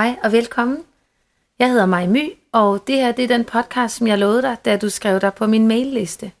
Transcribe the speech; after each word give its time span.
Hej 0.00 0.16
og 0.22 0.32
velkommen. 0.32 0.78
Jeg 1.58 1.68
hedder 1.68 1.86
Maj 1.86 2.06
My, 2.06 2.32
og 2.52 2.86
det 2.86 2.96
her 2.96 3.12
det 3.12 3.24
er 3.24 3.28
den 3.28 3.44
podcast, 3.44 3.96
som 3.96 4.06
jeg 4.06 4.18
lovede 4.18 4.42
dig, 4.42 4.56
da 4.64 4.76
du 4.76 4.88
skrev 4.88 5.20
dig 5.20 5.34
på 5.34 5.46
min 5.46 5.68
mailliste. 5.68 6.32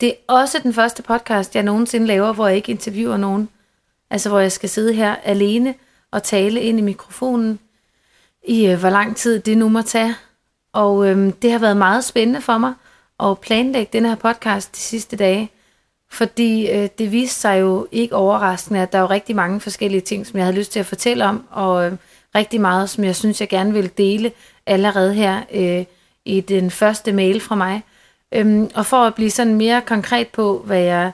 Det 0.00 0.08
er 0.08 0.34
også 0.34 0.58
den 0.62 0.74
første 0.74 1.02
podcast, 1.02 1.54
jeg 1.54 1.62
nogensinde 1.62 2.06
laver, 2.06 2.32
hvor 2.32 2.46
jeg 2.46 2.56
ikke 2.56 2.72
interviewer 2.72 3.16
nogen. 3.16 3.48
Altså 4.10 4.28
hvor 4.28 4.38
jeg 4.38 4.52
skal 4.52 4.68
sidde 4.68 4.92
her 4.92 5.16
alene 5.16 5.74
og 6.10 6.22
tale 6.22 6.60
ind 6.60 6.78
i 6.78 6.82
mikrofonen 6.82 7.58
i 8.48 8.66
øh, 8.66 8.78
hvor 8.78 8.90
lang 8.90 9.16
tid 9.16 9.40
det 9.40 9.58
nu 9.58 9.68
må 9.68 9.82
tage. 9.82 10.14
Og 10.72 11.08
øhm, 11.08 11.32
det 11.32 11.52
har 11.52 11.58
været 11.58 11.76
meget 11.76 12.04
spændende 12.04 12.40
for 12.40 12.58
mig 12.58 12.74
at 13.20 13.38
planlægge 13.38 13.90
den 13.92 14.04
her 14.04 14.14
podcast 14.14 14.76
de 14.76 14.80
sidste 14.80 15.16
dage. 15.16 15.50
Fordi 16.10 16.70
øh, 16.70 16.88
det 16.98 17.12
viste 17.12 17.40
sig 17.40 17.60
jo 17.60 17.88
ikke 17.92 18.16
overraskende, 18.16 18.80
at 18.80 18.92
der 18.92 18.98
er 18.98 19.10
rigtig 19.10 19.36
mange 19.36 19.60
forskellige 19.60 20.00
ting, 20.00 20.26
som 20.26 20.36
jeg 20.36 20.46
havde 20.46 20.56
lyst 20.56 20.72
til 20.72 20.80
at 20.80 20.86
fortælle 20.86 21.24
om, 21.24 21.46
og 21.50 21.86
øh, 21.86 21.92
rigtig 22.34 22.60
meget, 22.60 22.90
som 22.90 23.04
jeg 23.04 23.16
synes, 23.16 23.40
jeg 23.40 23.48
gerne 23.48 23.72
vil 23.72 23.90
dele 23.98 24.32
allerede 24.66 25.14
her 25.14 25.42
øh, 25.52 25.84
i 26.24 26.40
den 26.40 26.70
første 26.70 27.12
mail 27.12 27.40
fra 27.40 27.54
mig. 27.54 27.82
Øhm, 28.34 28.70
og 28.74 28.86
for 28.86 28.96
at 28.96 29.14
blive 29.14 29.30
sådan 29.30 29.54
mere 29.54 29.80
konkret 29.80 30.28
på, 30.28 30.62
hvad 30.66 30.80
jeg 30.80 31.12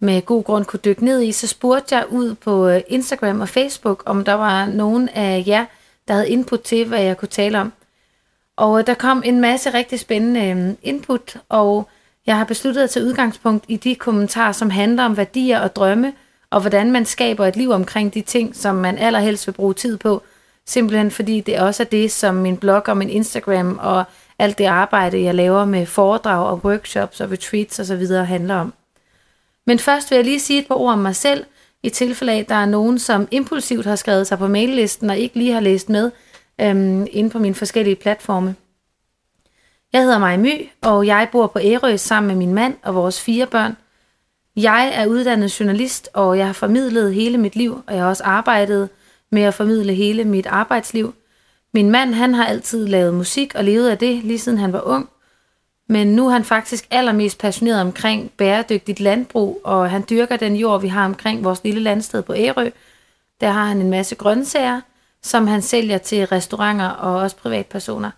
med 0.00 0.22
god 0.22 0.44
grund 0.44 0.64
kunne 0.64 0.80
dykke 0.84 1.04
ned 1.04 1.22
i, 1.22 1.32
så 1.32 1.46
spurgte 1.46 1.96
jeg 1.96 2.04
ud 2.10 2.34
på 2.34 2.68
øh, 2.68 2.80
Instagram 2.88 3.40
og 3.40 3.48
Facebook, 3.48 4.02
om 4.06 4.24
der 4.24 4.32
var 4.32 4.66
nogen 4.66 5.08
af 5.08 5.44
jer, 5.46 5.64
der 6.08 6.14
havde 6.14 6.28
input 6.28 6.60
til, 6.60 6.86
hvad 6.86 7.02
jeg 7.02 7.16
kunne 7.16 7.28
tale 7.28 7.60
om. 7.60 7.72
Og 8.56 8.78
øh, 8.78 8.86
der 8.86 8.94
kom 8.94 9.22
en 9.24 9.40
masse 9.40 9.74
rigtig 9.74 10.00
spændende 10.00 10.50
øhm, 10.50 10.76
input, 10.82 11.36
og 11.48 11.88
jeg 12.26 12.36
har 12.36 12.44
besluttet 12.44 12.82
at 12.82 12.90
tage 12.90 13.06
udgangspunkt 13.06 13.64
i 13.68 13.76
de 13.76 13.94
kommentarer, 13.94 14.52
som 14.52 14.70
handler 14.70 15.04
om 15.04 15.16
værdier 15.16 15.60
og 15.60 15.76
drømme, 15.76 16.12
og 16.54 16.60
hvordan 16.60 16.92
man 16.92 17.06
skaber 17.06 17.46
et 17.46 17.56
liv 17.56 17.70
omkring 17.70 18.14
de 18.14 18.20
ting, 18.20 18.56
som 18.56 18.74
man 18.74 18.98
allerhelst 18.98 19.46
vil 19.46 19.52
bruge 19.52 19.74
tid 19.74 19.96
på. 19.96 20.22
Simpelthen 20.66 21.10
fordi 21.10 21.40
det 21.40 21.60
også 21.60 21.82
er 21.82 21.86
det, 21.86 22.12
som 22.12 22.34
min 22.34 22.56
blog 22.56 22.82
og 22.86 22.96
min 22.96 23.10
Instagram 23.10 23.78
og 23.82 24.04
alt 24.38 24.58
det 24.58 24.64
arbejde, 24.64 25.22
jeg 25.22 25.34
laver 25.34 25.64
med 25.64 25.86
foredrag 25.86 26.46
og 26.46 26.60
workshops 26.64 27.20
og 27.20 27.30
retreats 27.30 27.80
osv. 27.80 28.06
handler 28.06 28.54
om. 28.54 28.72
Men 29.66 29.78
først 29.78 30.10
vil 30.10 30.16
jeg 30.16 30.24
lige 30.24 30.40
sige 30.40 30.60
et 30.60 30.68
par 30.68 30.74
ord 30.74 30.92
om 30.92 30.98
mig 30.98 31.16
selv, 31.16 31.44
i 31.82 31.88
tilfælde 31.88 32.32
af, 32.32 32.38
at 32.38 32.48
der 32.48 32.54
er 32.54 32.66
nogen, 32.66 32.98
som 32.98 33.28
impulsivt 33.30 33.86
har 33.86 33.96
skrevet 33.96 34.26
sig 34.26 34.38
på 34.38 34.48
maillisten 34.48 35.10
og 35.10 35.18
ikke 35.18 35.38
lige 35.38 35.52
har 35.52 35.60
læst 35.60 35.88
med 35.88 36.10
øhm, 36.60 37.06
inde 37.10 37.30
på 37.30 37.38
mine 37.38 37.54
forskellige 37.54 37.96
platforme. 37.96 38.54
Jeg 39.92 40.02
hedder 40.02 40.18
Maja 40.18 40.36
My, 40.36 40.68
og 40.82 41.06
jeg 41.06 41.28
bor 41.32 41.46
på 41.46 41.58
Ærø 41.62 41.96
sammen 41.96 42.28
med 42.28 42.36
min 42.36 42.54
mand 42.54 42.74
og 42.82 42.94
vores 42.94 43.20
fire 43.20 43.46
børn. 43.46 43.76
Jeg 44.56 44.92
er 44.94 45.06
uddannet 45.06 45.60
journalist, 45.60 46.08
og 46.12 46.38
jeg 46.38 46.46
har 46.46 46.52
formidlet 46.52 47.14
hele 47.14 47.38
mit 47.38 47.56
liv, 47.56 47.82
og 47.86 47.94
jeg 47.94 48.02
har 48.02 48.08
også 48.08 48.24
arbejdet 48.24 48.88
med 49.30 49.42
at 49.42 49.54
formidle 49.54 49.94
hele 49.94 50.24
mit 50.24 50.46
arbejdsliv. 50.46 51.14
Min 51.74 51.90
mand, 51.90 52.14
han 52.14 52.34
har 52.34 52.46
altid 52.46 52.86
lavet 52.86 53.14
musik 53.14 53.54
og 53.54 53.64
levet 53.64 53.88
af 53.88 53.98
det, 53.98 54.24
lige 54.24 54.38
siden 54.38 54.58
han 54.58 54.72
var 54.72 54.80
ung. 54.80 55.08
Men 55.88 56.06
nu 56.06 56.26
er 56.26 56.30
han 56.30 56.44
faktisk 56.44 56.86
allermest 56.90 57.38
passioneret 57.38 57.80
omkring 57.80 58.30
bæredygtigt 58.30 59.00
landbrug, 59.00 59.60
og 59.64 59.90
han 59.90 60.04
dyrker 60.10 60.36
den 60.36 60.56
jord, 60.56 60.80
vi 60.80 60.88
har 60.88 61.04
omkring 61.04 61.44
vores 61.44 61.64
lille 61.64 61.80
landsted 61.80 62.22
på 62.22 62.34
Ærø. 62.34 62.70
Der 63.40 63.50
har 63.50 63.64
han 63.64 63.80
en 63.80 63.90
masse 63.90 64.14
grøntsager, 64.14 64.80
som 65.22 65.46
han 65.46 65.62
sælger 65.62 65.98
til 65.98 66.26
restauranter 66.26 66.88
og 66.88 67.16
også 67.16 67.36
privatpersoner. 67.36 68.10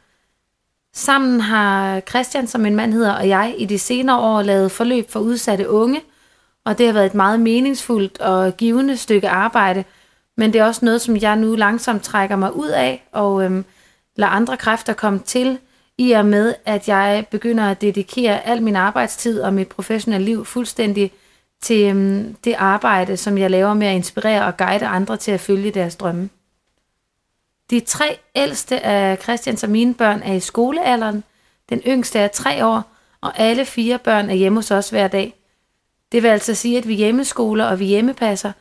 Sammen 0.94 1.40
har 1.40 2.00
Christian, 2.00 2.46
som 2.46 2.60
min 2.60 2.76
mand 2.76 2.92
hedder, 2.92 3.12
og 3.12 3.28
jeg 3.28 3.54
i 3.58 3.64
de 3.64 3.78
senere 3.78 4.18
år 4.18 4.42
lavet 4.42 4.72
forløb 4.72 5.10
for 5.10 5.20
udsatte 5.20 5.70
unge, 5.70 6.00
og 6.66 6.78
det 6.78 6.86
har 6.86 6.92
været 6.92 7.06
et 7.06 7.14
meget 7.14 7.40
meningsfuldt 7.40 8.20
og 8.20 8.56
givende 8.56 8.96
stykke 8.96 9.28
arbejde, 9.28 9.84
men 10.36 10.52
det 10.52 10.60
er 10.60 10.64
også 10.64 10.84
noget, 10.84 11.00
som 11.00 11.16
jeg 11.16 11.36
nu 11.36 11.54
langsomt 11.54 12.02
trækker 12.02 12.36
mig 12.36 12.56
ud 12.56 12.68
af, 12.68 13.06
og 13.12 13.44
øhm, 13.44 13.64
lader 14.16 14.30
andre 14.30 14.56
kræfter 14.56 14.92
komme 14.92 15.18
til, 15.18 15.58
i 15.98 16.12
og 16.12 16.26
med, 16.26 16.54
at 16.64 16.88
jeg 16.88 17.26
begynder 17.30 17.64
at 17.70 17.80
dedikere 17.80 18.46
al 18.46 18.62
min 18.62 18.76
arbejdstid 18.76 19.40
og 19.40 19.54
mit 19.54 19.68
professionelle 19.68 20.24
liv 20.24 20.44
fuldstændig 20.44 21.12
til 21.62 21.90
øhm, 21.90 22.36
det 22.44 22.54
arbejde, 22.58 23.16
som 23.16 23.38
jeg 23.38 23.50
laver 23.50 23.74
med 23.74 23.86
at 23.86 23.94
inspirere 23.94 24.46
og 24.46 24.56
guide 24.56 24.86
andre 24.86 25.16
til 25.16 25.32
at 25.32 25.40
følge 25.40 25.70
deres 25.70 25.96
drømme. 25.96 26.28
De 27.70 27.80
tre 27.80 28.18
ældste 28.34 28.80
af 28.80 29.18
Christians 29.22 29.64
og 29.64 29.70
mine 29.70 29.94
børn 29.94 30.22
er 30.22 30.32
i 30.32 30.40
skolealderen. 30.40 31.24
Den 31.68 31.82
yngste 31.86 32.18
er 32.18 32.28
tre 32.28 32.66
år, 32.66 32.82
og 33.20 33.38
alle 33.38 33.64
fire 33.64 33.98
børn 33.98 34.30
er 34.30 34.34
hjemme 34.34 34.58
hos 34.58 34.70
os 34.70 34.90
hver 34.90 35.08
dag. 35.08 35.34
Det 36.12 36.22
vil 36.22 36.28
altså 36.28 36.54
sige, 36.54 36.78
at 36.78 36.88
vi 36.88 36.94
hjemmeskoler 36.94 37.64
og 37.64 37.78
vi 37.78 37.84
hjemmepasser, 37.84 38.52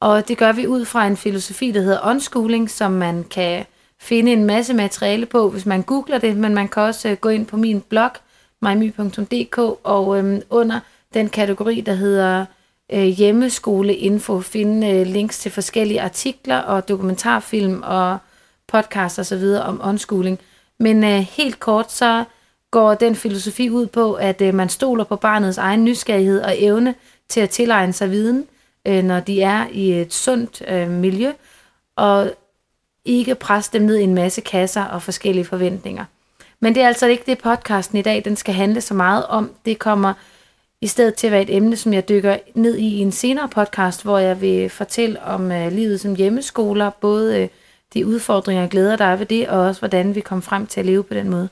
og 0.00 0.28
det 0.28 0.38
gør 0.38 0.52
vi 0.52 0.66
ud 0.66 0.84
fra 0.84 1.06
en 1.06 1.16
filosofi, 1.16 1.70
der 1.70 1.80
hedder 1.80 2.10
unschooling, 2.10 2.70
som 2.70 2.92
man 2.92 3.24
kan 3.24 3.64
finde 4.00 4.32
en 4.32 4.44
masse 4.44 4.74
materiale 4.74 5.26
på, 5.26 5.50
hvis 5.50 5.66
man 5.66 5.82
googler 5.82 6.18
det, 6.18 6.36
men 6.36 6.54
man 6.54 6.68
kan 6.68 6.82
også 6.82 7.08
øh, 7.08 7.16
gå 7.16 7.28
ind 7.28 7.46
på 7.46 7.56
min 7.56 7.80
blog, 7.80 8.10
mymy.dk, 8.62 9.58
og 9.82 10.18
øhm, 10.18 10.42
under 10.50 10.80
den 11.14 11.28
kategori, 11.28 11.80
der 11.80 11.94
hedder 11.94 12.44
øh, 12.92 13.04
hjemmeskoleinfo, 13.04 14.40
finde 14.40 14.90
øh, 14.90 15.06
links 15.06 15.38
til 15.38 15.50
forskellige 15.50 16.02
artikler 16.02 16.58
og 16.58 16.88
dokumentarfilm 16.88 17.82
og 17.84 18.18
podcast 18.68 19.18
og 19.18 19.26
så 19.26 19.36
videre 19.36 19.62
om 19.62 19.80
unschooling. 19.84 20.38
Men 20.80 21.04
øh, 21.04 21.18
helt 21.18 21.60
kort 21.60 21.92
så 21.92 22.24
går 22.72 22.94
den 22.94 23.16
filosofi 23.16 23.70
ud 23.70 23.86
på, 23.86 24.14
at 24.14 24.40
øh, 24.40 24.54
man 24.54 24.68
stoler 24.68 25.04
på 25.04 25.16
barnets 25.16 25.58
egen 25.58 25.84
nysgerrighed 25.84 26.40
og 26.40 26.54
evne 26.58 26.94
til 27.28 27.40
at 27.40 27.50
tilegne 27.50 27.92
sig 27.92 28.10
viden, 28.10 28.46
øh, 28.86 29.04
når 29.04 29.20
de 29.20 29.42
er 29.42 29.66
i 29.72 30.00
et 30.00 30.12
sundt 30.12 30.62
øh, 30.68 30.90
miljø, 30.90 31.32
og 31.96 32.30
ikke 33.04 33.34
presse 33.34 33.72
dem 33.72 33.82
ned 33.82 33.96
i 33.96 34.02
en 34.02 34.14
masse 34.14 34.40
kasser 34.40 34.84
og 34.84 35.02
forskellige 35.02 35.44
forventninger. 35.44 36.04
Men 36.60 36.74
det 36.74 36.82
er 36.82 36.86
altså 36.86 37.06
ikke 37.06 37.22
det 37.26 37.38
podcasten 37.38 37.98
i 37.98 38.02
dag, 38.02 38.22
den 38.24 38.36
skal 38.36 38.54
handle 38.54 38.80
så 38.80 38.94
meget 38.94 39.26
om. 39.26 39.50
Det 39.64 39.78
kommer 39.78 40.12
i 40.80 40.86
stedet 40.86 41.14
til 41.14 41.26
at 41.26 41.32
være 41.32 41.42
et 41.42 41.56
emne, 41.56 41.76
som 41.76 41.92
jeg 41.92 42.08
dykker 42.08 42.36
ned 42.54 42.76
i 42.76 42.86
i 42.86 42.98
en 42.98 43.12
senere 43.12 43.48
podcast, 43.48 44.02
hvor 44.02 44.18
jeg 44.18 44.40
vil 44.40 44.70
fortælle 44.70 45.22
om 45.22 45.52
øh, 45.52 45.72
livet 45.72 46.00
som 46.00 46.16
hjemmeskoler, 46.16 46.90
både 46.90 47.42
øh, 47.42 47.48
de 47.94 48.06
udfordringer 48.06 48.62
og 48.62 48.70
glæder, 48.70 48.96
der 48.96 49.04
er 49.04 49.16
ved 49.16 49.26
det, 49.26 49.48
og 49.48 49.60
også 49.60 49.80
hvordan 49.80 50.14
vi 50.14 50.20
kom 50.20 50.42
frem 50.42 50.66
til 50.66 50.80
at 50.80 50.86
leve 50.86 51.04
på 51.04 51.14
den 51.14 51.30
måde. 51.30 51.48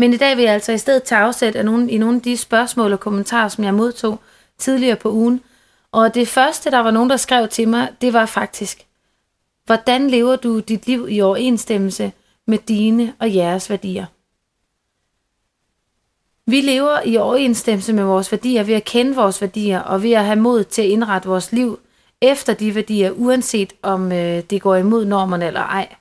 Men 0.00 0.12
i 0.12 0.16
dag 0.16 0.36
vil 0.36 0.42
jeg 0.42 0.54
altså 0.54 0.72
i 0.72 0.78
stedet 0.78 1.02
tage 1.02 1.20
afsæt 1.20 1.56
af 1.56 1.64
nogle, 1.64 1.90
i 1.90 1.98
nogle 1.98 2.16
af 2.16 2.22
de 2.22 2.36
spørgsmål 2.36 2.92
og 2.92 3.00
kommentarer, 3.00 3.48
som 3.48 3.64
jeg 3.64 3.74
modtog 3.74 4.20
tidligere 4.58 4.96
på 4.96 5.10
ugen. 5.10 5.40
Og 5.92 6.14
det 6.14 6.28
første, 6.28 6.70
der 6.70 6.78
var 6.78 6.90
nogen, 6.90 7.10
der 7.10 7.16
skrev 7.16 7.48
til 7.48 7.68
mig, 7.68 7.88
det 8.00 8.12
var 8.12 8.26
faktisk, 8.26 8.86
hvordan 9.66 10.10
lever 10.10 10.36
du 10.36 10.58
dit 10.58 10.86
liv 10.86 11.06
i 11.10 11.20
overensstemmelse 11.20 12.12
med 12.46 12.58
dine 12.58 13.14
og 13.18 13.34
jeres 13.34 13.70
værdier? 13.70 14.06
Vi 16.46 16.60
lever 16.60 17.00
i 17.04 17.16
overensstemmelse 17.16 17.92
med 17.92 18.04
vores 18.04 18.32
værdier 18.32 18.62
ved 18.62 18.74
at 18.74 18.84
kende 18.84 19.14
vores 19.14 19.40
værdier 19.40 19.80
og 19.80 20.02
ved 20.02 20.12
at 20.12 20.24
have 20.24 20.40
mod 20.40 20.64
til 20.64 20.82
at 20.82 20.88
indrette 20.88 21.28
vores 21.28 21.52
liv 21.52 21.78
efter 22.20 22.54
de 22.54 22.74
værdier, 22.74 23.10
uanset 23.10 23.72
om 23.82 24.12
øh, 24.12 24.42
det 24.50 24.62
går 24.62 24.76
imod 24.76 25.04
normerne 25.04 25.46
eller 25.46 25.60
ej. 25.60 25.94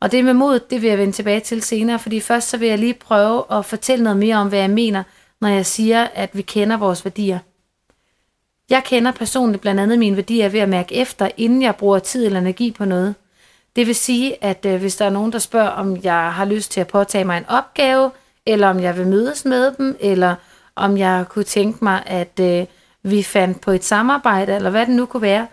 Og 0.00 0.12
det 0.12 0.24
med 0.24 0.34
mod, 0.34 0.60
det 0.60 0.82
vil 0.82 0.88
jeg 0.88 0.98
vende 0.98 1.12
tilbage 1.12 1.40
til 1.40 1.62
senere, 1.62 1.98
fordi 1.98 2.20
først 2.20 2.48
så 2.48 2.56
vil 2.56 2.68
jeg 2.68 2.78
lige 2.78 2.94
prøve 2.94 3.44
at 3.50 3.64
fortælle 3.64 4.04
noget 4.04 4.18
mere 4.18 4.36
om, 4.36 4.48
hvad 4.48 4.58
jeg 4.58 4.70
mener, 4.70 5.02
når 5.40 5.48
jeg 5.48 5.66
siger, 5.66 6.04
at 6.14 6.30
vi 6.32 6.42
kender 6.42 6.76
vores 6.76 7.04
værdier. 7.04 7.38
Jeg 8.70 8.84
kender 8.84 9.12
personligt 9.12 9.60
blandt 9.60 9.80
andet 9.80 9.98
mine 9.98 10.16
værdier 10.16 10.48
ved 10.48 10.60
at 10.60 10.68
mærke 10.68 10.94
efter, 10.94 11.28
inden 11.36 11.62
jeg 11.62 11.76
bruger 11.76 11.98
tid 11.98 12.26
eller 12.26 12.40
energi 12.40 12.70
på 12.70 12.84
noget. 12.84 13.14
Det 13.76 13.86
vil 13.86 13.94
sige, 13.94 14.44
at 14.44 14.66
øh, 14.66 14.80
hvis 14.80 14.96
der 14.96 15.04
er 15.04 15.10
nogen, 15.10 15.32
der 15.32 15.38
spørger, 15.38 15.68
om 15.68 15.96
jeg 16.02 16.32
har 16.32 16.44
lyst 16.44 16.72
til 16.72 16.80
at 16.80 16.86
påtage 16.86 17.24
mig 17.24 17.38
en 17.38 17.48
opgave, 17.48 18.10
eller 18.46 18.68
om 18.68 18.80
jeg 18.80 18.96
vil 18.96 19.06
mødes 19.06 19.44
med 19.44 19.74
dem, 19.78 19.96
eller 20.00 20.34
om 20.76 20.98
jeg 20.98 21.24
kunne 21.28 21.44
tænke 21.44 21.84
mig, 21.84 22.02
at 22.06 22.40
øh, 22.40 22.66
vi 23.02 23.22
fandt 23.22 23.60
på 23.60 23.70
et 23.70 23.84
samarbejde, 23.84 24.54
eller 24.54 24.70
hvad 24.70 24.86
det 24.86 24.94
nu 24.94 25.06
kunne 25.06 25.22
være, 25.22 25.46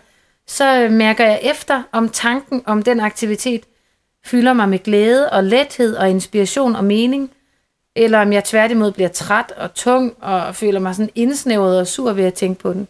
så 0.46 0.80
øh, 0.82 0.92
mærker 0.92 1.24
jeg 1.24 1.40
efter, 1.42 1.82
om 1.92 2.08
tanken 2.08 2.62
om 2.66 2.82
den 2.82 3.00
aktivitet 3.00 3.64
fylder 4.24 4.52
mig 4.52 4.68
med 4.68 4.78
glæde 4.78 5.30
og 5.30 5.44
lethed 5.44 5.96
og 5.96 6.10
inspiration 6.10 6.76
og 6.76 6.84
mening, 6.84 7.30
eller 7.96 8.20
om 8.22 8.32
jeg 8.32 8.44
tværtimod 8.44 8.92
bliver 8.92 9.08
træt 9.08 9.52
og 9.56 9.74
tung 9.74 10.22
og 10.22 10.54
føler 10.54 10.80
mig 10.80 10.94
sådan 10.94 11.10
indsnævret 11.14 11.80
og 11.80 11.86
sur 11.86 12.12
ved 12.12 12.24
at 12.24 12.34
tænke 12.34 12.60
på 12.60 12.72
den. 12.72 12.88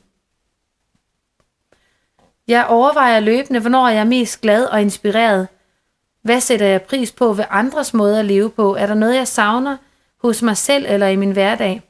Jeg 2.49 2.67
overvejer 2.67 3.21
løbende, 3.21 3.61
hvornår 3.61 3.89
jeg 3.89 4.01
er 4.01 4.05
mest 4.05 4.41
glad 4.41 4.65
og 4.65 4.83
inspireret. 4.83 5.49
Hvad 6.23 6.41
sætter 6.41 6.67
jeg 6.67 6.83
pris 6.83 7.13
på 7.13 7.33
ved 7.33 7.45
andres 7.51 7.95
måde 7.95 8.19
at 8.19 8.25
leve 8.25 8.51
på? 8.51 8.75
Er 8.75 8.87
der 8.87 8.95
noget, 8.95 9.17
jeg 9.17 9.29
savner 9.29 9.77
hos 10.23 10.43
mig 10.43 10.57
selv 10.57 10.87
eller 10.89 11.07
i 11.07 11.17
min 11.17 11.31
hverdag? 11.31 11.83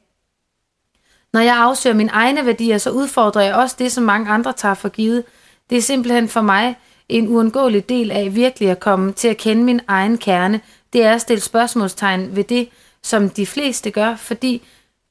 Når 1.32 1.40
jeg 1.40 1.56
afsøger 1.56 1.96
mine 1.96 2.10
egne 2.10 2.46
værdier, 2.46 2.78
så 2.78 2.90
udfordrer 2.90 3.42
jeg 3.42 3.54
også 3.54 3.76
det, 3.78 3.92
som 3.92 4.04
mange 4.04 4.30
andre 4.30 4.52
tager 4.52 4.74
for 4.74 4.88
givet. 4.88 5.24
Det 5.70 5.78
er 5.78 5.82
simpelthen 5.82 6.28
for 6.28 6.40
mig 6.40 6.76
en 7.08 7.28
uundgåelig 7.28 7.88
del 7.88 8.10
af 8.10 8.34
virkelig 8.34 8.70
at 8.70 8.80
komme 8.80 9.12
til 9.12 9.28
at 9.28 9.36
kende 9.36 9.64
min 9.64 9.80
egen 9.88 10.18
kerne. 10.18 10.60
Det 10.92 11.04
er 11.04 11.14
at 11.14 11.20
stille 11.20 11.40
spørgsmålstegn 11.40 12.36
ved 12.36 12.44
det, 12.44 12.68
som 13.02 13.30
de 13.30 13.46
fleste 13.46 13.90
gør, 13.90 14.16
fordi 14.16 14.62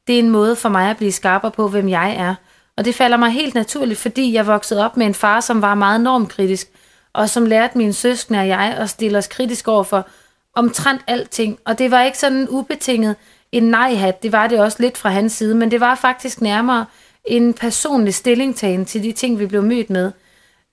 det 0.07 0.15
er 0.15 0.19
en 0.19 0.29
måde 0.29 0.55
for 0.55 0.69
mig 0.69 0.89
at 0.89 0.97
blive 0.97 1.11
skarpere 1.11 1.51
på, 1.51 1.67
hvem 1.67 1.89
jeg 1.89 2.15
er. 2.15 2.35
Og 2.77 2.85
det 2.85 2.95
falder 2.95 3.17
mig 3.17 3.29
helt 3.31 3.55
naturligt, 3.55 3.99
fordi 3.99 4.33
jeg 4.33 4.47
voksede 4.47 4.85
op 4.85 4.97
med 4.97 5.05
en 5.05 5.13
far, 5.13 5.39
som 5.39 5.61
var 5.61 5.75
meget 5.75 6.01
normkritisk, 6.01 6.67
og 7.13 7.29
som 7.29 7.45
lærte 7.45 7.77
mine 7.77 7.93
søskende 7.93 8.39
og 8.39 8.47
jeg 8.47 8.75
at 8.77 8.89
stille 8.89 9.17
os 9.17 9.27
kritisk 9.27 9.67
over 9.67 9.83
for 9.83 10.07
omtrent 10.55 11.01
alting. 11.07 11.59
Og 11.65 11.79
det 11.79 11.91
var 11.91 12.03
ikke 12.03 12.17
sådan 12.17 12.47
ubetinget 12.49 13.15
en 13.51 13.63
nej-hat, 13.63 14.23
det 14.23 14.31
var 14.31 14.47
det 14.47 14.59
også 14.59 14.77
lidt 14.79 14.97
fra 14.97 15.09
hans 15.09 15.33
side, 15.33 15.55
men 15.55 15.71
det 15.71 15.79
var 15.79 15.95
faktisk 15.95 16.41
nærmere 16.41 16.85
en 17.25 17.53
personlig 17.53 18.13
stillingtagen 18.13 18.85
til 18.85 19.03
de 19.03 19.11
ting, 19.11 19.39
vi 19.39 19.45
blev 19.45 19.63
mødt 19.63 19.89
med. 19.89 20.11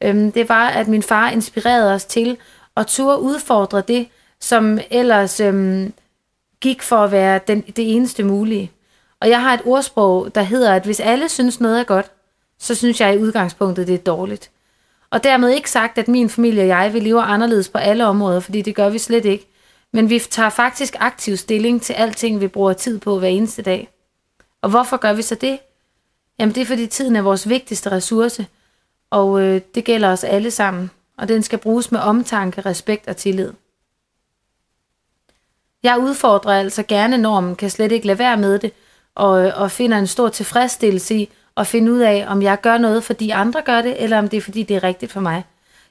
Øhm, 0.02 0.32
det 0.32 0.48
var, 0.48 0.68
at 0.68 0.88
min 0.88 1.02
far 1.02 1.30
inspirerede 1.30 1.94
os 1.94 2.04
til 2.04 2.36
at 2.76 2.86
turde 2.86 3.18
udfordre 3.18 3.80
det, 3.80 4.08
som 4.40 4.78
ellers 4.90 5.40
øhm, 5.40 5.92
gik 6.60 6.82
for 6.82 6.96
at 6.96 7.12
være 7.12 7.40
den, 7.48 7.60
det 7.60 7.94
eneste 7.96 8.24
mulige. 8.24 8.72
Og 9.20 9.28
jeg 9.28 9.42
har 9.42 9.54
et 9.54 9.60
ordsprog, 9.64 10.34
der 10.34 10.42
hedder, 10.42 10.74
at 10.74 10.84
hvis 10.84 11.00
alle 11.00 11.28
synes 11.28 11.60
noget 11.60 11.80
er 11.80 11.84
godt, 11.84 12.10
så 12.58 12.74
synes 12.74 13.00
jeg 13.00 13.14
i 13.14 13.18
udgangspunktet, 13.18 13.86
det 13.86 13.94
er 13.94 13.98
dårligt. 13.98 14.50
Og 15.10 15.24
dermed 15.24 15.50
ikke 15.50 15.70
sagt, 15.70 15.98
at 15.98 16.08
min 16.08 16.30
familie 16.30 16.62
og 16.62 16.68
jeg 16.68 16.92
vil 16.92 17.02
leve 17.02 17.22
anderledes 17.22 17.68
på 17.68 17.78
alle 17.78 18.06
områder, 18.06 18.40
fordi 18.40 18.62
det 18.62 18.74
gør 18.74 18.88
vi 18.88 18.98
slet 18.98 19.24
ikke. 19.24 19.46
Men 19.92 20.10
vi 20.10 20.18
tager 20.18 20.50
faktisk 20.50 20.96
aktiv 20.98 21.36
stilling 21.36 21.82
til 21.82 21.92
alting, 21.92 22.40
vi 22.40 22.48
bruger 22.48 22.72
tid 22.72 22.98
på 22.98 23.18
hver 23.18 23.28
eneste 23.28 23.62
dag. 23.62 23.88
Og 24.62 24.70
hvorfor 24.70 24.96
gør 24.96 25.12
vi 25.12 25.22
så 25.22 25.34
det? 25.34 25.58
Jamen 26.38 26.54
det 26.54 26.60
er, 26.60 26.66
fordi 26.66 26.86
tiden 26.86 27.16
er 27.16 27.22
vores 27.22 27.48
vigtigste 27.48 27.90
ressource, 27.90 28.46
og 29.10 29.42
øh, 29.42 29.60
det 29.74 29.84
gælder 29.84 30.08
os 30.12 30.24
alle 30.24 30.50
sammen, 30.50 30.90
og 31.18 31.28
den 31.28 31.42
skal 31.42 31.58
bruges 31.58 31.92
med 31.92 32.00
omtanke, 32.00 32.60
respekt 32.60 33.08
og 33.08 33.16
tillid. 33.16 33.52
Jeg 35.82 35.98
udfordrer 35.98 36.52
altså 36.52 36.82
gerne 36.82 37.18
normen, 37.18 37.56
kan 37.56 37.70
slet 37.70 37.92
ikke 37.92 38.06
lade 38.06 38.18
være 38.18 38.36
med 38.36 38.58
det, 38.58 38.72
og, 39.14 39.46
øh, 39.46 39.52
og 39.60 39.70
finder 39.70 39.98
en 39.98 40.06
stor 40.06 40.28
tilfredsstillelse 40.28 41.14
i 41.14 41.28
at 41.56 41.66
finde 41.66 41.92
ud 41.92 41.98
af, 41.98 42.24
om 42.28 42.42
jeg 42.42 42.60
gør 42.60 42.78
noget, 42.78 43.04
fordi 43.04 43.30
andre 43.30 43.62
gør 43.62 43.82
det, 43.82 44.02
eller 44.02 44.18
om 44.18 44.28
det 44.28 44.36
er, 44.36 44.40
fordi 44.40 44.62
det 44.62 44.76
er 44.76 44.82
rigtigt 44.82 45.12
for 45.12 45.20
mig. 45.20 45.44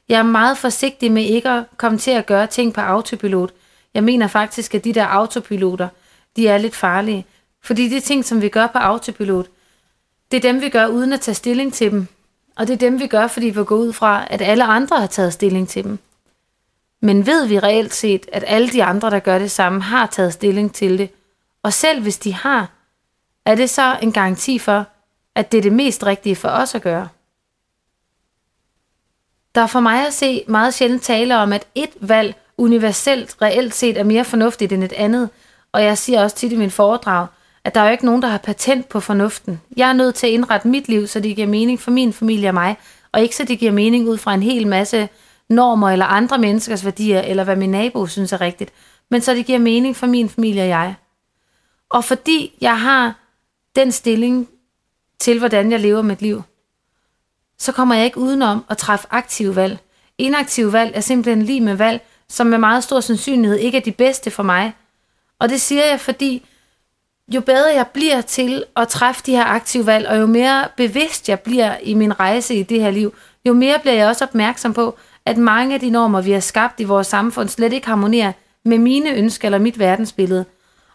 Jeg 0.09 0.19
er 0.19 0.23
meget 0.23 0.57
forsigtig 0.57 1.11
med 1.11 1.23
ikke 1.23 1.49
at 1.49 1.63
komme 1.77 1.97
til 1.97 2.11
at 2.11 2.25
gøre 2.25 2.47
ting 2.47 2.73
på 2.73 2.81
autopilot. 2.81 3.51
Jeg 3.93 4.03
mener 4.03 4.27
faktisk, 4.27 4.75
at 4.75 4.83
de 4.83 4.93
der 4.93 5.05
autopiloter, 5.05 5.87
de 6.35 6.47
er 6.47 6.57
lidt 6.57 6.75
farlige. 6.75 7.25
Fordi 7.63 7.89
de 7.89 7.99
ting, 7.99 8.25
som 8.25 8.41
vi 8.41 8.49
gør 8.49 8.67
på 8.67 8.77
autopilot, 8.77 9.47
det 10.31 10.37
er 10.37 10.41
dem, 10.51 10.61
vi 10.61 10.69
gør 10.69 10.87
uden 10.87 11.13
at 11.13 11.21
tage 11.21 11.35
stilling 11.35 11.73
til 11.73 11.91
dem. 11.91 12.07
Og 12.59 12.67
det 12.67 12.73
er 12.73 12.77
dem, 12.77 12.99
vi 12.99 13.07
gør, 13.07 13.27
fordi 13.27 13.45
vi 13.45 13.63
går 13.63 13.75
ud 13.75 13.93
fra, 13.93 14.27
at 14.29 14.41
alle 14.41 14.63
andre 14.63 14.99
har 14.99 15.07
taget 15.07 15.33
stilling 15.33 15.69
til 15.69 15.83
dem. 15.83 15.99
Men 17.01 17.25
ved 17.25 17.45
vi 17.45 17.59
reelt 17.59 17.93
set, 17.93 18.25
at 18.33 18.43
alle 18.47 18.69
de 18.69 18.83
andre, 18.83 19.09
der 19.09 19.19
gør 19.19 19.39
det 19.39 19.51
samme, 19.51 19.81
har 19.81 20.05
taget 20.05 20.33
stilling 20.33 20.73
til 20.73 20.97
det? 20.97 21.09
Og 21.63 21.73
selv 21.73 22.01
hvis 22.01 22.17
de 22.17 22.33
har, 22.33 22.71
er 23.45 23.55
det 23.55 23.69
så 23.69 23.99
en 24.01 24.11
garanti 24.11 24.59
for, 24.59 24.85
at 25.35 25.51
det 25.51 25.57
er 25.57 25.61
det 25.61 25.73
mest 25.73 26.05
rigtige 26.05 26.35
for 26.35 26.49
os 26.49 26.75
at 26.75 26.81
gøre? 26.81 27.07
Der 29.55 29.61
er 29.61 29.67
for 29.67 29.79
mig 29.79 30.07
at 30.07 30.13
se 30.13 30.43
meget 30.47 30.73
sjældent 30.73 31.03
tale 31.03 31.37
om, 31.37 31.53
at 31.53 31.67
et 31.75 31.91
valg 32.01 32.35
universelt 32.57 33.35
reelt 33.41 33.75
set 33.75 33.97
er 33.97 34.03
mere 34.03 34.25
fornuftigt 34.25 34.71
end 34.71 34.83
et 34.83 34.93
andet, 34.93 35.29
og 35.71 35.83
jeg 35.83 35.97
siger 35.97 36.23
også 36.23 36.35
tit 36.35 36.51
i 36.51 36.55
min 36.55 36.71
foredrag, 36.71 37.27
at 37.63 37.75
der 37.75 37.81
er 37.81 37.85
jo 37.85 37.91
ikke 37.91 38.05
nogen, 38.05 38.21
der 38.21 38.27
har 38.27 38.37
patent 38.37 38.89
på 38.89 38.99
fornuften. 38.99 39.61
Jeg 39.77 39.89
er 39.89 39.93
nødt 39.93 40.15
til 40.15 40.27
at 40.27 40.33
indrette 40.33 40.67
mit 40.67 40.87
liv, 40.87 41.07
så 41.07 41.19
det 41.19 41.35
giver 41.35 41.47
mening 41.47 41.79
for 41.79 41.91
min 41.91 42.13
familie 42.13 42.49
og 42.49 42.53
mig, 42.53 42.77
og 43.11 43.21
ikke 43.21 43.35
så 43.35 43.43
det 43.43 43.59
giver 43.59 43.71
mening 43.71 44.07
ud 44.07 44.17
fra 44.17 44.33
en 44.33 44.43
hel 44.43 44.67
masse 44.67 45.09
normer 45.49 45.89
eller 45.89 46.05
andre 46.05 46.37
menneskers 46.37 46.85
værdier, 46.85 47.21
eller 47.21 47.43
hvad 47.43 47.55
min 47.55 47.71
nabo 47.71 48.07
synes 48.07 48.33
er 48.33 48.41
rigtigt, 48.41 48.71
men 49.11 49.21
så 49.21 49.33
det 49.33 49.45
giver 49.45 49.59
mening 49.59 49.95
for 49.95 50.07
min 50.07 50.29
familie 50.29 50.61
og 50.61 50.67
jeg. 50.67 50.95
Og 51.89 52.03
fordi 52.03 52.57
jeg 52.61 52.81
har 52.81 53.19
den 53.75 53.91
stilling 53.91 54.49
til, 55.19 55.39
hvordan 55.39 55.71
jeg 55.71 55.79
lever 55.79 56.01
mit 56.01 56.21
liv, 56.21 56.41
så 57.57 57.71
kommer 57.71 57.95
jeg 57.95 58.05
ikke 58.05 58.17
udenom 58.17 58.65
at 58.69 58.77
træffe 58.77 59.07
aktive 59.11 59.55
valg. 59.55 59.79
Inaktive 60.17 60.73
valg 60.73 60.91
er 60.95 61.01
simpelthen 61.01 61.45
lige 61.45 61.61
med 61.61 61.75
valg, 61.75 62.01
som 62.29 62.47
med 62.47 62.57
meget 62.57 62.83
stor 62.83 62.99
sandsynlighed 62.99 63.57
ikke 63.57 63.77
er 63.77 63.81
de 63.81 63.91
bedste 63.91 64.31
for 64.31 64.43
mig. 64.43 64.73
Og 65.39 65.49
det 65.49 65.61
siger 65.61 65.85
jeg, 65.85 65.99
fordi 65.99 66.45
jo 67.35 67.41
bedre 67.41 67.75
jeg 67.75 67.87
bliver 67.87 68.21
til 68.21 68.63
at 68.75 68.87
træffe 68.87 69.23
de 69.25 69.31
her 69.31 69.43
aktive 69.43 69.85
valg, 69.85 70.07
og 70.07 70.19
jo 70.19 70.25
mere 70.25 70.67
bevidst 70.77 71.29
jeg 71.29 71.39
bliver 71.39 71.75
i 71.83 71.93
min 71.93 72.19
rejse 72.19 72.55
i 72.55 72.63
det 72.63 72.81
her 72.81 72.91
liv, 72.91 73.13
jo 73.45 73.53
mere 73.53 73.79
bliver 73.79 73.93
jeg 73.93 74.07
også 74.07 74.23
opmærksom 74.23 74.73
på, 74.73 74.97
at 75.25 75.37
mange 75.37 75.73
af 75.73 75.79
de 75.79 75.89
normer, 75.89 76.21
vi 76.21 76.31
har 76.31 76.39
skabt 76.39 76.79
i 76.79 76.83
vores 76.83 77.07
samfund, 77.07 77.49
slet 77.49 77.73
ikke 77.73 77.87
harmonerer 77.87 78.31
med 78.65 78.77
mine 78.77 79.13
ønsker 79.13 79.47
eller 79.47 79.59
mit 79.59 79.79
verdensbillede. 79.79 80.45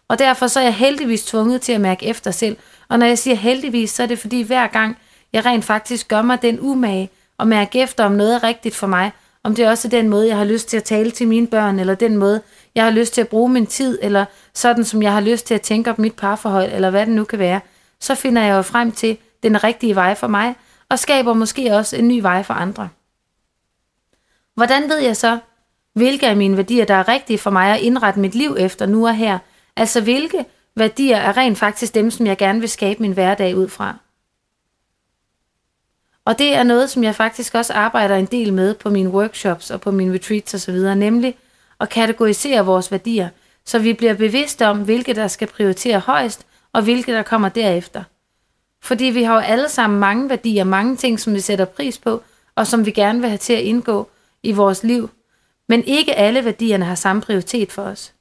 Og 0.09 0.19
derfor 0.19 0.47
så 0.47 0.61
er 0.61 0.65
jeg 0.65 0.75
heldigvis 0.75 1.25
tvunget 1.25 1.61
til 1.61 1.73
at 1.73 1.81
mærke 1.81 2.07
efter 2.07 2.31
selv. 2.31 2.57
Og 2.89 2.99
når 2.99 3.07
jeg 3.07 3.19
siger 3.19 3.37
heldigvis, 3.37 3.91
så 3.91 4.03
er 4.03 4.07
det 4.07 4.19
fordi 4.19 4.43
hver 4.43 4.67
gang 4.67 4.97
jeg 5.33 5.47
rent 5.47 5.65
faktisk 5.65 6.09
gør 6.09 6.23
mig 6.23 6.43
den 6.43 6.59
umage 6.61 7.11
og 7.39 7.49
mærke 7.49 7.81
efter, 7.81 8.05
om 8.05 8.13
noget 8.13 8.35
er 8.35 8.43
rigtigt 8.43 8.75
for 8.75 8.87
mig, 8.87 9.13
om 9.45 9.55
det 9.55 9.69
også 9.69 9.89
er 9.89 9.91
den 9.91 10.09
måde, 10.09 10.29
jeg 10.29 10.37
har 10.37 10.45
lyst 10.45 10.69
til 10.69 10.77
at 10.77 10.85
tale 10.85 11.11
til 11.11 11.29
mine 11.29 11.47
børn, 11.47 11.81
eller 11.81 11.95
den 11.95 12.17
måde, 12.17 12.41
jeg 12.75 12.85
har 12.85 12.91
lyst 12.91 13.15
til 13.15 13.21
at 13.21 13.29
bruge 13.29 13.49
min 13.49 13.67
tid, 13.67 13.99
eller 14.03 14.25
sådan 14.55 14.85
som 14.85 15.03
jeg 15.03 15.12
har 15.12 15.21
lyst 15.21 15.47
til 15.47 15.55
at 15.55 15.62
tænke 15.62 15.91
op 15.91 15.99
mit 15.99 16.17
parforhold, 16.17 16.73
eller 16.73 16.91
hvad 16.91 17.06
det 17.06 17.15
nu 17.15 17.25
kan 17.25 17.38
være, 17.38 17.61
så 18.00 18.15
finder 18.15 18.43
jeg 18.43 18.56
jo 18.56 18.62
frem 18.62 18.93
til 18.93 19.19
den 19.43 19.65
rigtige 19.65 19.94
vej 19.94 20.15
for 20.15 20.26
mig, 20.26 20.55
og 20.88 20.99
skaber 20.99 21.32
måske 21.32 21.73
også 21.76 21.97
en 21.97 22.09
ny 22.09 22.21
vej 22.21 22.43
for 22.43 22.55
andre. 22.55 22.88
Hvordan 24.55 24.88
ved 24.88 24.99
jeg 24.99 25.17
så, 25.17 25.38
hvilke 25.94 26.29
af 26.29 26.37
mine 26.37 26.56
værdier, 26.56 26.85
der 26.85 26.94
er 26.94 27.09
rigtige 27.09 27.38
for 27.38 27.50
mig 27.50 27.75
at 27.75 27.81
indrette 27.81 28.21
mit 28.21 28.35
liv 28.35 28.56
efter 28.59 28.87
nu 28.87 29.06
og 29.06 29.17
her? 29.17 29.38
Altså 29.76 30.00
hvilke 30.00 30.44
værdier 30.76 31.17
er 31.17 31.37
rent 31.37 31.59
faktisk 31.59 31.94
dem, 31.94 32.11
som 32.11 32.26
jeg 32.26 32.38
gerne 32.38 32.61
vil 32.61 32.69
skabe 32.69 33.03
min 33.03 33.12
hverdag 33.12 33.56
ud 33.56 33.69
fra? 33.69 33.97
Og 36.25 36.38
det 36.38 36.55
er 36.55 36.62
noget, 36.62 36.91
som 36.91 37.05
jeg 37.05 37.15
faktisk 37.15 37.55
også 37.55 37.73
arbejder 37.73 38.17
en 38.17 38.26
del 38.26 38.53
med 38.53 38.75
på 38.75 38.91
mine 38.91 39.11
workshops 39.11 39.71
og 39.71 39.81
på 39.81 39.91
mine 39.91 40.15
retreats 40.15 40.55
osv., 40.55 40.75
nemlig 40.97 41.37
at 41.85 41.91
kategorisere 41.91 42.67
vores 42.67 42.93
værdier, 42.93 43.29
så 43.65 43.79
vi 43.79 43.93
bliver 43.93 44.15
bevidste 44.15 44.67
om, 44.67 44.85
hvilke 44.85 45.15
der 45.15 45.29
skal 45.29 45.49
prioritere 45.49 45.99
højst, 45.99 46.47
og 46.73 46.83
hvilke 46.83 47.13
der 47.13 47.23
kommer 47.23 47.49
derefter. 47.49 48.05
Fordi 48.83 49.05
vi 49.05 49.23
har 49.23 49.35
jo 49.35 49.41
alle 49.41 49.69
sammen 49.69 50.01
mange 50.01 50.29
værdier, 50.29 50.65
mange 50.65 50.97
ting, 50.97 51.21
som 51.21 51.35
vi 51.35 51.41
sætter 51.41 51.65
pris 51.65 51.99
på, 51.99 52.23
og 52.55 52.67
som 52.67 52.87
vi 52.87 52.91
gerne 52.91 53.21
vil 53.21 53.29
have 53.29 53.39
til 53.39 53.53
at 53.53 53.63
indgå 53.63 54.09
i 54.43 54.53
vores 54.53 54.85
liv. 54.85 55.11
Men 55.69 55.85
ikke 55.85 56.15
alle 56.15 56.45
værdierne 56.45 56.85
har 56.85 56.95
samme 56.95 57.23
prioritet 57.23 57.73
for 57.73 57.83
os. 57.83 58.15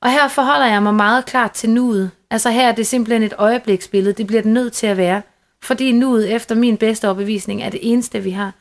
Og 0.00 0.10
her 0.10 0.28
forholder 0.28 0.66
jeg 0.66 0.82
mig 0.82 0.94
meget 0.94 1.26
klart 1.26 1.50
til 1.50 1.70
nuet. 1.70 2.10
Altså 2.30 2.50
her 2.50 2.68
er 2.68 2.74
det 2.74 2.86
simpelthen 2.86 3.22
et 3.22 3.34
øjebliksbillede, 3.38 4.14
det 4.14 4.26
bliver 4.26 4.42
det 4.42 4.52
nødt 4.52 4.72
til 4.72 4.86
at 4.86 4.96
være. 4.96 5.22
Fordi 5.62 5.92
nuet 5.92 6.32
efter 6.34 6.54
min 6.54 6.76
bedste 6.76 7.04
overbevisning 7.08 7.62
er 7.62 7.70
det 7.70 7.80
eneste, 7.82 8.20
vi 8.20 8.30
har. 8.30 8.52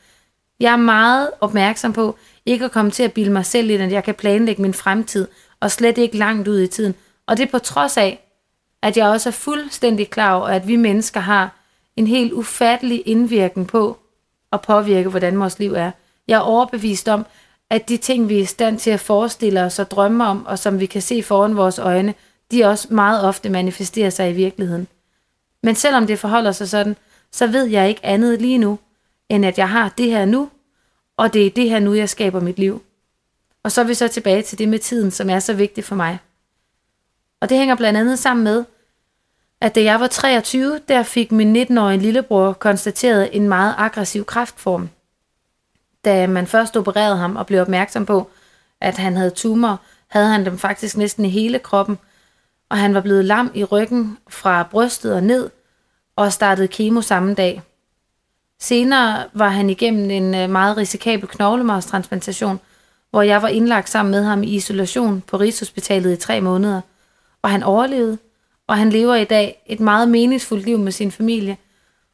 Jeg 0.59 0.73
er 0.73 0.77
meget 0.77 1.31
opmærksom 1.41 1.93
på 1.93 2.17
ikke 2.45 2.65
at 2.65 2.71
komme 2.71 2.91
til 2.91 3.03
at 3.03 3.13
bilde 3.13 3.31
mig 3.31 3.45
selv 3.45 3.69
ind, 3.69 3.81
at 3.81 3.91
jeg 3.91 4.03
kan 4.03 4.15
planlægge 4.15 4.61
min 4.61 4.73
fremtid, 4.73 5.27
og 5.59 5.71
slet 5.71 5.97
ikke 5.97 6.17
langt 6.17 6.47
ud 6.47 6.59
i 6.59 6.67
tiden. 6.67 6.95
Og 7.27 7.37
det 7.37 7.45
er 7.45 7.51
på 7.51 7.59
trods 7.59 7.97
af, 7.97 8.27
at 8.81 8.97
jeg 8.97 9.07
også 9.07 9.29
er 9.29 9.33
fuldstændig 9.33 10.09
klar 10.09 10.33
over, 10.33 10.47
at 10.47 10.67
vi 10.67 10.75
mennesker 10.75 11.19
har 11.19 11.55
en 11.95 12.07
helt 12.07 12.33
ufattelig 12.33 13.03
indvirkning 13.05 13.67
på 13.67 13.97
at 14.51 14.61
påvirke, 14.61 15.09
hvordan 15.09 15.39
vores 15.39 15.59
liv 15.59 15.73
er. 15.73 15.91
Jeg 16.27 16.35
er 16.35 16.41
overbevist 16.41 17.07
om, 17.07 17.25
at 17.69 17.89
de 17.89 17.97
ting, 17.97 18.29
vi 18.29 18.37
er 18.37 18.41
i 18.41 18.45
stand 18.45 18.79
til 18.79 18.91
at 18.91 18.99
forestille 18.99 19.61
os 19.63 19.79
og 19.79 19.91
drømme 19.91 20.27
om, 20.27 20.45
og 20.45 20.59
som 20.59 20.79
vi 20.79 20.85
kan 20.85 21.01
se 21.01 21.23
foran 21.23 21.55
vores 21.55 21.79
øjne, 21.79 22.13
de 22.51 22.63
også 22.63 22.87
meget 22.93 23.23
ofte 23.25 23.49
manifesterer 23.49 24.09
sig 24.09 24.29
i 24.29 24.33
virkeligheden. 24.33 24.87
Men 25.63 25.75
selvom 25.75 26.07
det 26.07 26.19
forholder 26.19 26.51
sig 26.51 26.69
sådan, 26.69 26.95
så 27.31 27.47
ved 27.47 27.65
jeg 27.65 27.89
ikke 27.89 28.05
andet 28.05 28.41
lige 28.41 28.57
nu, 28.57 28.79
end 29.29 29.45
at 29.45 29.57
jeg 29.57 29.69
har 29.69 29.89
det 29.89 30.05
her 30.05 30.25
nu, 30.25 30.49
og 31.17 31.33
det 31.33 31.45
er 31.45 31.49
det 31.49 31.69
her 31.69 31.79
nu, 31.79 31.93
jeg 31.93 32.09
skaber 32.09 32.39
mit 32.39 32.59
liv. 32.59 32.83
Og 33.63 33.71
så 33.71 33.81
er 33.81 33.85
vi 33.85 33.93
så 33.93 34.07
tilbage 34.07 34.41
til 34.41 34.57
det 34.57 34.69
med 34.69 34.79
tiden, 34.79 35.11
som 35.11 35.29
er 35.29 35.39
så 35.39 35.53
vigtigt 35.53 35.87
for 35.87 35.95
mig. 35.95 36.19
Og 37.41 37.49
det 37.49 37.57
hænger 37.57 37.75
blandt 37.75 37.99
andet 37.99 38.19
sammen 38.19 38.43
med, 38.43 38.65
at 39.61 39.75
da 39.75 39.83
jeg 39.83 39.99
var 39.99 40.07
23, 40.07 40.79
der 40.87 41.03
fik 41.03 41.31
min 41.31 41.55
19-årige 41.55 41.99
lillebror 41.99 42.53
konstateret 42.53 43.29
en 43.35 43.49
meget 43.49 43.75
aggressiv 43.77 44.25
kræftform. 44.25 44.89
Da 46.05 46.27
man 46.27 46.47
først 46.47 46.77
opererede 46.77 47.17
ham 47.17 47.35
og 47.35 47.45
blev 47.45 47.61
opmærksom 47.61 48.05
på, 48.05 48.29
at 48.81 48.97
han 48.97 49.17
havde 49.17 49.29
tumor, 49.29 49.81
havde 50.07 50.27
han 50.27 50.45
dem 50.45 50.57
faktisk 50.57 50.97
næsten 50.97 51.25
i 51.25 51.29
hele 51.29 51.59
kroppen, 51.59 51.97
og 52.69 52.77
han 52.77 52.93
var 52.93 53.01
blevet 53.01 53.25
lam 53.25 53.51
i 53.53 53.63
ryggen 53.63 54.17
fra 54.29 54.63
brystet 54.63 55.13
og 55.13 55.23
ned, 55.23 55.49
og 56.15 56.33
startede 56.33 56.67
kemo 56.67 57.01
samme 57.01 57.33
dag. 57.33 57.61
Senere 58.61 59.23
var 59.33 59.49
han 59.49 59.69
igennem 59.69 60.09
en 60.09 60.35
øh, 60.35 60.49
meget 60.49 60.77
risikabel 60.77 61.27
knoglemarvstransplantation, 61.27 62.59
hvor 63.09 63.21
jeg 63.21 63.41
var 63.41 63.47
indlagt 63.47 63.89
sammen 63.89 64.11
med 64.11 64.23
ham 64.23 64.43
i 64.43 64.55
isolation 64.55 65.21
på 65.21 65.37
Rigshospitalet 65.37 66.13
i 66.13 66.15
tre 66.21 66.41
måneder, 66.41 66.81
og 67.41 67.49
han 67.49 67.63
overlevede, 67.63 68.17
og 68.67 68.77
han 68.77 68.89
lever 68.89 69.15
i 69.15 69.23
dag 69.23 69.63
et 69.65 69.79
meget 69.79 70.09
meningsfuldt 70.09 70.65
liv 70.65 70.79
med 70.79 70.91
sin 70.91 71.11
familie, 71.11 71.57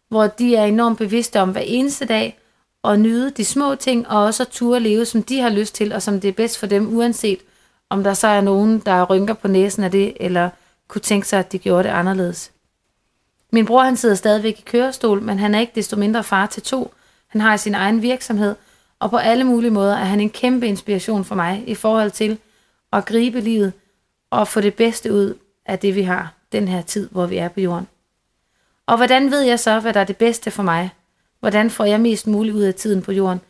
hvor 0.10 0.28
de 0.28 0.56
er 0.56 0.66
enormt 0.66 0.98
bevidste 0.98 1.42
om 1.42 1.52
hver 1.52 1.62
eneste 1.62 2.06
dag 2.06 2.40
og 2.84 3.00
nyde 3.00 3.32
de 3.32 3.46
små 3.46 3.76
ting, 3.76 4.08
og 4.08 4.24
også 4.24 4.44
at 4.44 4.50
ture 4.50 4.80
leve, 4.80 5.06
som 5.06 5.24
de 5.24 5.40
har 5.40 5.50
lyst 5.50 5.76
til, 5.76 5.94
og 5.94 6.02
som 6.02 6.22
det 6.22 6.28
er 6.28 6.34
bedst 6.34 6.60
for 6.60 6.68
dem, 6.68 6.98
uanset 6.98 7.40
om 7.90 8.04
der 8.04 8.14
så 8.14 8.28
er 8.28 8.42
nogen, 8.42 8.80
der 8.80 9.04
rynker 9.04 9.34
på 9.34 9.48
næsen 9.48 9.84
af 9.84 9.92
det, 9.92 10.14
eller 10.20 10.50
kunne 10.88 11.02
tænke 11.02 11.28
sig, 11.28 11.40
at 11.40 11.52
de 11.52 11.58
gjorde 11.58 11.84
det 11.84 11.90
anderledes. 11.90 12.52
Min 13.52 13.66
bror 13.66 13.84
han 13.84 13.98
sidder 13.98 14.16
stadigvæk 14.16 14.60
i 14.60 14.64
kørestol, 14.66 15.22
men 15.22 15.40
han 15.40 15.56
er 15.56 15.60
ikke 15.60 15.72
desto 15.76 15.96
mindre 15.96 16.24
far 16.24 16.46
til 16.46 16.64
to. 16.64 16.94
Han 17.28 17.42
har 17.42 17.58
sin 17.58 17.76
egen 17.76 18.02
virksomhed, 18.02 18.56
Og 19.00 19.10
på 19.10 19.18
alle 19.18 19.44
mulige 19.44 19.72
måder 19.72 19.96
er 19.96 20.04
han 20.04 20.20
en 20.20 20.30
kæmpe 20.30 20.68
inspiration 20.68 21.26
for 21.26 21.36
mig 21.36 21.64
i 21.68 21.76
forhold 21.76 22.12
til 22.12 22.38
at 22.94 23.06
gribe 23.06 23.40
livet 23.42 23.74
og 24.30 24.48
få 24.48 24.62
det 24.62 24.74
bedste 24.74 25.14
ud 25.14 25.38
af 25.66 25.80
det, 25.80 25.96
vi 25.96 26.02
har 26.02 26.34
den 26.52 26.68
her 26.68 26.82
tid, 26.82 27.10
hvor 27.12 27.26
vi 27.26 27.38
er 27.38 27.48
på 27.48 27.60
jorden. 27.60 27.88
Og 28.86 28.98
hvordan 28.98 29.32
ved 29.32 29.42
jeg 29.42 29.60
så, 29.60 29.80
hvad 29.80 29.94
der 29.94 30.00
er 30.00 30.04
det 30.04 30.18
bedste 30.18 30.52
for 30.52 30.64
mig? 30.64 30.90
Hvordan 31.40 31.70
får 31.70 31.86
jeg 31.86 32.02
mest 32.02 32.28
muligt 32.28 32.56
ud 32.56 32.62
af 32.64 32.74
tiden 32.74 33.02
på 33.02 33.12
jorden? 33.12 33.42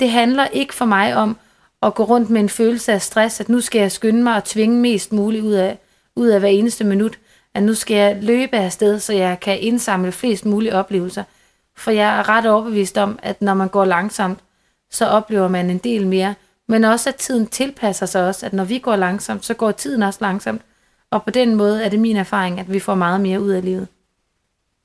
Det 0.00 0.10
handler 0.10 0.46
ikke 0.46 0.74
for 0.74 0.84
mig 0.84 1.16
om 1.16 1.36
at 1.82 1.94
gå 1.94 2.04
rundt 2.04 2.30
med 2.30 2.40
en 2.40 2.48
følelse 2.48 2.92
af 2.92 3.02
stress, 3.02 3.40
at 3.40 3.48
nu 3.48 3.60
skal 3.60 3.80
jeg 3.80 3.92
skynde 3.92 4.22
mig 4.22 4.36
og 4.36 4.44
tvinge 4.44 4.80
mest 4.80 5.12
muligt 5.12 5.44
ud 5.44 5.52
af, 5.52 5.78
ud 6.16 6.28
af 6.28 6.40
hver 6.40 6.48
eneste 6.48 6.84
minut, 6.84 7.18
at 7.56 7.62
nu 7.62 7.74
skal 7.74 7.96
jeg 7.96 8.18
løbe 8.22 8.56
afsted, 8.56 9.00
så 9.00 9.12
jeg 9.12 9.40
kan 9.40 9.60
indsamle 9.60 10.12
flest 10.12 10.44
mulige 10.44 10.74
oplevelser. 10.74 11.24
For 11.76 11.90
jeg 11.90 12.18
er 12.18 12.28
ret 12.28 12.46
overbevist 12.46 12.98
om, 12.98 13.18
at 13.22 13.42
når 13.42 13.54
man 13.54 13.68
går 13.68 13.84
langsomt, 13.84 14.38
så 14.90 15.06
oplever 15.06 15.48
man 15.48 15.70
en 15.70 15.78
del 15.78 16.06
mere, 16.06 16.34
men 16.66 16.84
også 16.84 17.08
at 17.08 17.14
tiden 17.14 17.46
tilpasser 17.46 18.06
sig 18.06 18.26
også, 18.26 18.46
at 18.46 18.52
når 18.52 18.64
vi 18.64 18.78
går 18.78 18.96
langsomt, 18.96 19.44
så 19.44 19.54
går 19.54 19.70
tiden 19.70 20.02
også 20.02 20.18
langsomt, 20.22 20.62
og 21.10 21.24
på 21.24 21.30
den 21.30 21.54
måde 21.54 21.84
er 21.84 21.88
det 21.88 22.00
min 22.00 22.16
erfaring, 22.16 22.60
at 22.60 22.72
vi 22.72 22.80
får 22.80 22.94
meget 22.94 23.20
mere 23.20 23.40
ud 23.40 23.50
af 23.50 23.64
livet. 23.64 23.88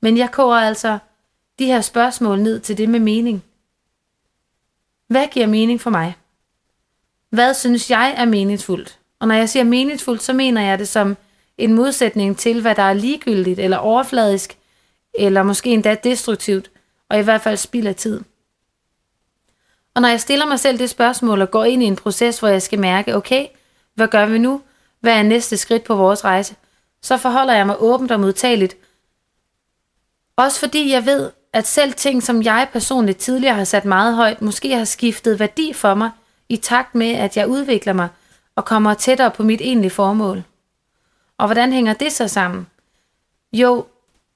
Men 0.00 0.16
jeg 0.16 0.30
koger 0.30 0.56
altså 0.56 0.98
de 1.58 1.66
her 1.66 1.80
spørgsmål 1.80 2.40
ned 2.40 2.60
til 2.60 2.78
det 2.78 2.88
med 2.88 3.00
mening. 3.00 3.44
Hvad 5.06 5.26
giver 5.26 5.46
mening 5.46 5.80
for 5.80 5.90
mig? 5.90 6.16
Hvad 7.30 7.54
synes 7.54 7.90
jeg 7.90 8.14
er 8.16 8.24
meningsfuldt? 8.24 8.98
Og 9.20 9.28
når 9.28 9.34
jeg 9.34 9.48
siger 9.48 9.64
meningsfuldt, 9.64 10.22
så 10.22 10.32
mener 10.32 10.62
jeg 10.62 10.78
det 10.78 10.88
som 10.88 11.16
en 11.58 11.72
modsætning 11.72 12.38
til, 12.38 12.60
hvad 12.60 12.74
der 12.74 12.82
er 12.82 12.92
ligegyldigt 12.92 13.58
eller 13.58 13.76
overfladisk, 13.76 14.58
eller 15.14 15.42
måske 15.42 15.70
endda 15.70 15.94
destruktivt, 15.94 16.70
og 17.08 17.18
i 17.18 17.22
hvert 17.22 17.40
fald 17.40 17.56
spild 17.56 17.86
af 17.86 17.94
tid. 17.94 18.20
Og 19.94 20.02
når 20.02 20.08
jeg 20.08 20.20
stiller 20.20 20.46
mig 20.46 20.60
selv 20.60 20.78
det 20.78 20.90
spørgsmål 20.90 21.42
og 21.42 21.50
går 21.50 21.64
ind 21.64 21.82
i 21.82 21.86
en 21.86 21.96
proces, 21.96 22.38
hvor 22.38 22.48
jeg 22.48 22.62
skal 22.62 22.78
mærke, 22.78 23.16
okay, 23.16 23.46
hvad 23.94 24.08
gør 24.08 24.26
vi 24.26 24.38
nu? 24.38 24.62
Hvad 25.00 25.12
er 25.12 25.22
næste 25.22 25.56
skridt 25.56 25.84
på 25.84 25.94
vores 25.94 26.24
rejse? 26.24 26.54
Så 27.02 27.16
forholder 27.16 27.54
jeg 27.54 27.66
mig 27.66 27.76
åbent 27.78 28.10
og 28.10 28.20
modtageligt. 28.20 28.76
Også 30.36 30.60
fordi 30.60 30.92
jeg 30.92 31.06
ved, 31.06 31.30
at 31.52 31.66
selv 31.66 31.92
ting, 31.92 32.22
som 32.22 32.42
jeg 32.42 32.68
personligt 32.72 33.18
tidligere 33.18 33.54
har 33.54 33.64
sat 33.64 33.84
meget 33.84 34.16
højt, 34.16 34.42
måske 34.42 34.76
har 34.76 34.84
skiftet 34.84 35.38
værdi 35.38 35.72
for 35.72 35.94
mig, 35.94 36.10
i 36.48 36.56
takt 36.56 36.94
med, 36.94 37.12
at 37.12 37.36
jeg 37.36 37.48
udvikler 37.48 37.92
mig 37.92 38.08
og 38.56 38.64
kommer 38.64 38.94
tættere 38.94 39.30
på 39.30 39.42
mit 39.42 39.60
egentlige 39.60 39.90
formål. 39.90 40.42
Og 41.42 41.48
hvordan 41.48 41.72
hænger 41.72 41.92
det 41.92 42.12
så 42.12 42.28
sammen? 42.28 42.66
Jo, 43.52 43.86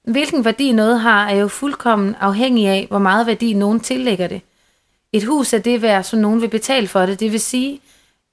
hvilken 0.03 0.45
værdi 0.45 0.71
noget 0.71 0.99
har, 0.99 1.29
er 1.29 1.35
jo 1.35 1.47
fuldkommen 1.47 2.15
afhængig 2.19 2.67
af, 2.67 2.87
hvor 2.89 2.99
meget 2.99 3.27
værdi 3.27 3.53
nogen 3.53 3.79
tillægger 3.79 4.27
det. 4.27 4.41
Et 5.11 5.23
hus 5.23 5.53
er 5.53 5.57
det 5.57 5.81
værd, 5.81 6.03
som 6.03 6.19
nogen 6.19 6.41
vil 6.41 6.47
betale 6.47 6.87
for 6.87 7.05
det. 7.05 7.19
Det 7.19 7.31
vil 7.31 7.39
sige, 7.39 7.81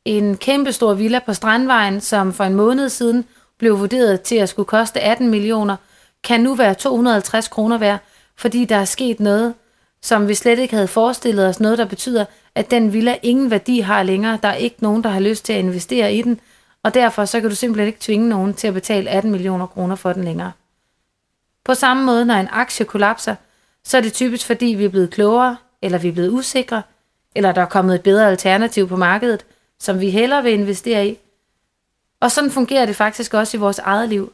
en 0.04 0.36
kæmpestor 0.36 0.94
villa 0.94 1.18
på 1.18 1.34
Strandvejen, 1.34 2.00
som 2.00 2.32
for 2.32 2.44
en 2.44 2.54
måned 2.54 2.88
siden 2.88 3.24
blev 3.58 3.78
vurderet 3.78 4.20
til 4.20 4.36
at 4.36 4.48
skulle 4.48 4.66
koste 4.66 5.00
18 5.00 5.28
millioner, 5.28 5.76
kan 6.24 6.40
nu 6.40 6.54
være 6.54 6.74
250 6.74 7.48
kroner 7.48 7.78
værd, 7.78 7.98
fordi 8.36 8.64
der 8.64 8.76
er 8.76 8.84
sket 8.84 9.20
noget, 9.20 9.54
som 10.02 10.28
vi 10.28 10.34
slet 10.34 10.58
ikke 10.58 10.74
havde 10.74 10.88
forestillet 10.88 11.46
os, 11.48 11.60
noget 11.60 11.78
der 11.78 11.84
betyder, 11.84 12.24
at 12.54 12.70
den 12.70 12.92
villa 12.92 13.16
ingen 13.22 13.50
værdi 13.50 13.80
har 13.80 14.02
længere. 14.02 14.38
Der 14.42 14.48
er 14.48 14.54
ikke 14.54 14.76
nogen, 14.80 15.04
der 15.04 15.10
har 15.10 15.20
lyst 15.20 15.44
til 15.44 15.52
at 15.52 15.58
investere 15.58 16.14
i 16.14 16.22
den, 16.22 16.40
og 16.84 16.94
derfor 16.94 17.24
så 17.24 17.40
kan 17.40 17.50
du 17.50 17.56
simpelthen 17.56 17.86
ikke 17.86 18.00
tvinge 18.00 18.28
nogen 18.28 18.54
til 18.54 18.68
at 18.68 18.74
betale 18.74 19.10
18 19.10 19.30
millioner 19.30 19.66
kroner 19.66 19.96
for 19.96 20.12
den 20.12 20.24
længere. 20.24 20.52
På 21.64 21.74
samme 21.74 22.04
måde, 22.04 22.24
når 22.24 22.34
en 22.34 22.48
aktie 22.50 22.86
kollapser, 22.86 23.34
så 23.84 23.96
er 23.96 24.00
det 24.00 24.12
typisk 24.12 24.46
fordi, 24.46 24.66
vi 24.66 24.84
er 24.84 24.88
blevet 24.88 25.10
klogere, 25.10 25.56
eller 25.82 25.98
vi 25.98 26.08
er 26.08 26.12
blevet 26.12 26.30
usikre, 26.30 26.82
eller 27.34 27.52
der 27.52 27.62
er 27.62 27.66
kommet 27.66 27.94
et 27.94 28.02
bedre 28.02 28.28
alternativ 28.28 28.88
på 28.88 28.96
markedet, 28.96 29.46
som 29.78 30.00
vi 30.00 30.10
hellere 30.10 30.42
vil 30.42 30.52
investere 30.52 31.08
i. 31.08 31.18
Og 32.20 32.30
sådan 32.30 32.50
fungerer 32.50 32.86
det 32.86 32.96
faktisk 32.96 33.34
også 33.34 33.56
i 33.56 33.60
vores 33.60 33.78
eget 33.78 34.08
liv. 34.08 34.32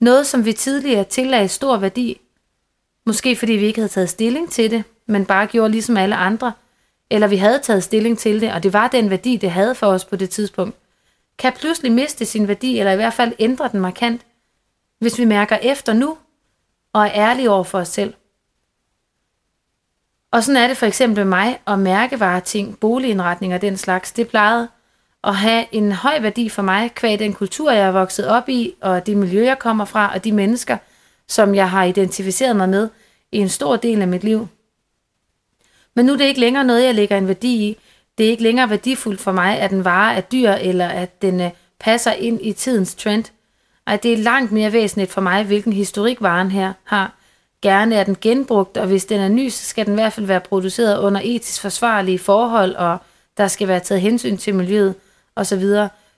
Noget, 0.00 0.26
som 0.26 0.44
vi 0.44 0.52
tidligere 0.52 1.04
tillagde 1.04 1.48
stor 1.48 1.76
værdi, 1.76 2.20
måske 3.06 3.36
fordi 3.36 3.52
vi 3.52 3.66
ikke 3.66 3.80
havde 3.80 3.92
taget 3.92 4.10
stilling 4.10 4.50
til 4.50 4.70
det, 4.70 4.84
men 5.06 5.26
bare 5.26 5.46
gjorde 5.46 5.70
ligesom 5.70 5.96
alle 5.96 6.16
andre, 6.16 6.52
eller 7.10 7.26
vi 7.26 7.36
havde 7.36 7.58
taget 7.58 7.84
stilling 7.84 8.18
til 8.18 8.40
det, 8.40 8.52
og 8.52 8.62
det 8.62 8.72
var 8.72 8.88
den 8.88 9.10
værdi, 9.10 9.36
det 9.36 9.50
havde 9.50 9.74
for 9.74 9.86
os 9.86 10.04
på 10.04 10.16
det 10.16 10.30
tidspunkt, 10.30 10.76
kan 11.38 11.52
pludselig 11.52 11.92
miste 11.92 12.24
sin 12.24 12.48
værdi, 12.48 12.78
eller 12.78 12.92
i 12.92 12.96
hvert 12.96 13.14
fald 13.14 13.32
ændre 13.38 13.68
den 13.72 13.80
markant, 13.80 14.20
hvis 14.98 15.18
vi 15.18 15.24
mærker 15.24 15.56
efter 15.56 15.92
nu, 15.92 16.18
og 16.92 17.06
er 17.06 17.10
ærlige 17.14 17.50
over 17.50 17.64
for 17.64 17.78
os 17.78 17.88
selv. 17.88 18.14
Og 20.32 20.44
sådan 20.44 20.62
er 20.62 20.68
det 20.68 20.76
for 20.76 20.86
eksempel 20.86 21.24
med 21.24 21.24
mig 21.24 21.60
og 21.64 21.78
mærkevareting, 21.78 22.78
boligindretning 22.78 23.54
og 23.54 23.60
den 23.60 23.76
slags. 23.76 24.12
Det 24.12 24.28
plejede 24.28 24.68
at 25.24 25.36
have 25.36 25.66
en 25.72 25.92
høj 25.92 26.20
værdi 26.20 26.48
for 26.48 26.62
mig, 26.62 26.94
kvæg 26.94 27.18
den 27.18 27.32
kultur, 27.32 27.70
jeg 27.70 27.86
er 27.86 27.90
vokset 27.90 28.28
op 28.28 28.48
i, 28.48 28.74
og 28.80 29.06
det 29.06 29.16
miljø, 29.16 29.44
jeg 29.44 29.58
kommer 29.58 29.84
fra, 29.84 30.12
og 30.14 30.24
de 30.24 30.32
mennesker, 30.32 30.78
som 31.28 31.54
jeg 31.54 31.70
har 31.70 31.84
identificeret 31.84 32.56
mig 32.56 32.68
med 32.68 32.88
i 33.32 33.38
en 33.38 33.48
stor 33.48 33.76
del 33.76 34.02
af 34.02 34.08
mit 34.08 34.24
liv. 34.24 34.48
Men 35.98 36.06
nu 36.06 36.12
er 36.12 36.16
det 36.16 36.24
ikke 36.24 36.40
længere 36.40 36.64
noget, 36.64 36.84
jeg 36.84 36.94
lægger 36.94 37.18
en 37.18 37.28
værdi 37.28 37.48
i. 37.48 37.76
Det 38.18 38.26
er 38.26 38.30
ikke 38.30 38.42
længere 38.42 38.70
værdifuldt 38.70 39.20
for 39.20 39.32
mig, 39.32 39.58
at 39.58 39.70
den 39.70 39.84
vare 39.84 40.14
er 40.14 40.20
dyr, 40.20 40.50
eller 40.50 40.88
at 40.88 41.22
den 41.22 41.40
øh, 41.40 41.50
passer 41.80 42.12
ind 42.12 42.38
i 42.42 42.52
tidens 42.52 42.94
trend. 42.94 43.24
Ej, 43.86 43.96
det 43.96 44.12
er 44.12 44.16
langt 44.16 44.52
mere 44.52 44.72
væsentligt 44.72 45.10
for 45.10 45.20
mig, 45.20 45.44
hvilken 45.44 45.72
historik 45.72 46.16
varen 46.20 46.50
her 46.50 46.72
har. 46.84 47.14
Gerne 47.62 47.94
er 47.94 48.04
den 48.04 48.16
genbrugt, 48.20 48.76
og 48.76 48.86
hvis 48.86 49.04
den 49.04 49.20
er 49.20 49.28
ny, 49.28 49.48
så 49.48 49.64
skal 49.64 49.86
den 49.86 49.92
i 49.92 49.94
hvert 49.94 50.12
fald 50.12 50.26
være 50.26 50.40
produceret 50.40 50.98
under 50.98 51.20
etisk 51.24 51.60
forsvarlige 51.60 52.18
forhold, 52.18 52.74
og 52.74 52.98
der 53.36 53.48
skal 53.48 53.68
være 53.68 53.80
taget 53.80 54.00
hensyn 54.00 54.36
til 54.36 54.54
miljøet 54.54 54.94
osv. 55.36 55.62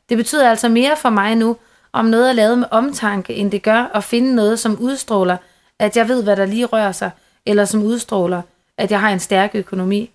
Det 0.08 0.16
betyder 0.16 0.50
altså 0.50 0.68
mere 0.68 0.96
for 0.96 1.10
mig 1.10 1.34
nu, 1.34 1.56
om 1.92 2.04
noget 2.04 2.28
er 2.28 2.32
lavet 2.32 2.58
med 2.58 2.66
omtanke, 2.70 3.34
end 3.34 3.50
det 3.50 3.62
gør 3.62 3.90
at 3.94 4.04
finde 4.04 4.34
noget, 4.34 4.58
som 4.58 4.78
udstråler, 4.80 5.36
at 5.78 5.96
jeg 5.96 6.08
ved, 6.08 6.22
hvad 6.22 6.36
der 6.36 6.46
lige 6.46 6.66
rører 6.66 6.92
sig, 6.92 7.10
eller 7.46 7.64
som 7.64 7.82
udstråler, 7.82 8.42
at 8.80 8.90
jeg 8.90 9.00
har 9.00 9.10
en 9.10 9.20
stærk 9.20 9.50
økonomi. 9.54 10.10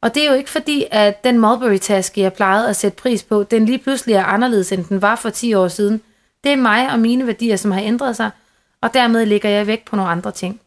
Og 0.00 0.14
det 0.14 0.22
er 0.26 0.30
jo 0.30 0.36
ikke 0.36 0.50
fordi, 0.50 0.86
at 0.90 1.24
den 1.24 1.38
Mulberry-taske, 1.38 2.20
jeg 2.20 2.32
plejede 2.32 2.68
at 2.68 2.76
sætte 2.76 2.96
pris 2.96 3.24
på, 3.24 3.42
den 3.42 3.66
lige 3.66 3.78
pludselig 3.78 4.14
er 4.14 4.24
anderledes, 4.24 4.72
end 4.72 4.84
den 4.84 5.02
var 5.02 5.16
for 5.16 5.30
10 5.30 5.54
år 5.54 5.68
siden. 5.68 6.02
Det 6.44 6.52
er 6.52 6.56
mig 6.56 6.90
og 6.92 6.98
mine 7.00 7.26
værdier, 7.26 7.56
som 7.56 7.70
har 7.70 7.80
ændret 7.80 8.16
sig, 8.16 8.30
og 8.80 8.94
dermed 8.94 9.26
ligger 9.26 9.48
jeg 9.48 9.66
væk 9.66 9.84
på 9.84 9.96
nogle 9.96 10.10
andre 10.10 10.32
ting. 10.32 10.60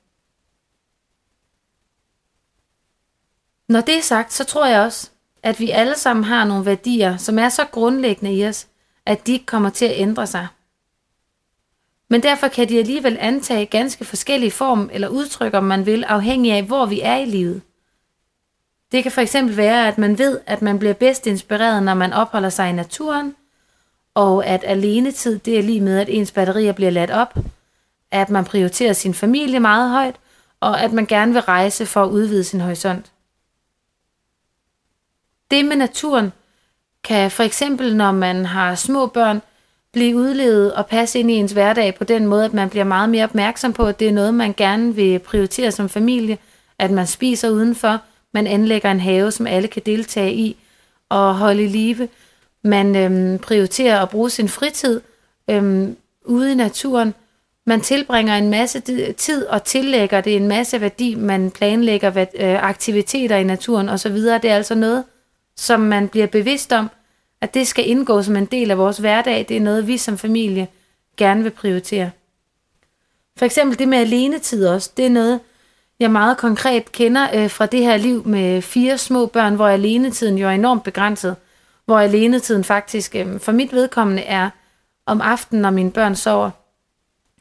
Når 3.68 3.82
det 3.82 3.98
er 3.98 4.02
sagt, 4.02 4.34
så 4.34 4.44
tror 4.44 4.66
jeg 4.66 4.82
også, 4.82 5.10
at 5.44 5.60
vi 5.60 5.70
alle 5.70 5.96
sammen 5.96 6.24
har 6.24 6.46
nogle 6.46 6.66
værdier, 6.66 7.18
som 7.18 7.40
er 7.40 7.50
så 7.50 7.66
grundlæggende 7.66 8.34
i 8.36 8.48
os, 8.48 8.68
at 9.06 9.28
de 9.28 9.32
ikke 9.32 9.46
kommer 9.46 9.70
til 9.70 9.86
at 9.86 10.00
ændre 10.00 10.28
sig. 10.28 10.48
Men 12.10 12.24
derfor 12.24 12.48
kan 12.48 12.70
de 12.70 12.80
alligevel 12.80 13.18
antage 13.20 13.66
ganske 13.66 14.06
forskellige 14.06 14.52
form 14.52 14.90
eller 14.94 15.08
udtryk, 15.08 15.54
om 15.54 15.64
man 15.64 15.86
vil, 15.86 16.04
afhængig 16.04 16.52
af, 16.52 16.64
hvor 16.64 16.86
vi 16.86 17.02
er 17.02 17.16
i 17.16 17.26
livet. 17.26 17.62
Det 18.92 19.04
kan 19.04 19.12
for 19.12 19.22
eksempel 19.22 19.58
være, 19.58 19.88
at 19.88 19.98
man 19.98 20.18
ved, 20.18 20.40
at 20.46 20.62
man 20.62 20.80
bliver 20.80 20.94
bedst 20.94 21.28
inspireret, 21.28 21.84
når 21.84 21.94
man 21.94 22.14
opholder 22.14 22.50
sig 22.50 22.70
i 22.70 22.74
naturen, 22.74 23.36
og 24.14 24.46
at 24.46 24.64
alenetid 24.64 25.40
det 25.40 25.60
er 25.60 25.64
lige 25.64 25.82
med, 25.82 26.00
at 26.00 26.10
ens 26.10 26.32
batterier 26.32 26.72
bliver 26.72 26.92
ladt 26.92 27.12
op, 27.12 27.38
at 28.12 28.30
man 28.30 28.46
prioriterer 28.46 28.94
sin 28.94 29.14
familie 29.14 29.60
meget 29.60 29.92
højt, 29.92 30.16
og 30.60 30.82
at 30.82 30.94
man 30.94 31.06
gerne 31.06 31.34
vil 31.34 31.42
rejse 31.42 31.86
for 31.86 32.04
at 32.04 32.10
udvide 32.10 32.44
sin 32.44 32.62
horisont. 32.62 33.12
Det 35.52 35.66
med 35.66 35.76
naturen 35.76 36.32
kan 37.04 37.32
for 37.32 37.44
eksempel, 37.44 37.96
når 37.96 38.12
man 38.12 38.46
har 38.46 38.76
små 38.76 39.08
børn, 39.08 39.42
blive 39.94 40.16
udlevet 40.16 40.74
og 40.74 40.86
passe 40.86 41.20
ind 41.20 41.32
i 41.32 41.34
ens 41.34 41.52
hverdag 41.52 41.96
på 41.96 42.04
den 42.04 42.28
måde, 42.28 42.46
at 42.46 42.54
man 42.54 42.70
bliver 42.70 42.84
meget 42.84 43.10
mere 43.10 43.24
opmærksom 43.24 43.74
på, 43.74 43.86
at 43.86 44.00
det 44.00 44.08
er 44.08 44.12
noget, 44.12 44.34
man 44.34 44.54
gerne 44.58 44.96
vil 44.96 45.20
prioritere 45.20 45.72
som 45.72 45.90
familie, 45.90 46.38
at 46.80 46.92
man 46.92 47.08
spiser 47.08 47.50
udenfor, 47.50 48.02
man 48.34 48.48
anlægger 48.48 48.92
en 48.92 49.00
have, 49.00 49.32
som 49.32 49.48
alle 49.48 49.68
kan 49.68 49.82
deltage 49.86 50.34
i 50.34 50.58
og 51.10 51.36
holde 51.36 51.64
i 51.64 51.68
live. 51.68 52.08
Man 52.64 52.96
øhm, 52.96 53.40
prioriterer 53.40 54.02
at 54.02 54.10
bruge 54.10 54.30
sin 54.30 54.50
fritid 54.50 55.02
øhm, 55.50 55.98
ude 56.26 56.52
i 56.52 56.56
naturen. 56.56 57.14
Man 57.66 57.82
tilbringer 57.82 58.36
en 58.36 58.50
masse 58.50 58.80
tid 59.14 59.46
og 59.46 59.64
tillægger 59.64 60.22
det 60.22 60.36
en 60.36 60.48
masse 60.48 60.82
værdi. 60.82 61.16
Man 61.16 61.52
planlægger 61.52 62.10
hvad, 62.10 62.26
øh, 62.40 62.64
aktiviteter 62.64 63.36
i 63.36 63.44
naturen 63.44 63.90
osv. 63.90 64.16
Det 64.16 64.46
er 64.46 64.56
altså 64.56 64.76
noget, 64.76 65.04
som 65.58 65.80
man 65.80 66.08
bliver 66.08 66.28
bevidst 66.28 66.72
om, 66.72 66.90
at 67.42 67.54
det 67.54 67.68
skal 67.68 67.90
indgå 67.90 68.22
som 68.22 68.36
en 68.36 68.46
del 68.46 68.72
af 68.72 68.78
vores 68.78 68.98
hverdag. 68.98 69.46
Det 69.50 69.58
er 69.58 69.62
noget, 69.62 69.88
vi 69.88 69.98
som 69.98 70.18
familie 70.18 70.68
gerne 71.18 71.44
vil 71.44 71.50
prioritere. 71.50 72.12
For 73.38 73.46
eksempel 73.46 73.80
det 73.80 73.88
med 73.88 73.98
alenetid 73.98 74.68
også. 74.68 74.92
Det 74.98 75.06
er 75.06 75.10
noget, 75.10 75.40
jeg 76.00 76.12
meget 76.12 76.38
konkret 76.38 76.92
kender 76.92 77.28
øh, 77.34 77.50
fra 77.50 77.66
det 77.66 77.80
her 77.80 77.98
liv 77.98 78.28
med 78.28 78.62
fire 78.62 78.98
små 78.98 79.26
børn, 79.26 79.56
hvor 79.56 79.68
alenetiden 79.68 80.38
jo 80.38 80.48
er 80.48 80.52
enormt 80.52 80.84
begrænset. 80.84 81.36
Hvor 81.86 82.00
alenetiden 82.00 82.64
faktisk 82.64 83.16
øh, 83.16 83.40
for 83.40 83.52
mit 83.52 83.74
vedkommende 83.74 84.22
er 84.22 84.50
om 85.06 85.22
aftenen, 85.22 85.62
når 85.62 85.70
mine 85.70 85.92
børn 85.92 86.16
sover. 86.16 86.50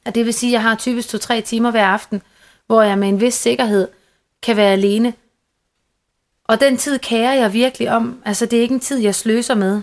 Og 0.07 0.15
det 0.15 0.25
vil 0.25 0.35
sige, 0.35 0.51
at 0.51 0.53
jeg 0.53 0.63
har 0.63 0.75
typisk 0.75 1.09
to-tre 1.09 1.41
timer 1.41 1.71
hver 1.71 1.87
aften, 1.87 2.23
hvor 2.67 2.83
jeg 2.83 2.99
med 2.99 3.09
en 3.09 3.21
vis 3.21 3.35
sikkerhed 3.35 3.89
kan 4.43 4.57
være 4.57 4.73
alene 4.73 5.13
og 6.49 6.61
den 6.61 6.77
tid 6.77 6.99
kærer 6.99 7.35
jeg 7.35 7.53
virkelig 7.53 7.91
om. 7.91 8.23
Altså, 8.25 8.47
det 8.47 8.59
er 8.59 8.63
ikke 8.63 8.75
en 8.75 8.81
tid, 8.81 8.99
jeg 8.99 9.15
sløser 9.15 9.55
med. 9.55 9.83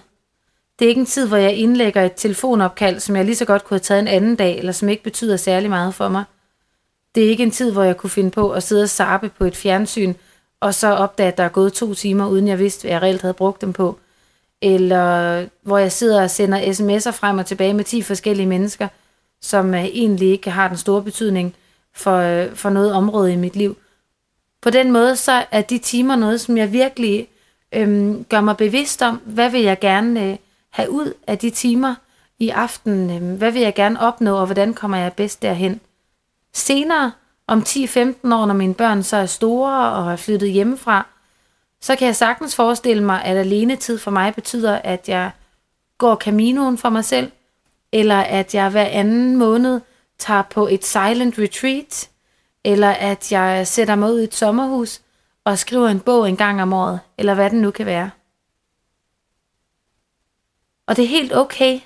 Det 0.79 0.85
er 0.85 0.89
ikke 0.89 0.99
en 0.99 1.05
tid, 1.05 1.27
hvor 1.27 1.37
jeg 1.37 1.55
indlægger 1.55 2.01
et 2.01 2.13
telefonopkald, 2.15 2.99
som 2.99 3.15
jeg 3.15 3.25
lige 3.25 3.35
så 3.35 3.45
godt 3.45 3.63
kunne 3.63 3.75
have 3.75 3.83
taget 3.83 4.01
en 4.01 4.07
anden 4.07 4.35
dag, 4.35 4.57
eller 4.57 4.71
som 4.71 4.89
ikke 4.89 5.03
betyder 5.03 5.37
særlig 5.37 5.69
meget 5.69 5.93
for 5.93 6.09
mig. 6.09 6.23
Det 7.15 7.25
er 7.25 7.29
ikke 7.29 7.43
en 7.43 7.51
tid, 7.51 7.71
hvor 7.71 7.83
jeg 7.83 7.97
kunne 7.97 8.09
finde 8.09 8.31
på 8.31 8.51
at 8.51 8.63
sidde 8.63 8.83
og 8.83 8.89
sarpe 8.89 9.29
på 9.29 9.45
et 9.45 9.55
fjernsyn, 9.55 10.13
og 10.59 10.73
så 10.73 10.87
opdage, 10.87 11.27
at 11.27 11.37
der 11.37 11.43
er 11.43 11.49
gået 11.49 11.73
to 11.73 11.93
timer, 11.93 12.27
uden 12.27 12.47
jeg 12.47 12.59
vidste, 12.59 12.81
hvad 12.81 12.91
jeg 12.91 13.01
reelt 13.01 13.21
havde 13.21 13.33
brugt 13.33 13.61
dem 13.61 13.73
på. 13.73 13.99
Eller 14.61 15.45
hvor 15.61 15.77
jeg 15.77 15.91
sidder 15.91 16.23
og 16.23 16.29
sender 16.29 16.61
sms'er 16.61 17.11
frem 17.11 17.37
og 17.37 17.45
tilbage 17.45 17.73
med 17.73 17.83
10 17.83 18.01
forskellige 18.01 18.47
mennesker, 18.47 18.87
som 19.41 19.73
øh, 19.73 19.85
egentlig 19.85 20.31
ikke 20.31 20.51
har 20.51 20.67
den 20.67 20.77
store 20.77 21.03
betydning 21.03 21.55
for, 21.93 22.17
øh, 22.17 22.55
for 22.55 22.69
noget 22.69 22.93
område 22.93 23.33
i 23.33 23.35
mit 23.35 23.55
liv. 23.55 23.77
På 24.65 24.69
den 24.69 24.91
måde, 24.91 25.15
så 25.15 25.45
er 25.51 25.61
de 25.61 25.77
timer 25.77 26.15
noget, 26.15 26.41
som 26.41 26.57
jeg 26.57 26.71
virkelig 26.71 27.27
øhm, 27.71 28.23
gør 28.23 28.41
mig 28.41 28.57
bevidst 28.57 29.01
om, 29.01 29.15
hvad 29.25 29.49
vil 29.49 29.61
jeg 29.61 29.79
gerne 29.79 30.23
øh, 30.23 30.37
have 30.69 30.89
ud 30.89 31.13
af 31.27 31.37
de 31.37 31.49
timer 31.49 31.95
i 32.39 32.49
aften, 32.49 33.09
øh, 33.11 33.37
hvad 33.37 33.51
vil 33.51 33.61
jeg 33.61 33.75
gerne 33.75 33.99
opnå, 33.99 34.37
og 34.37 34.45
hvordan 34.45 34.73
kommer 34.73 34.97
jeg 34.97 35.13
bedst 35.13 35.41
derhen. 35.41 35.81
Senere, 36.53 37.11
om 37.47 37.59
10-15 37.59 37.99
år, 38.23 38.45
når 38.45 38.53
mine 38.53 38.73
børn 38.73 39.03
så 39.03 39.17
er 39.17 39.25
store 39.25 39.91
og 39.91 40.11
er 40.11 40.15
flyttet 40.15 40.51
hjemmefra, 40.51 41.07
så 41.81 41.95
kan 41.95 42.05
jeg 42.07 42.15
sagtens 42.15 42.55
forestille 42.55 43.03
mig, 43.03 43.23
at 43.23 43.37
alenetid 43.37 43.97
for 43.97 44.11
mig 44.11 44.35
betyder, 44.35 44.75
at 44.75 45.09
jeg 45.09 45.31
går 45.97 46.15
Caminoen 46.15 46.77
for 46.77 46.89
mig 46.89 47.05
selv, 47.05 47.31
eller 47.91 48.19
at 48.19 48.55
jeg 48.55 48.69
hver 48.69 48.85
anden 48.85 49.35
måned 49.35 49.81
tager 50.17 50.41
på 50.41 50.67
et 50.67 50.85
silent 50.85 51.39
retreat, 51.39 52.09
eller 52.65 52.89
at 52.89 53.31
jeg 53.31 53.67
sætter 53.67 53.95
mig 53.95 54.11
ud 54.11 54.19
i 54.19 54.23
et 54.23 54.35
sommerhus 54.35 55.01
og 55.43 55.57
skriver 55.57 55.89
en 55.89 55.99
bog 55.99 56.29
en 56.29 56.37
gang 56.37 56.61
om 56.61 56.73
året, 56.73 56.99
eller 57.17 57.33
hvad 57.33 57.49
det 57.49 57.59
nu 57.59 57.71
kan 57.71 57.85
være. 57.85 58.11
Og 60.87 60.95
det 60.95 61.03
er 61.03 61.09
helt 61.09 61.35
okay, 61.35 61.79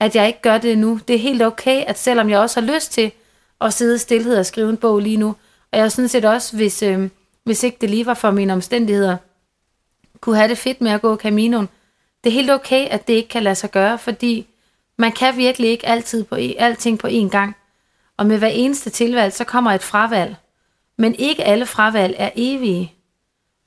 at 0.00 0.16
jeg 0.16 0.26
ikke 0.26 0.42
gør 0.42 0.58
det 0.58 0.78
nu. 0.78 1.00
Det 1.08 1.16
er 1.16 1.20
helt 1.20 1.42
okay, 1.42 1.84
at 1.84 1.98
selvom 1.98 2.30
jeg 2.30 2.38
også 2.38 2.60
har 2.60 2.74
lyst 2.74 2.92
til 2.92 3.12
at 3.60 3.74
sidde 3.74 3.94
i 3.94 3.98
stillhed 3.98 4.38
og 4.38 4.46
skrive 4.46 4.70
en 4.70 4.76
bog 4.76 4.98
lige 4.98 5.16
nu, 5.16 5.36
og 5.72 5.78
jeg 5.78 5.92
synes 5.92 6.10
set 6.10 6.24
også, 6.24 6.56
hvis, 6.56 6.82
øh, 6.82 7.10
hvis 7.44 7.62
ikke 7.62 7.78
det 7.80 7.90
lige 7.90 8.06
var 8.06 8.14
for 8.14 8.30
mine 8.30 8.52
omstændigheder, 8.52 9.16
kunne 10.20 10.36
have 10.36 10.48
det 10.48 10.58
fedt 10.58 10.80
med 10.80 10.90
at 10.90 11.02
gå 11.02 11.16
Caminoen. 11.16 11.68
Det 12.24 12.30
er 12.30 12.34
helt 12.34 12.50
okay, 12.50 12.88
at 12.88 13.06
det 13.06 13.14
ikke 13.14 13.28
kan 13.28 13.42
lade 13.42 13.54
sig 13.54 13.70
gøre, 13.70 13.98
fordi 13.98 14.46
man 14.98 15.12
kan 15.12 15.36
virkelig 15.36 15.70
ikke 15.70 15.86
altid 15.86 16.24
på 16.24 16.34
e- 16.34 16.58
alting 16.58 16.98
på 16.98 17.06
én 17.06 17.28
gang. 17.28 17.56
Og 18.16 18.26
med 18.26 18.38
hver 18.38 18.48
eneste 18.48 18.90
tilvalg, 18.90 19.32
så 19.32 19.44
kommer 19.44 19.72
et 19.72 19.82
fravalg. 19.82 20.36
Men 20.98 21.14
ikke 21.14 21.44
alle 21.44 21.66
fravalg 21.66 22.14
er 22.18 22.30
evige. 22.36 22.92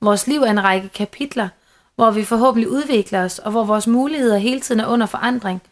Vores 0.00 0.26
liv 0.26 0.42
er 0.42 0.50
en 0.50 0.64
række 0.64 0.88
kapitler, 0.88 1.48
hvor 1.94 2.10
vi 2.10 2.24
forhåbentlig 2.24 2.70
udvikler 2.70 3.24
os, 3.24 3.38
og 3.38 3.50
hvor 3.50 3.64
vores 3.64 3.86
muligheder 3.86 4.38
hele 4.38 4.60
tiden 4.60 4.80
er 4.80 4.86
under 4.86 5.06
forandring. 5.06 5.62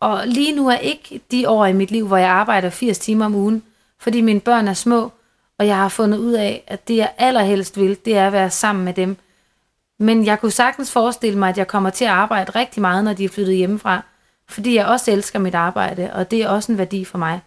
Og 0.00 0.22
lige 0.26 0.56
nu 0.56 0.68
er 0.68 0.76
ikke 0.76 1.20
de 1.30 1.48
år 1.48 1.66
i 1.66 1.72
mit 1.72 1.90
liv, 1.90 2.06
hvor 2.06 2.16
jeg 2.16 2.30
arbejder 2.30 2.70
80 2.70 2.98
timer 2.98 3.24
om 3.24 3.34
ugen, 3.34 3.62
fordi 3.98 4.20
mine 4.20 4.40
børn 4.40 4.68
er 4.68 4.74
små, 4.74 5.12
og 5.58 5.66
jeg 5.66 5.76
har 5.76 5.88
fundet 5.88 6.18
ud 6.18 6.32
af, 6.32 6.64
at 6.66 6.88
det 6.88 6.96
jeg 6.96 7.12
allerhelst 7.18 7.80
vil, 7.80 7.98
det 8.04 8.16
er 8.16 8.26
at 8.26 8.32
være 8.32 8.50
sammen 8.50 8.84
med 8.84 8.94
dem. 8.94 9.16
Men 9.98 10.26
jeg 10.26 10.40
kunne 10.40 10.50
sagtens 10.50 10.92
forestille 10.92 11.38
mig, 11.38 11.48
at 11.48 11.58
jeg 11.58 11.68
kommer 11.68 11.90
til 11.90 12.04
at 12.04 12.10
arbejde 12.10 12.50
rigtig 12.50 12.80
meget, 12.80 13.04
når 13.04 13.12
de 13.12 13.24
er 13.24 13.28
flyttet 13.28 13.56
hjemmefra, 13.56 14.02
fordi 14.48 14.74
jeg 14.74 14.86
også 14.86 15.10
elsker 15.10 15.38
mit 15.38 15.54
arbejde, 15.54 16.10
og 16.12 16.30
det 16.30 16.42
er 16.42 16.48
også 16.48 16.72
en 16.72 16.78
værdi 16.78 17.04
for 17.04 17.18
mig. 17.18 17.40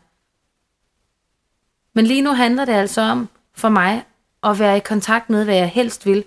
Men 1.94 2.06
lige 2.06 2.22
nu 2.22 2.32
handler 2.32 2.66
det 2.66 2.74
altså 2.74 3.02
om, 3.02 3.30
for 3.54 3.70
mig, 3.70 4.06
at 4.44 4.60
være 4.60 4.78
i 4.78 4.80
kontakt 4.80 5.30
med, 5.30 5.44
hvad 5.44 5.56
jeg 5.56 5.70
helst 5.70 6.06
vil, 6.06 6.26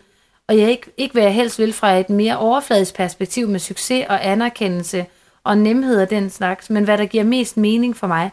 og 0.49 0.59
jeg 0.59 0.71
ikke, 0.71 0.93
ikke 0.97 1.13
hvad 1.13 1.23
jeg 1.23 1.35
helst 1.35 1.59
vil 1.59 1.73
fra 1.73 1.93
et 1.93 2.11
mere 2.11 2.39
overfladisk 2.39 2.95
perspektiv 2.95 3.49
med 3.49 3.61
succes 3.61 4.07
og 4.09 4.27
anerkendelse 4.27 5.07
og 5.45 5.59
nemhed 5.59 6.03
og 6.03 6.11
den 6.11 6.31
slags, 6.31 6.71
men 6.71 6.85
hvad 6.85 6.99
der 6.99 7.07
giver 7.07 7.25
mest 7.25 7.57
mening 7.57 7.97
for 7.97 8.07
mig, 8.07 8.31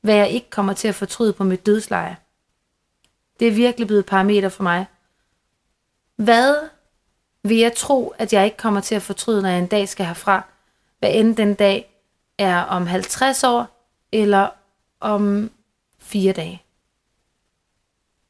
hvad 0.00 0.14
jeg 0.14 0.30
ikke 0.30 0.50
kommer 0.50 0.72
til 0.72 0.88
at 0.88 0.94
fortryde 0.94 1.32
på 1.32 1.44
mit 1.44 1.66
dødsleje. 1.66 2.16
Det 3.40 3.48
er 3.48 3.52
virkelig 3.52 3.86
blevet 3.86 4.06
parameter 4.06 4.48
for 4.48 4.62
mig. 4.62 4.86
Hvad 6.16 6.54
vil 7.42 7.56
jeg 7.56 7.72
tro, 7.76 8.14
at 8.18 8.32
jeg 8.32 8.44
ikke 8.44 8.56
kommer 8.56 8.80
til 8.80 8.94
at 8.94 9.02
fortryde, 9.02 9.42
når 9.42 9.48
jeg 9.48 9.58
en 9.58 9.66
dag 9.66 9.88
skal 9.88 10.06
herfra, 10.06 10.44
hvad 10.98 11.10
end 11.14 11.36
den 11.36 11.54
dag 11.54 11.94
er 12.38 12.62
om 12.62 12.86
50 12.86 13.44
år 13.44 13.86
eller 14.12 14.48
om 15.00 15.50
fire 16.10 16.32
dage. 16.32 16.62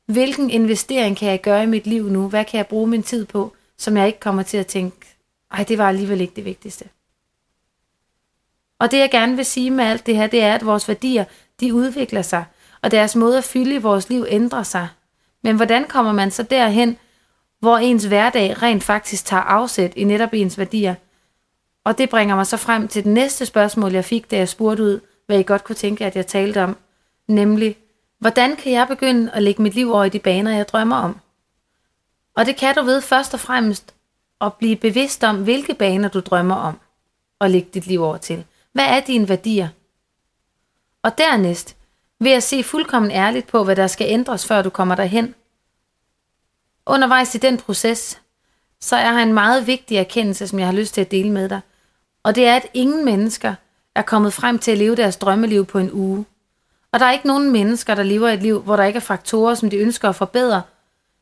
Hvilken 0.06 0.50
investering 0.50 1.16
kan 1.16 1.30
jeg 1.30 1.42
gøre 1.42 1.62
i 1.62 1.66
mit 1.66 1.86
liv 1.86 2.08
nu? 2.08 2.28
Hvad 2.28 2.44
kan 2.44 2.58
jeg 2.58 2.66
bruge 2.66 2.86
min 2.86 3.02
tid 3.02 3.26
på, 3.26 3.52
som 3.78 3.96
jeg 3.96 4.06
ikke 4.06 4.20
kommer 4.20 4.42
til 4.42 4.56
at 4.56 4.66
tænke, 4.66 4.96
ej, 5.52 5.64
det 5.64 5.78
var 5.78 5.88
alligevel 5.88 6.20
ikke 6.20 6.36
det 6.36 6.44
vigtigste. 6.44 6.84
Og 8.78 8.90
det 8.90 8.98
jeg 8.98 9.10
gerne 9.10 9.36
vil 9.36 9.44
sige 9.44 9.70
med 9.70 9.84
alt 9.84 10.06
det 10.06 10.16
her, 10.16 10.26
det 10.26 10.42
er, 10.42 10.54
at 10.54 10.66
vores 10.66 10.88
værdier, 10.88 11.24
de 11.60 11.74
udvikler 11.74 12.22
sig, 12.22 12.44
og 12.82 12.90
deres 12.90 13.16
måde 13.16 13.38
at 13.38 13.44
fylde 13.44 13.74
i 13.74 13.78
vores 13.78 14.08
liv 14.08 14.24
ændrer 14.28 14.62
sig. 14.62 14.88
Men 15.42 15.56
hvordan 15.56 15.84
kommer 15.84 16.12
man 16.12 16.30
så 16.30 16.42
derhen, 16.42 16.96
hvor 17.60 17.78
ens 17.78 18.04
hverdag 18.04 18.62
rent 18.62 18.82
faktisk 18.82 19.24
tager 19.24 19.42
afsæt 19.42 19.92
i 19.96 20.04
netop 20.04 20.32
ens 20.32 20.58
værdier? 20.58 20.94
Og 21.84 21.98
det 21.98 22.10
bringer 22.10 22.36
mig 22.36 22.46
så 22.46 22.56
frem 22.56 22.88
til 22.88 23.04
det 23.04 23.12
næste 23.12 23.46
spørgsmål, 23.46 23.92
jeg 23.92 24.04
fik, 24.04 24.30
da 24.30 24.36
jeg 24.36 24.48
spurgte 24.48 24.82
ud, 24.82 25.00
hvad 25.26 25.38
I 25.38 25.42
godt 25.42 25.64
kunne 25.64 25.76
tænke, 25.76 26.06
at 26.06 26.16
jeg 26.16 26.26
talte 26.26 26.64
om. 26.64 26.76
Nemlig, 27.30 27.76
hvordan 28.18 28.56
kan 28.56 28.72
jeg 28.72 28.88
begynde 28.88 29.32
at 29.32 29.42
lægge 29.42 29.62
mit 29.62 29.74
liv 29.74 29.92
over 29.92 30.04
i 30.04 30.08
de 30.08 30.18
baner, 30.18 30.56
jeg 30.56 30.68
drømmer 30.68 30.96
om? 30.96 31.20
Og 32.36 32.46
det 32.46 32.56
kan 32.56 32.74
du 32.74 32.82
ved 32.82 33.00
først 33.00 33.34
og 33.34 33.40
fremmest 33.40 33.94
at 34.40 34.54
blive 34.54 34.76
bevidst 34.76 35.24
om, 35.24 35.42
hvilke 35.42 35.74
baner 35.74 36.08
du 36.08 36.20
drømmer 36.20 36.54
om 36.54 36.80
at 37.40 37.50
lægge 37.50 37.68
dit 37.74 37.86
liv 37.86 38.02
over 38.02 38.16
til. 38.16 38.44
Hvad 38.72 38.84
er 38.84 39.00
dine 39.00 39.28
værdier? 39.28 39.68
Og 41.02 41.18
dernæst 41.18 41.76
ved 42.20 42.30
at 42.30 42.42
se 42.42 42.62
fuldkommen 42.62 43.10
ærligt 43.10 43.46
på, 43.46 43.64
hvad 43.64 43.76
der 43.76 43.86
skal 43.86 44.06
ændres, 44.10 44.46
før 44.46 44.62
du 44.62 44.70
kommer 44.70 44.94
derhen. 44.94 45.34
Undervejs 46.86 47.34
i 47.34 47.38
den 47.38 47.58
proces, 47.58 48.20
så 48.80 48.96
er 48.96 49.12
her 49.12 49.22
en 49.22 49.34
meget 49.34 49.66
vigtig 49.66 49.96
erkendelse, 49.96 50.48
som 50.48 50.58
jeg 50.58 50.68
har 50.68 50.74
lyst 50.74 50.94
til 50.94 51.00
at 51.00 51.10
dele 51.10 51.30
med 51.30 51.48
dig. 51.48 51.60
Og 52.22 52.34
det 52.34 52.46
er, 52.46 52.56
at 52.56 52.66
ingen 52.74 53.04
mennesker 53.04 53.54
er 53.94 54.02
kommet 54.02 54.32
frem 54.32 54.58
til 54.58 54.70
at 54.70 54.78
leve 54.78 54.96
deres 54.96 55.16
drømmeliv 55.16 55.66
på 55.66 55.78
en 55.78 55.92
uge. 55.92 56.24
Og 56.92 57.00
der 57.00 57.06
er 57.06 57.12
ikke 57.12 57.26
nogen 57.26 57.52
mennesker, 57.52 57.94
der 57.94 58.02
lever 58.02 58.28
et 58.28 58.42
liv, 58.42 58.62
hvor 58.62 58.76
der 58.76 58.84
ikke 58.84 58.96
er 58.96 59.00
faktorer, 59.00 59.54
som 59.54 59.70
de 59.70 59.76
ønsker 59.76 60.08
at 60.08 60.16
forbedre 60.16 60.62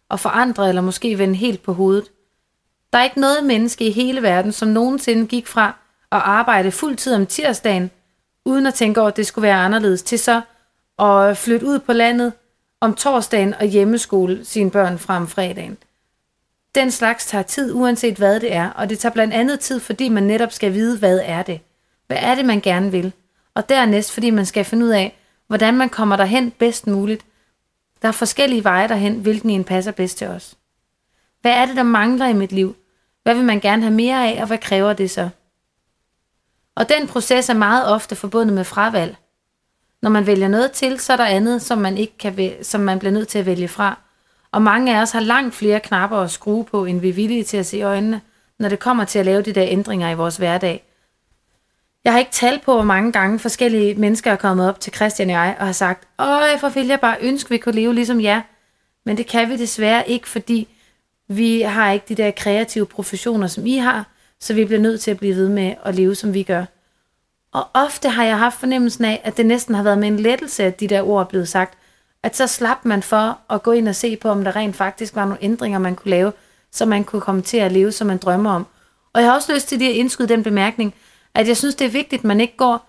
og 0.09 0.20
forandre 0.20 0.68
eller 0.68 0.83
måske 0.83 1.18
vende 1.18 1.35
helt 1.35 1.62
på 1.62 1.72
hovedet. 1.72 2.11
Der 2.92 2.98
er 2.98 3.04
ikke 3.04 3.20
noget 3.20 3.44
menneske 3.44 3.87
i 3.87 3.90
hele 3.90 4.22
verden, 4.22 4.52
som 4.52 4.68
nogensinde 4.68 5.26
gik 5.26 5.46
fra 5.46 5.66
at 6.12 6.18
arbejde 6.24 6.70
fuld 6.70 6.96
tid 6.96 7.14
om 7.14 7.26
tirsdagen, 7.26 7.90
uden 8.44 8.66
at 8.66 8.74
tænke 8.74 9.00
over, 9.00 9.09
at 9.09 9.16
det 9.16 9.26
skulle 9.26 9.42
være 9.42 9.64
anderledes, 9.64 10.02
til 10.02 10.18
så 10.18 10.40
at 10.98 11.37
flytte 11.37 11.66
ud 11.66 11.78
på 11.78 11.92
landet 11.92 12.33
om 12.81 12.94
torsdagen 12.94 13.54
og 13.54 13.66
hjemmeskole 13.66 14.44
sine 14.44 14.70
børn 14.70 14.98
fra 14.98 15.24
fredagen. 15.24 15.76
Den 16.74 16.90
slags 16.90 17.26
tager 17.26 17.42
tid, 17.42 17.72
uanset 17.74 18.16
hvad 18.16 18.40
det 18.40 18.54
er, 18.54 18.70
og 18.70 18.90
det 18.90 18.98
tager 18.98 19.12
blandt 19.12 19.35
andet 19.35 19.61
tid, 19.61 19.81
fordi 19.81 20.09
man 20.09 20.22
netop 20.22 20.52
skal 20.52 20.74
vide, 20.74 20.98
hvad 20.98 21.20
er 21.24 21.42
det. 21.42 21.61
Hvad 22.07 22.16
er 22.20 22.35
det, 22.35 22.44
man 22.44 22.61
gerne 22.61 22.90
vil? 22.90 23.12
Og 23.54 23.68
dernæst, 23.68 24.12
fordi 24.12 24.31
man 24.31 24.46
skal 24.46 24.64
finde 24.64 24.87
ud 24.87 24.90
af, 24.90 25.18
hvordan 25.48 25.76
man 25.76 25.88
kommer 25.88 26.16
derhen 26.16 26.50
bedst 26.50 26.87
muligt. 26.87 27.24
Der 28.02 28.08
er 28.08 28.12
forskellige 28.12 28.64
veje 28.64 28.88
derhen, 28.88 29.14
hvilken 29.14 29.50
en 29.50 29.64
passer 29.64 29.92
bedst 29.92 30.18
til 30.18 30.26
os. 30.26 30.56
Hvad 31.40 31.52
er 31.52 31.66
det, 31.66 31.76
der 31.76 31.82
mangler 31.82 32.26
i 32.26 32.32
mit 32.32 32.52
liv? 32.52 32.76
Hvad 33.22 33.34
vil 33.34 33.44
man 33.44 33.61
gerne 33.61 33.82
have 33.82 33.94
mere 33.94 34.28
af, 34.28 34.40
og 34.40 34.46
hvad 34.46 34.58
kræver 34.58 34.92
det 34.92 35.11
så? 35.11 35.28
Og 36.74 36.88
den 36.88 37.08
proces 37.08 37.48
er 37.48 37.54
meget 37.54 37.88
ofte 37.88 38.16
forbundet 38.16 38.54
med 38.54 38.64
fravalg. 38.64 39.16
Når 40.02 40.11
man 40.11 40.26
vælger 40.26 40.48
noget 40.48 40.72
til, 40.72 41.00
så 41.00 41.12
er 41.12 41.16
der 41.16 41.24
andet, 41.24 41.62
som 41.62 41.78
man, 41.78 41.98
ikke 41.98 42.18
kan, 42.18 42.52
som 42.62 42.80
man 42.80 42.98
bliver 42.98 43.12
nødt 43.12 43.28
til 43.28 43.38
at 43.38 43.46
vælge 43.46 43.68
fra. 43.68 43.98
Og 44.52 44.62
mange 44.62 44.96
af 44.96 45.02
os 45.02 45.12
har 45.12 45.20
langt 45.20 45.54
flere 45.54 45.80
knapper 45.80 46.16
at 46.16 46.30
skrue 46.30 46.64
på, 46.64 46.84
end 46.84 47.00
vi 47.00 47.08
er 47.08 47.12
villige 47.12 47.44
til 47.44 47.56
at 47.56 47.66
se 47.66 47.78
i 47.78 47.82
øjnene, 47.82 48.20
når 48.58 48.68
det 48.68 48.78
kommer 48.78 49.04
til 49.04 49.18
at 49.18 49.24
lave 49.24 49.42
de 49.42 49.52
der 49.52 49.64
ændringer 49.68 50.11
i 50.11 50.14
vores 50.14 50.37
hverdag. 50.37 50.88
Jeg 52.04 52.12
har 52.12 52.18
ikke 52.18 52.32
tal 52.32 52.61
på, 52.64 52.74
hvor 52.74 52.82
mange 52.82 53.12
gange 53.12 53.38
forskellige 53.38 53.94
mennesker 53.94 54.32
er 54.32 54.37
kommet 54.37 54.68
op 54.68 54.80
til 54.80 54.94
Christian 54.94 55.28
og 55.28 55.34
jeg 55.34 55.56
og 55.61 55.66
har 55.66 55.72
sagt, 55.72 56.08
Øj, 56.18 56.58
for 56.61 56.68
vil 56.68 56.87
jeg 56.87 57.00
bare 57.00 57.16
ønske, 57.20 57.50
vi 57.50 57.58
kunne 57.58 57.74
leve 57.74 57.94
ligesom 57.94 58.20
jer. 58.20 58.40
Men 59.04 59.16
det 59.16 59.26
kan 59.26 59.50
vi 59.50 59.56
desværre 59.56 60.08
ikke, 60.08 60.28
fordi 60.28 60.68
vi 61.28 61.61
har 61.61 61.90
ikke 61.90 62.06
de 62.08 62.14
der 62.14 62.30
kreative 62.30 62.87
professioner, 62.87 63.46
som 63.46 63.66
I 63.66 63.76
har, 63.76 64.06
så 64.40 64.54
vi 64.54 64.64
bliver 64.64 64.80
nødt 64.80 65.00
til 65.00 65.11
at 65.11 65.18
blive 65.18 65.37
ved 65.37 65.48
med 65.48 65.74
at 65.84 65.94
leve, 65.94 66.14
som 66.14 66.34
vi 66.34 66.42
gør. 66.42 66.64
Og 67.52 67.66
ofte 67.74 68.08
har 68.08 68.24
jeg 68.24 68.38
haft 68.38 68.58
fornemmelsen 68.58 69.04
af, 69.04 69.20
at 69.24 69.37
det 69.37 69.46
næsten 69.46 69.74
har 69.74 69.82
været 69.82 69.98
med 69.98 70.08
en 70.08 70.20
lettelse, 70.20 70.64
at 70.64 70.80
de 70.80 70.88
der 70.88 71.02
ord 71.02 71.20
er 71.20 71.28
blevet 71.28 71.48
sagt, 71.48 71.78
at 72.22 72.37
så 72.37 72.46
slap 72.46 72.84
man 72.84 73.02
for 73.02 73.38
at 73.50 73.62
gå 73.62 73.72
ind 73.72 73.88
og 73.88 73.94
se 73.94 74.16
på, 74.16 74.28
om 74.28 74.44
der 74.44 74.56
rent 74.56 74.76
faktisk 74.76 75.14
var 75.14 75.24
nogle 75.24 75.38
ændringer, 75.42 75.78
man 75.78 75.96
kunne 75.96 76.11
lave, 76.11 76.32
så 76.72 76.87
man 76.87 77.04
kunne 77.04 77.22
komme 77.22 77.42
til 77.42 77.56
at 77.56 77.72
leve, 77.72 77.92
som 77.92 78.06
man 78.06 78.18
drømmer 78.18 78.50
om. 78.50 78.66
Og 79.12 79.20
jeg 79.20 79.30
har 79.30 79.37
også 79.37 79.54
lyst 79.54 79.68
til 79.68 79.78
lige 79.78 79.90
at 79.90 79.96
indskyde 79.96 80.28
den 80.28 80.42
bemærkning, 80.42 80.94
at 81.38 81.48
jeg 81.48 81.57
synes, 81.57 81.74
det 81.74 81.85
er 81.85 81.90
vigtigt, 81.90 82.20
at 82.20 82.24
man 82.24 82.40
ikke 82.40 82.57
går 82.57 82.88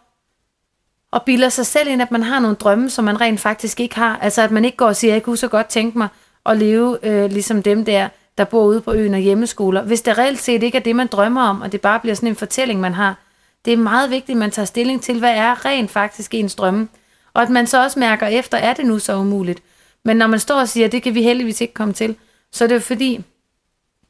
og 1.12 1.24
bilder 1.24 1.50
sig 1.50 1.66
selv 1.66 1.90
ind, 1.90 2.02
at 2.02 2.12
man 2.12 2.24
har 2.24 2.40
nogle 2.40 2.56
drømme, 2.56 2.90
som 2.90 3.06
man 3.06 3.22
rent 3.22 3.40
faktisk 3.40 3.80
ikke 3.80 3.96
har. 3.96 4.18
Altså, 4.18 4.42
at 4.42 4.52
man 4.52 4.66
ikke 4.66 4.78
går 4.78 4.88
og 4.88 4.96
siger, 4.96 5.14
jeg 5.14 5.24
kunne 5.24 5.38
så 5.38 5.48
godt 5.48 5.68
tænke 5.68 5.98
mig 5.98 6.08
at 6.46 6.58
leve 6.58 6.98
øh, 7.04 7.32
ligesom 7.32 7.64
dem 7.64 7.86
der, 7.86 8.10
der 8.38 8.44
bor 8.44 8.66
ude 8.66 8.82
på 8.82 8.94
øen 8.94 9.14
og 9.14 9.20
hjemmeskoler, 9.20 9.82
hvis 9.84 10.02
det 10.02 10.18
reelt 10.18 10.40
set 10.40 10.64
ikke 10.64 10.78
er 10.78 10.82
det, 10.82 10.96
man 10.96 11.08
drømmer 11.08 11.42
om, 11.42 11.62
og 11.62 11.72
det 11.72 11.82
bare 11.82 12.00
bliver 12.00 12.16
sådan 12.16 12.30
en 12.30 12.36
fortælling, 12.36 12.80
man 12.80 12.94
har. 12.94 13.18
Det 13.66 13.74
er 13.74 13.78
meget 13.78 14.10
vigtigt, 14.10 14.36
at 14.36 14.40
man 14.40 14.52
tager 14.52 14.66
stilling 14.66 15.02
til, 15.02 15.20
hvad 15.20 15.34
er 15.36 15.66
rent 15.66 15.92
faktisk 15.92 16.34
ens 16.34 16.56
drømme, 16.56 16.88
og 17.34 17.42
at 17.42 17.50
man 17.50 17.68
så 17.68 17.84
også 17.84 18.00
mærker 18.00 18.28
efter, 18.28 18.58
er 18.58 18.74
det 18.74 18.86
nu 18.86 19.00
så 19.00 19.16
umuligt. 19.16 19.64
Men 20.06 20.18
når 20.18 20.28
man 20.28 20.40
står 20.40 20.60
og 20.60 20.70
siger, 20.70 20.88
det 20.88 21.04
kan 21.04 21.16
vi 21.16 21.24
heldigvis 21.24 21.62
ikke 21.62 21.74
komme 21.74 21.94
til, 21.94 22.16
så 22.52 22.64
er 22.64 22.68
det 22.68 22.76
jo 22.76 22.80
fordi, 22.80 23.24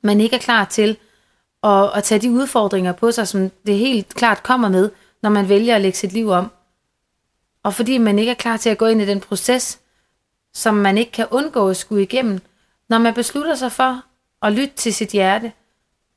man 0.02 0.21
ikke 0.21 0.36
er 0.36 0.39
klar 0.39 0.65
til 0.65 0.97
og, 1.62 1.98
at 1.98 2.04
tage 2.04 2.22
de 2.22 2.32
udfordringer 2.32 2.91
på 2.91 3.12
sig, 3.12 3.28
som 3.28 3.50
det 3.65 3.78
helt 3.78 4.15
klart 4.15 4.43
kommer 4.43 4.69
med, 4.69 4.91
når 5.22 5.30
man 5.30 5.50
vælger 5.50 5.76
at 5.76 5.82
lægge 5.82 5.98
sit 5.98 6.12
liv 6.12 6.30
om. 6.30 6.52
Og 7.63 7.74
fordi 7.74 7.98
man 7.98 8.19
ikke 8.19 8.32
er 8.32 8.36
klar 8.36 8.58
til 8.58 8.69
at 8.69 8.78
gå 8.78 8.86
ind 8.86 9.02
i 9.02 9.06
den 9.06 9.19
proces, 9.19 9.80
som 10.54 10.74
man 10.74 10.98
ikke 10.98 11.12
kan 11.12 11.28
undgå 11.32 11.69
at 11.69 11.78
skulle 11.78 12.04
igennem, 12.04 12.41
når 12.89 12.98
man 12.98 13.13
beslutter 13.13 13.56
sig 13.56 13.72
for 13.72 14.04
at 14.41 14.54
lytte 14.54 14.76
til 14.76 14.93
sit 14.93 15.10
hjerte 15.10 15.52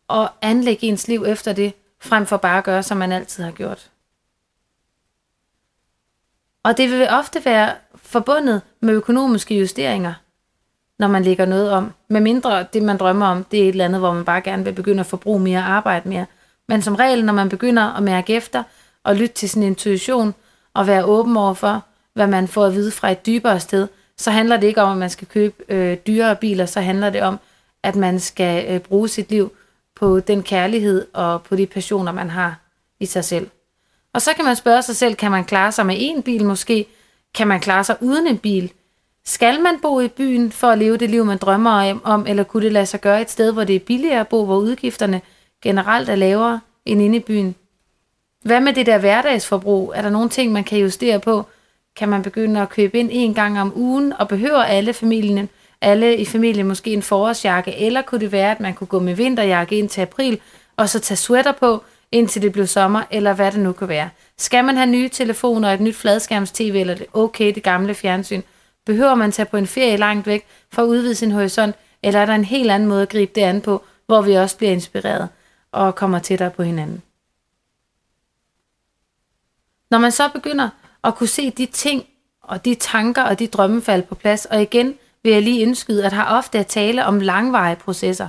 og 0.09 0.31
anlægge 0.43 0.87
ens 0.87 1.09
liv 1.09 1.25
efter 1.25 1.53
det, 1.53 1.75
frem 2.01 2.27
for 2.27 2.37
bare 2.37 2.59
at 2.59 2.65
gøre, 2.65 2.83
som 2.83 2.97
man 2.97 3.13
altid 3.13 3.45
har 3.45 3.51
gjort. 3.51 3.91
Og 6.65 6.77
det 6.77 6.91
vil 6.91 7.09
ofte 7.11 7.45
være 7.45 7.75
forbundet 7.95 8.63
med 8.81 8.95
økonomiske 8.95 9.59
justeringer, 9.59 10.15
når 11.03 11.09
man 11.09 11.23
lægger 11.23 11.47
noget 11.47 11.71
om. 11.71 11.93
Med 12.09 12.21
mindre 12.21 12.67
det, 12.73 12.83
man 12.83 12.97
drømmer 12.97 13.27
om, 13.27 13.45
det 13.45 13.59
er 13.59 13.63
et 13.63 13.69
eller 13.69 13.85
andet, 13.85 14.01
hvor 14.01 14.13
man 14.13 14.25
bare 14.25 14.41
gerne 14.41 14.65
vil 14.65 14.73
begynde 14.73 15.01
at 15.01 15.07
forbruge 15.07 15.41
mere 15.41 15.59
og 15.59 15.71
arbejde 15.71 16.09
mere. 16.09 16.27
Men 16.69 16.83
som 16.83 16.95
regel, 16.95 17.25
når 17.25 17.33
man 17.33 17.49
begynder 17.49 17.97
at 17.97 18.03
mærke 18.03 18.35
efter 18.35 18.63
og 19.05 19.17
lytte 19.17 19.35
til 19.35 19.49
sin 19.49 19.63
intuition 19.63 20.35
og 20.75 20.87
være 20.87 21.05
åben 21.05 21.37
over 21.37 21.55
for, 21.55 21.85
hvad 22.15 22.27
man 22.27 22.49
får 22.49 22.67
at 22.67 22.75
vide 22.75 22.91
fra 22.91 23.11
et 23.11 23.27
dybere 23.27 23.61
sted, 23.61 23.89
så 24.17 24.31
handler 24.31 24.57
det 24.57 24.67
ikke 24.67 24.83
om, 24.83 24.93
at 24.93 24.99
man 24.99 25.11
skal 25.11 25.29
købe 25.29 25.55
øh, 25.69 25.97
dyrere 26.07 26.37
biler, 26.37 26.67
så 26.67 26.81
handler 26.81 27.11
det 27.11 27.23
om, 27.23 27.39
at 27.83 27.97
man 27.97 28.21
skal 28.21 28.75
øh, 28.75 28.81
bruge 28.81 29.09
sit 29.09 29.31
liv 29.31 29.53
på 29.97 30.21
den 30.21 30.43
kærlighed 30.43 31.07
og 31.13 31.43
på 31.43 31.57
de 31.57 31.67
passioner, 31.67 32.13
man 32.13 32.31
har 32.31 32.61
i 33.01 33.07
sig 33.07 33.25
selv. 33.25 33.51
Og 34.15 34.23
så 34.23 34.31
kan 34.37 34.45
man 34.45 34.57
spørge 34.57 34.83
sig 34.83 34.97
selv, 34.97 35.15
kan 35.15 35.31
man 35.31 35.45
klare 35.45 35.73
sig 35.73 35.87
med 35.87 35.97
en 35.99 36.23
bil 36.23 36.45
måske? 36.45 36.87
Kan 37.35 37.49
man 37.49 37.61
klare 37.61 37.85
sig 37.85 37.97
uden 38.01 38.27
en 38.27 38.39
bil? 38.39 38.73
Skal 39.25 39.63
man 39.63 39.81
bo 39.83 40.01
i 40.01 40.09
byen 40.09 40.53
for 40.53 40.67
at 40.67 40.79
leve 40.79 40.97
det 40.97 41.11
liv, 41.11 41.25
man 41.25 41.39
drømmer 41.39 42.01
om, 42.05 42.27
eller 42.27 42.45
kunne 42.45 42.65
det 42.65 42.73
lade 42.73 42.87
sig 42.87 43.01
gøre 43.01 43.21
et 43.21 43.31
sted, 43.31 43.53
hvor 43.53 43.65
det 43.65 43.77
er 43.77 43.81
billigere 43.81 44.21
at 44.21 44.29
bo, 44.29 44.45
hvor 44.45 44.57
udgifterne 44.57 45.21
generelt 45.63 46.09
er 46.09 46.15
lavere 46.15 46.61
end 46.85 47.03
inde 47.03 47.17
i 47.17 47.21
byen? 47.21 47.55
Hvad 48.43 48.61
med 48.61 48.73
det 48.73 48.87
der 48.87 48.99
hverdagsforbrug? 48.99 49.93
Er 49.97 50.03
der 50.03 50.11
nogle 50.11 50.29
ting, 50.29 50.53
man 50.53 50.65
kan 50.65 50.79
justere 50.79 51.21
på? 51.21 51.47
Kan 51.97 52.09
man 52.09 52.23
begynde 52.23 52.61
at 52.61 52.69
købe 52.69 52.99
ind 52.99 53.09
en 53.13 53.35
gang 53.35 53.61
om 53.61 53.73
ugen, 53.77 54.13
og 54.19 54.29
behøver 54.29 54.63
alle 54.63 54.93
familien, 54.93 55.49
alle 55.81 56.17
i 56.17 56.25
familien 56.25 56.69
måske 56.69 56.93
en 56.93 57.03
forårsjakke, 57.03 57.77
eller 57.79 58.03
kunne 58.03 58.21
det 58.21 58.33
være, 58.33 58.51
at 58.51 58.61
man 58.61 58.75
kunne 58.75 58.87
gå 58.87 58.99
med 58.99 59.15
vinterjakke 59.15 59.79
ind 59.79 59.89
til 59.89 60.01
april, 60.01 60.41
og 60.77 60.89
så 60.89 61.01
tage 61.01 61.17
sweater 61.17 61.53
på, 61.53 61.83
indtil 62.13 62.43
det 62.43 62.53
blev 62.53 62.67
sommer, 62.67 63.03
eller 63.11 63.33
hvad 63.33 63.53
det 63.53 63.61
nu 63.61 63.73
kan 63.73 63.89
være. 63.89 64.11
Skal 64.39 64.65
man 64.65 64.77
have 64.77 64.91
nye 64.91 65.09
telefoner, 65.09 65.69
et 65.69 65.81
nyt 65.81 65.97
fladskærms-tv, 65.97 66.77
eller 66.81 66.95
det 66.95 67.07
okay, 67.13 67.55
det 67.55 67.63
gamle 67.63 67.95
fjernsyn? 67.95 68.43
Behøver 68.87 69.15
man 69.15 69.33
tage 69.33 69.47
på 69.47 69.57
en 69.57 69.67
ferie 69.67 69.97
langt 69.97 70.27
væk 70.27 70.47
for 70.73 70.83
at 70.83 70.87
udvide 70.87 71.15
sin 71.15 71.31
horisont, 71.31 71.77
eller 72.03 72.21
er 72.21 72.27
der 72.27 72.35
en 72.35 72.45
helt 72.45 72.71
anden 72.71 72.89
måde 72.89 73.03
at 73.03 73.09
gribe 73.09 73.33
det 73.35 73.41
an 73.41 73.61
på, 73.61 73.85
hvor 74.07 74.23
vi 74.23 74.35
også 74.35 74.57
bliver 74.57 74.73
inspireret 74.73 75.29
og 75.73 75.95
kommer 75.95 76.19
tættere 76.19 76.51
på 76.51 76.63
hinanden? 76.63 77.03
Når 79.91 79.99
man 79.99 80.13
så 80.13 80.29
begynder 80.29 80.69
at 81.05 81.15
kunne 81.15 81.29
se 81.29 81.51
de 81.51 81.67
ting 81.67 82.07
og 82.43 82.65
de 82.65 82.75
tanker 82.75 83.23
og 83.23 83.39
de 83.39 83.47
drømme 83.47 83.83
falde 83.83 84.07
på 84.07 84.15
plads, 84.15 84.45
og 84.45 84.63
igen 84.63 84.95
vil 85.23 85.33
jeg 85.33 85.43
lige 85.43 85.61
indskyde, 85.61 86.07
at 86.07 86.13
har 86.13 86.39
ofte 86.39 86.59
at 86.59 86.67
tale 86.67 87.05
om 87.05 87.21
langvarige 87.21 87.77
processer. 87.77 88.29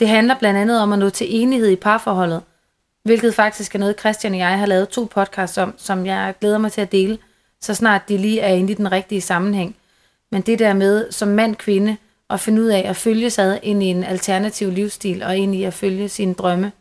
Det 0.00 0.08
handler 0.08 0.38
blandt 0.38 0.60
andet 0.60 0.80
om 0.80 0.92
at 0.92 0.98
nå 0.98 1.10
til 1.10 1.40
enighed 1.40 1.68
i 1.68 1.76
parforholdet, 1.76 2.42
hvilket 3.02 3.34
faktisk 3.34 3.74
er 3.74 3.78
noget, 3.78 4.00
Christian 4.00 4.32
og 4.32 4.38
jeg 4.38 4.58
har 4.58 4.66
lavet 4.66 4.88
to 4.88 5.04
podcasts 5.04 5.58
om, 5.58 5.74
som 5.76 6.06
jeg 6.06 6.34
glæder 6.40 6.58
mig 6.58 6.72
til 6.72 6.80
at 6.80 6.92
dele, 6.92 7.18
så 7.60 7.74
snart 7.74 8.08
de 8.08 8.16
lige 8.18 8.40
er 8.40 8.54
inde 8.54 8.72
i 8.72 8.74
den 8.74 8.92
rigtige 8.92 9.20
sammenhæng. 9.20 9.76
Men 10.32 10.42
det 10.42 10.58
der 10.58 10.72
med 10.72 11.12
som 11.12 11.28
mand-kvinde 11.28 11.96
at 12.30 12.40
finde 12.40 12.62
ud 12.62 12.66
af 12.66 12.82
at 12.88 12.96
følge 12.96 13.30
sig 13.30 13.60
ind 13.62 13.82
i 13.82 13.86
en 13.86 14.04
alternativ 14.04 14.70
livsstil 14.70 15.22
og 15.22 15.36
ind 15.36 15.54
i 15.54 15.64
at 15.64 15.74
følge 15.74 16.08
sine 16.08 16.34
drømme, 16.34 16.72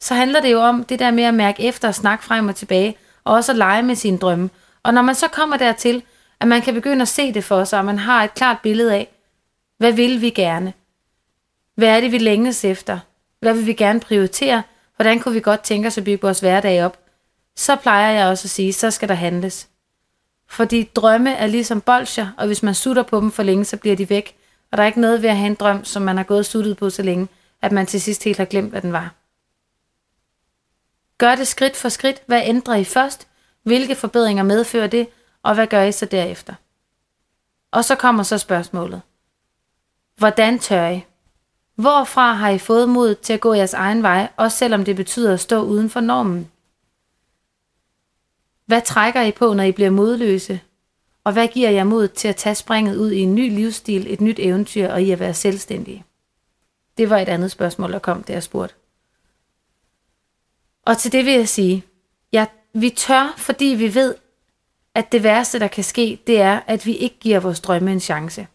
så 0.00 0.14
handler 0.14 0.40
det 0.40 0.52
jo 0.52 0.60
om 0.60 0.84
det 0.84 0.98
der 0.98 1.10
med 1.10 1.24
at 1.24 1.34
mærke 1.34 1.62
efter 1.62 1.88
og 1.88 1.94
snakke 1.94 2.24
frem 2.24 2.48
og 2.48 2.56
tilbage, 2.56 2.96
og 3.24 3.34
også 3.34 3.52
at 3.52 3.58
lege 3.58 3.82
med 3.82 3.94
sine 3.94 4.18
drømme. 4.18 4.50
Og 4.82 4.94
når 4.94 5.02
man 5.02 5.14
så 5.14 5.28
kommer 5.28 5.56
dertil, 5.56 6.02
at 6.40 6.48
man 6.48 6.62
kan 6.62 6.74
begynde 6.74 7.02
at 7.02 7.08
se 7.08 7.32
det 7.32 7.44
for 7.44 7.64
sig, 7.64 7.78
og 7.78 7.84
man 7.84 7.98
har 7.98 8.24
et 8.24 8.34
klart 8.34 8.56
billede 8.62 8.94
af, 8.94 9.08
hvad 9.78 9.92
vil 9.92 10.20
vi 10.20 10.30
gerne? 10.30 10.72
Hvad 11.74 11.96
er 11.96 12.00
det, 12.00 12.12
vi 12.12 12.18
længes 12.18 12.64
efter? 12.64 12.98
Hvad 13.40 13.54
vil 13.54 13.66
vi 13.66 13.72
gerne 13.72 14.00
prioritere? 14.00 14.62
Hvordan 14.96 15.20
kunne 15.20 15.34
vi 15.34 15.40
godt 15.40 15.60
tænke 15.60 15.86
os 15.86 15.98
at 15.98 16.04
bygge 16.04 16.22
vores 16.22 16.40
hverdag 16.40 16.84
op? 16.84 16.98
Så 17.56 17.76
plejer 17.76 18.10
jeg 18.10 18.26
også 18.26 18.46
at 18.46 18.50
sige, 18.50 18.72
så 18.72 18.90
skal 18.90 19.08
der 19.08 19.14
handles. 19.14 19.68
Fordi 20.48 20.90
drømme 20.94 21.34
er 21.34 21.46
ligesom 21.46 21.80
bolcher, 21.80 22.28
og 22.36 22.46
hvis 22.46 22.62
man 22.62 22.74
sutter 22.74 23.02
på 23.02 23.20
dem 23.20 23.30
for 23.30 23.42
længe, 23.42 23.64
så 23.64 23.76
bliver 23.76 23.96
de 23.96 24.10
væk. 24.10 24.36
Og 24.70 24.76
der 24.78 24.82
er 24.82 24.86
ikke 24.86 25.00
noget 25.00 25.22
ved 25.22 25.30
at 25.30 25.36
have 25.36 25.46
en 25.46 25.54
drøm, 25.54 25.84
som 25.84 26.02
man 26.02 26.16
har 26.16 26.24
gået 26.24 26.38
og 26.38 26.44
suttet 26.44 26.76
på 26.76 26.90
så 26.90 27.02
længe, 27.02 27.28
at 27.62 27.72
man 27.72 27.86
til 27.86 28.00
sidst 28.00 28.24
helt 28.24 28.38
har 28.38 28.44
glemt, 28.44 28.70
hvad 28.70 28.82
den 28.82 28.92
var. 28.92 29.14
Gør 31.18 31.34
det 31.34 31.48
skridt 31.48 31.76
for 31.76 31.88
skridt. 31.88 32.22
Hvad 32.26 32.42
ændrer 32.44 32.74
I 32.74 32.84
først? 32.84 33.28
Hvilke 33.62 33.94
forbedringer 33.94 34.42
medfører 34.42 34.86
det? 34.86 35.08
Og 35.42 35.54
hvad 35.54 35.66
gør 35.66 35.82
I 35.82 35.92
så 35.92 36.06
derefter? 36.06 36.54
Og 37.70 37.84
så 37.84 37.94
kommer 37.94 38.22
så 38.22 38.38
spørgsmålet. 38.38 39.02
Hvordan 40.16 40.58
tør 40.58 40.88
I? 40.88 41.04
Hvorfra 41.74 42.32
har 42.32 42.48
I 42.48 42.58
fået 42.58 42.88
mod 42.88 43.14
til 43.14 43.32
at 43.32 43.40
gå 43.40 43.54
jeres 43.54 43.74
egen 43.74 44.02
vej, 44.02 44.28
også 44.36 44.56
selvom 44.56 44.84
det 44.84 44.96
betyder 44.96 45.32
at 45.32 45.40
stå 45.40 45.62
uden 45.62 45.90
for 45.90 46.00
normen? 46.00 46.50
Hvad 48.68 48.82
trækker 48.82 49.22
I 49.22 49.32
på, 49.32 49.54
når 49.54 49.64
I 49.64 49.72
bliver 49.72 49.90
modløse? 49.90 50.60
Og 51.24 51.32
hvad 51.32 51.48
giver 51.48 51.70
jer 51.70 51.84
mod 51.84 52.08
til 52.08 52.28
at 52.28 52.36
tage 52.36 52.54
springet 52.54 52.96
ud 52.96 53.10
i 53.10 53.18
en 53.18 53.34
ny 53.34 53.54
livsstil, 53.54 54.12
et 54.12 54.20
nyt 54.20 54.38
eventyr 54.38 54.88
og 54.88 55.02
i 55.02 55.10
at 55.10 55.20
være 55.20 55.34
selvstændige? 55.34 56.04
Det 56.98 57.10
var 57.10 57.18
et 57.18 57.28
andet 57.28 57.50
spørgsmål, 57.50 57.92
der 57.92 57.98
kom, 57.98 58.22
da 58.22 58.32
jeg 58.32 58.42
spurgte. 58.42 58.74
Og 60.86 60.98
til 60.98 61.12
det 61.12 61.24
vil 61.24 61.32
jeg 61.32 61.48
sige, 61.48 61.84
ja, 62.32 62.46
vi 62.74 62.90
tør, 62.90 63.34
fordi 63.36 63.64
vi 63.64 63.94
ved, 63.94 64.14
at 64.94 65.12
det 65.12 65.22
værste, 65.22 65.58
der 65.58 65.68
kan 65.68 65.84
ske, 65.84 66.20
det 66.26 66.40
er, 66.40 66.60
at 66.66 66.86
vi 66.86 66.96
ikke 66.96 67.18
giver 67.20 67.40
vores 67.40 67.60
drømme 67.60 67.92
en 67.92 68.00
chance. 68.00 68.46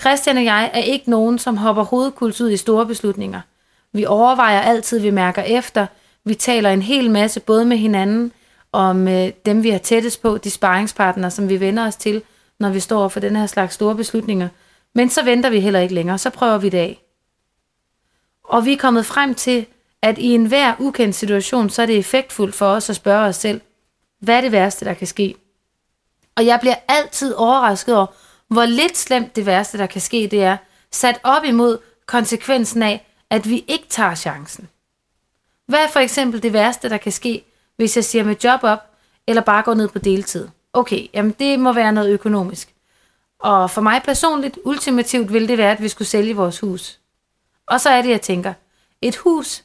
Christian 0.00 0.36
og 0.36 0.44
jeg 0.44 0.70
er 0.74 0.82
ikke 0.82 1.10
nogen, 1.10 1.38
som 1.38 1.56
hopper 1.56 1.82
hovedkuls 1.82 2.40
ud 2.40 2.50
i 2.50 2.56
store 2.56 2.86
beslutninger. 2.86 3.40
Vi 3.92 4.04
overvejer 4.04 4.60
altid, 4.60 4.98
vi 4.98 5.10
mærker 5.10 5.42
efter. 5.42 5.86
Vi 6.24 6.34
taler 6.34 6.70
en 6.70 6.82
hel 6.82 7.10
masse 7.10 7.40
både 7.40 7.64
med 7.64 7.76
hinanden, 7.76 8.32
om 8.76 9.08
øh, 9.08 9.32
dem, 9.46 9.62
vi 9.62 9.70
har 9.70 9.78
tættest 9.78 10.22
på, 10.22 10.38
de 10.38 10.50
sparringspartnere, 10.50 11.30
som 11.30 11.48
vi 11.48 11.60
vender 11.60 11.86
os 11.86 11.96
til, 11.96 12.22
når 12.58 12.70
vi 12.70 12.80
står 12.80 13.08
for 13.08 13.20
den 13.20 13.36
her 13.36 13.46
slags 13.46 13.74
store 13.74 13.94
beslutninger. 13.94 14.48
Men 14.94 15.10
så 15.10 15.24
venter 15.24 15.50
vi 15.50 15.60
heller 15.60 15.80
ikke 15.80 15.94
længere, 15.94 16.18
så 16.18 16.30
prøver 16.30 16.58
vi 16.58 16.68
det 16.68 16.78
af. 16.78 17.02
Og 18.44 18.64
vi 18.64 18.72
er 18.72 18.76
kommet 18.76 19.06
frem 19.06 19.34
til, 19.34 19.66
at 20.02 20.18
i 20.18 20.26
enhver 20.26 20.74
ukendt 20.78 21.14
situation, 21.14 21.70
så 21.70 21.82
er 21.82 21.86
det 21.86 21.98
effektfuldt 21.98 22.54
for 22.54 22.66
os 22.66 22.90
at 22.90 22.96
spørge 22.96 23.26
os 23.26 23.36
selv, 23.36 23.60
hvad 24.20 24.36
er 24.36 24.40
det 24.40 24.52
værste, 24.52 24.84
der 24.84 24.94
kan 24.94 25.06
ske? 25.06 25.34
Og 26.36 26.46
jeg 26.46 26.60
bliver 26.60 26.76
altid 26.88 27.34
overrasket 27.34 27.96
over, 27.96 28.06
hvor 28.48 28.64
lidt 28.64 28.98
slemt 28.98 29.36
det 29.36 29.46
værste, 29.46 29.78
der 29.78 29.86
kan 29.86 30.00
ske, 30.00 30.28
det 30.30 30.42
er, 30.42 30.56
sat 30.90 31.20
op 31.22 31.44
imod 31.44 31.78
konsekvensen 32.06 32.82
af, 32.82 33.06
at 33.30 33.48
vi 33.48 33.64
ikke 33.68 33.86
tager 33.88 34.14
chancen. 34.14 34.68
Hvad 35.66 35.78
er 35.78 35.88
for 35.88 36.00
eksempel 36.00 36.42
det 36.42 36.52
værste, 36.52 36.88
der 36.88 36.96
kan 36.96 37.12
ske, 37.12 37.44
hvis 37.76 37.96
jeg 37.96 38.04
siger 38.04 38.24
mit 38.24 38.44
job 38.44 38.60
op, 38.62 38.78
eller 39.26 39.42
bare 39.42 39.62
går 39.62 39.74
ned 39.74 39.88
på 39.88 39.98
deltid? 39.98 40.48
Okay, 40.72 41.06
jamen 41.14 41.34
det 41.38 41.60
må 41.60 41.72
være 41.72 41.92
noget 41.92 42.10
økonomisk. 42.10 42.74
Og 43.38 43.70
for 43.70 43.80
mig 43.80 44.02
personligt, 44.04 44.58
ultimativt 44.64 45.32
ville 45.32 45.48
det 45.48 45.58
være, 45.58 45.72
at 45.72 45.82
vi 45.82 45.88
skulle 45.88 46.08
sælge 46.08 46.36
vores 46.36 46.60
hus. 46.60 47.00
Og 47.66 47.80
så 47.80 47.90
er 47.90 48.02
det, 48.02 48.10
jeg 48.10 48.20
tænker, 48.20 48.52
et 49.02 49.16
hus, 49.16 49.64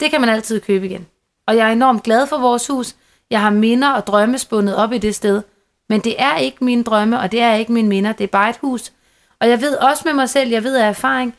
det 0.00 0.10
kan 0.10 0.20
man 0.20 0.30
altid 0.30 0.60
købe 0.60 0.86
igen. 0.86 1.06
Og 1.46 1.56
jeg 1.56 1.68
er 1.68 1.72
enormt 1.72 2.02
glad 2.02 2.26
for 2.26 2.38
vores 2.38 2.66
hus. 2.66 2.94
Jeg 3.30 3.40
har 3.40 3.50
minder 3.50 3.92
og 3.92 4.06
drømme 4.06 4.38
spundet 4.38 4.76
op 4.76 4.92
i 4.92 4.98
det 4.98 5.14
sted. 5.14 5.42
Men 5.88 6.00
det 6.00 6.22
er 6.22 6.36
ikke 6.36 6.64
mine 6.64 6.84
drømme, 6.84 7.20
og 7.20 7.32
det 7.32 7.40
er 7.40 7.54
ikke 7.54 7.72
mine 7.72 7.88
minder. 7.88 8.12
Det 8.12 8.24
er 8.24 8.28
bare 8.28 8.50
et 8.50 8.56
hus. 8.56 8.92
Og 9.40 9.48
jeg 9.48 9.60
ved 9.60 9.76
også 9.76 10.02
med 10.04 10.12
mig 10.12 10.28
selv, 10.28 10.50
jeg 10.50 10.64
ved 10.64 10.76
af 10.76 10.88
erfaring, 10.88 11.36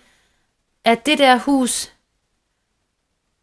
at 0.86 1.06
det 1.06 1.17
der 1.17 1.39
hus, 1.39 1.93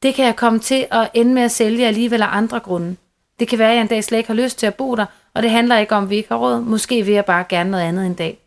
det 0.02 0.14
kan 0.14 0.24
jeg 0.24 0.36
komme 0.36 0.58
til 0.58 0.86
at 0.90 1.10
ende 1.14 1.34
med 1.34 1.42
at 1.42 1.50
sælge 1.50 1.86
alligevel 1.86 2.22
af 2.22 2.36
andre 2.36 2.60
grunde. 2.60 2.96
Det 3.40 3.48
kan 3.48 3.58
være, 3.58 3.68
at 3.68 3.74
jeg 3.74 3.82
en 3.82 3.88
dag 3.88 4.04
slet 4.04 4.18
ikke 4.18 4.28
har 4.28 4.34
lyst 4.34 4.58
til 4.58 4.66
at 4.66 4.74
bo 4.74 4.94
der, 4.94 5.06
og 5.34 5.42
det 5.42 5.50
handler 5.50 5.78
ikke 5.78 5.94
om, 5.94 6.04
at 6.04 6.10
vi 6.10 6.16
ikke 6.16 6.28
har 6.28 6.36
råd. 6.36 6.60
Måske 6.60 7.02
vil 7.02 7.14
jeg 7.14 7.24
bare 7.24 7.44
gerne 7.48 7.70
noget 7.70 7.84
andet 7.84 8.06
en 8.06 8.14
dag. 8.14 8.38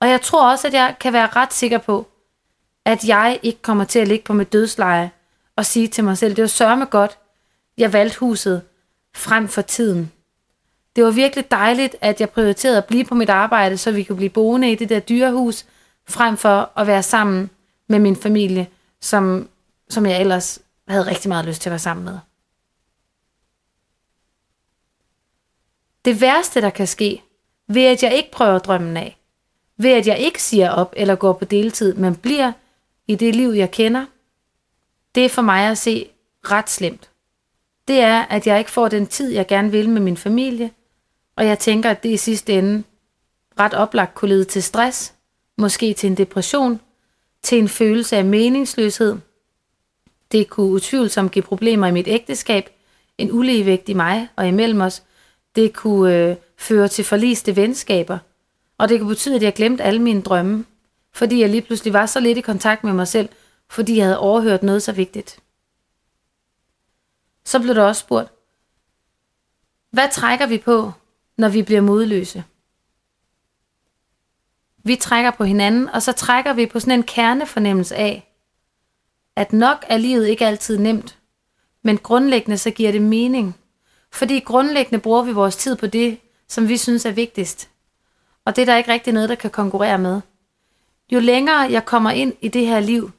Og 0.00 0.08
jeg 0.08 0.20
tror 0.20 0.50
også, 0.50 0.66
at 0.66 0.74
jeg 0.74 0.94
kan 1.00 1.12
være 1.12 1.26
ret 1.26 1.52
sikker 1.52 1.78
på, 1.78 2.06
at 2.84 3.04
jeg 3.04 3.38
ikke 3.42 3.62
kommer 3.62 3.84
til 3.84 3.98
at 3.98 4.08
ligge 4.08 4.24
på 4.24 4.32
mit 4.32 4.52
dødsleje 4.52 5.10
og 5.56 5.66
sige 5.66 5.88
til 5.88 6.04
mig 6.04 6.18
selv, 6.18 6.36
det 6.36 6.42
var 6.42 6.48
sørme 6.48 6.84
godt, 6.84 7.18
jeg 7.78 7.92
valgte 7.92 8.18
huset 8.18 8.62
frem 9.14 9.48
for 9.48 9.62
tiden. 9.62 10.12
Det 10.96 11.04
var 11.04 11.10
virkelig 11.10 11.50
dejligt, 11.50 11.96
at 12.00 12.20
jeg 12.20 12.30
prioriterede 12.30 12.78
at 12.78 12.84
blive 12.84 13.04
på 13.04 13.14
mit 13.14 13.30
arbejde, 13.30 13.76
så 13.76 13.90
vi 13.90 14.02
kunne 14.02 14.16
blive 14.16 14.30
boende 14.30 14.72
i 14.72 14.74
det 14.74 14.88
der 14.88 15.00
dyrehus, 15.00 15.64
frem 16.08 16.36
for 16.36 16.70
at 16.76 16.86
være 16.86 17.02
sammen 17.02 17.50
med 17.88 17.98
min 17.98 18.16
familie, 18.16 18.66
som, 19.00 19.48
som 19.90 20.06
jeg 20.06 20.20
ellers 20.20 20.58
havde 20.88 21.06
rigtig 21.06 21.28
meget 21.28 21.44
lyst 21.44 21.62
til 21.62 21.68
at 21.68 21.70
være 21.70 21.78
sammen 21.78 22.04
med. 22.04 22.18
Det 26.04 26.20
værste, 26.20 26.60
der 26.60 26.70
kan 26.70 26.86
ske, 26.86 27.22
ved 27.68 27.84
at 27.84 28.02
jeg 28.02 28.14
ikke 28.14 28.30
prøver 28.30 28.58
drømmen 28.58 28.96
af, 28.96 29.18
ved 29.76 29.90
at 29.90 30.06
jeg 30.06 30.18
ikke 30.18 30.42
siger 30.42 30.70
op 30.70 30.94
eller 30.96 31.14
går 31.14 31.32
på 31.32 31.44
deltid, 31.44 31.94
men 31.94 32.16
bliver 32.16 32.52
i 33.06 33.14
det 33.14 33.36
liv, 33.36 33.50
jeg 33.50 33.70
kender, 33.70 34.06
det 35.14 35.24
er 35.24 35.28
for 35.28 35.42
mig 35.42 35.70
at 35.70 35.78
se 35.78 36.10
ret 36.44 36.70
slemt. 36.70 37.10
Det 37.88 38.00
er, 38.00 38.22
at 38.22 38.46
jeg 38.46 38.58
ikke 38.58 38.70
får 38.70 38.88
den 38.88 39.06
tid, 39.06 39.32
jeg 39.32 39.46
gerne 39.46 39.70
vil 39.70 39.88
med 39.88 40.00
min 40.00 40.16
familie, 40.16 40.70
og 41.36 41.46
jeg 41.46 41.58
tænker, 41.58 41.90
at 41.90 42.02
det 42.02 42.08
i 42.08 42.16
sidste 42.16 42.52
ende 42.52 42.84
ret 43.60 43.74
oplagt 43.74 44.14
kunne 44.14 44.28
lede 44.28 44.44
til 44.44 44.62
stress, 44.62 45.14
måske 45.58 45.94
til 45.94 46.10
en 46.10 46.16
depression, 46.16 46.80
til 47.42 47.58
en 47.58 47.68
følelse 47.68 48.16
af 48.16 48.24
meningsløshed. 48.24 49.18
Det 50.32 50.50
kunne 50.50 50.70
utvivlsomt 50.70 51.32
give 51.32 51.42
problemer 51.42 51.86
i 51.86 51.92
mit 51.92 52.08
ægteskab, 52.08 52.70
en 53.18 53.32
uligevægt 53.32 53.88
i 53.88 53.94
mig 53.94 54.28
og 54.36 54.48
imellem 54.48 54.80
os. 54.80 55.02
Det 55.54 55.74
kunne 55.74 56.16
øh, 56.16 56.36
føre 56.58 56.88
til 56.88 57.04
forliste 57.04 57.56
venskaber, 57.56 58.18
og 58.78 58.88
det 58.88 59.00
kunne 59.00 59.08
betyde, 59.08 59.36
at 59.36 59.42
jeg 59.42 59.54
glemte 59.54 59.84
alle 59.84 60.02
mine 60.02 60.22
drømme, 60.22 60.64
fordi 61.12 61.40
jeg 61.40 61.48
lige 61.48 61.62
pludselig 61.62 61.92
var 61.92 62.06
så 62.06 62.20
lidt 62.20 62.38
i 62.38 62.40
kontakt 62.40 62.84
med 62.84 62.92
mig 62.92 63.08
selv, 63.08 63.28
fordi 63.70 63.96
jeg 63.96 64.04
havde 64.04 64.18
overhørt 64.18 64.62
noget 64.62 64.82
så 64.82 64.92
vigtigt. 64.92 65.38
Så 67.44 67.60
blev 67.60 67.74
der 67.74 67.82
også 67.82 68.00
spurgt, 68.00 68.32
hvad 69.90 70.08
trækker 70.12 70.46
vi 70.46 70.58
på, 70.58 70.92
når 71.38 71.48
vi 71.48 71.62
bliver 71.62 71.80
modløse? 71.80 72.44
Vi 74.84 74.96
trækker 74.96 75.30
på 75.30 75.44
hinanden, 75.44 75.88
og 75.88 76.02
så 76.02 76.12
trækker 76.12 76.52
vi 76.52 76.66
på 76.66 76.80
sådan 76.80 76.98
en 76.98 77.02
kernefornemmelse 77.02 77.96
af, 77.96 78.29
at 79.40 79.52
nok 79.52 79.84
er 79.88 79.96
livet 79.96 80.28
ikke 80.28 80.46
altid 80.46 80.78
nemt, 80.78 81.18
men 81.82 81.98
grundlæggende 81.98 82.58
så 82.58 82.70
giver 82.70 82.92
det 82.92 83.02
mening. 83.02 83.56
Fordi 84.12 84.40
grundlæggende 84.40 84.98
bruger 84.98 85.22
vi 85.22 85.32
vores 85.32 85.56
tid 85.56 85.76
på 85.76 85.86
det, 85.86 86.18
som 86.48 86.68
vi 86.68 86.76
synes 86.76 87.04
er 87.04 87.10
vigtigst. 87.10 87.68
Og 88.44 88.56
det 88.56 88.62
er 88.62 88.66
der 88.66 88.76
ikke 88.76 88.92
rigtig 88.92 89.12
noget, 89.12 89.28
der 89.28 89.34
kan 89.34 89.50
konkurrere 89.50 89.98
med. 89.98 90.20
Jo 91.12 91.20
længere 91.20 91.56
jeg 91.56 91.84
kommer 91.84 92.10
ind 92.10 92.32
i 92.40 92.48
det 92.48 92.66
her 92.66 92.80
liv, 92.80 93.10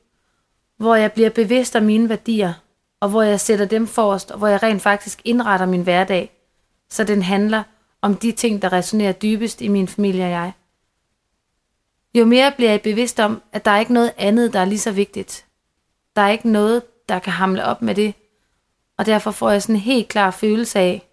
hvor 0.77 0.95
jeg 0.95 1.12
bliver 1.12 1.29
bevidst 1.29 1.75
om 1.75 1.84
mine 1.84 2.10
værdier, 2.10 2.53
og 2.99 3.10
hvor 3.10 3.21
jeg 3.21 3.39
sætter 3.39 3.65
dem 3.65 3.88
forrest, 3.88 4.31
og 4.31 4.38
hvor 4.38 4.47
jeg 4.47 4.63
rent 4.63 4.81
faktisk 4.81 5.21
indretter 5.25 5.65
min 5.65 5.84
hverdag, 5.84 6.31
så 6.89 7.03
den 7.03 7.21
handler 7.21 7.63
om 8.01 8.15
de 8.15 8.31
ting, 8.31 8.62
der 8.62 8.73
resonerer 8.73 9.12
dybest 9.12 9.62
i 9.62 9.67
min 9.67 9.88
familie 9.88 10.23
og 10.23 10.29
jeg. 10.29 10.51
Jo 12.13 12.25
mere 12.25 12.51
bliver 12.51 12.71
jeg 12.71 12.81
bevidst 12.81 13.19
om, 13.19 13.41
at 13.51 13.65
der 13.65 13.71
er 13.71 13.79
ikke 13.79 13.93
noget 13.93 14.13
andet, 14.17 14.53
der 14.53 14.60
er 14.60 14.65
lige 14.65 14.79
så 14.79 14.91
vigtigt. 14.91 15.45
Der 16.15 16.21
er 16.21 16.30
ikke 16.30 16.50
noget, 16.50 16.84
der 17.10 17.19
kan 17.19 17.34
hamle 17.34 17.65
op 17.65 17.82
med 17.82 17.95
det, 17.95 18.13
og 18.97 19.06
derfor 19.06 19.32
får 19.32 19.50
jeg 19.50 19.62
sådan 19.62 19.76
en 19.76 19.82
helt 19.82 20.08
klar 20.08 20.32
følelse 20.32 20.80
af, 20.80 21.10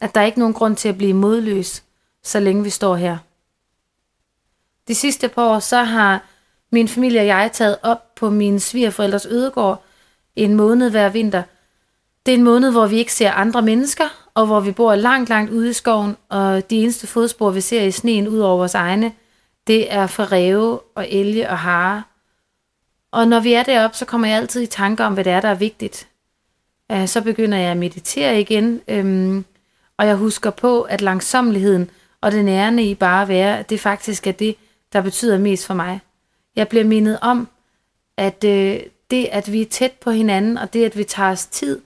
at 0.00 0.14
der 0.14 0.20
er 0.20 0.24
ikke 0.24 0.38
nogen 0.38 0.54
grund 0.54 0.76
til 0.76 0.88
at 0.88 0.98
blive 0.98 1.14
modløs, 1.14 1.82
så 2.22 2.40
længe 2.40 2.64
vi 2.64 2.70
står 2.70 2.96
her. 2.96 3.18
De 4.88 4.94
sidste 4.94 5.28
par 5.28 5.44
år, 5.44 5.58
så 5.58 5.82
har 5.82 6.24
min 6.72 6.88
familie 6.88 7.20
og 7.20 7.26
jeg 7.26 7.50
taget 7.52 7.78
op 7.82 8.14
på 8.14 8.30
mine 8.30 8.60
svigerforældres 8.60 9.26
ødegård 9.26 9.84
en 10.36 10.54
måned 10.54 10.90
hver 10.90 11.08
vinter. 11.08 11.42
Det 12.26 12.34
er 12.34 12.38
en 12.38 12.44
måned, 12.44 12.70
hvor 12.70 12.86
vi 12.86 12.96
ikke 12.96 13.14
ser 13.14 13.32
andre 13.32 13.62
mennesker, 13.62 14.30
og 14.34 14.46
hvor 14.46 14.60
vi 14.60 14.72
bor 14.72 14.94
langt, 14.94 15.28
langt 15.28 15.50
ude 15.50 15.70
i 15.70 15.72
skoven, 15.72 16.16
og 16.28 16.70
de 16.70 16.76
eneste 16.76 17.06
fodspor, 17.06 17.50
vi 17.50 17.60
ser 17.60 17.82
i 17.82 17.90
sneen 17.90 18.28
ud 18.28 18.38
over 18.38 18.56
vores 18.56 18.74
egne, 18.74 19.12
det 19.66 19.92
er 19.92 20.06
for 20.06 20.24
ræve 20.24 20.80
og 20.94 21.06
elge 21.10 21.50
og 21.50 21.58
hare. 21.58 22.02
Og 23.12 23.28
når 23.28 23.40
vi 23.40 23.52
er 23.52 23.62
deroppe, 23.62 23.96
så 23.96 24.04
kommer 24.04 24.28
jeg 24.28 24.36
altid 24.36 24.62
i 24.62 24.66
tanker 24.66 25.04
om, 25.04 25.14
hvad 25.14 25.24
det 25.24 25.32
er, 25.32 25.40
der 25.40 25.48
er 25.48 25.54
vigtigt. 25.54 26.08
Så 27.06 27.20
begynder 27.20 27.58
jeg 27.58 27.70
at 27.70 27.76
meditere 27.76 28.40
igen, 28.40 28.80
øhm, 28.88 29.44
og 29.96 30.06
jeg 30.06 30.16
husker 30.16 30.50
på, 30.50 30.82
at 30.82 31.00
langsomligheden 31.00 31.90
og 32.20 32.32
det 32.32 32.44
nærende 32.44 32.90
i 32.90 32.94
bare 32.94 33.22
at 33.22 33.28
være, 33.28 33.62
det 33.62 33.80
faktisk 33.80 34.26
er 34.26 34.32
det, 34.32 34.56
der 34.92 35.00
betyder 35.00 35.38
mest 35.38 35.66
for 35.66 35.74
mig. 35.74 36.00
Jeg 36.56 36.68
bliver 36.68 36.84
mindet 36.84 37.18
om, 37.22 37.48
at 38.16 38.44
øh, 38.44 38.80
det, 39.10 39.28
at 39.32 39.52
vi 39.52 39.62
er 39.62 39.66
tæt 39.66 39.92
på 39.92 40.10
hinanden, 40.10 40.58
og 40.58 40.72
det, 40.72 40.84
at 40.84 40.98
vi 40.98 41.04
tager 41.04 41.30
os 41.30 41.46
tid, 41.46 41.80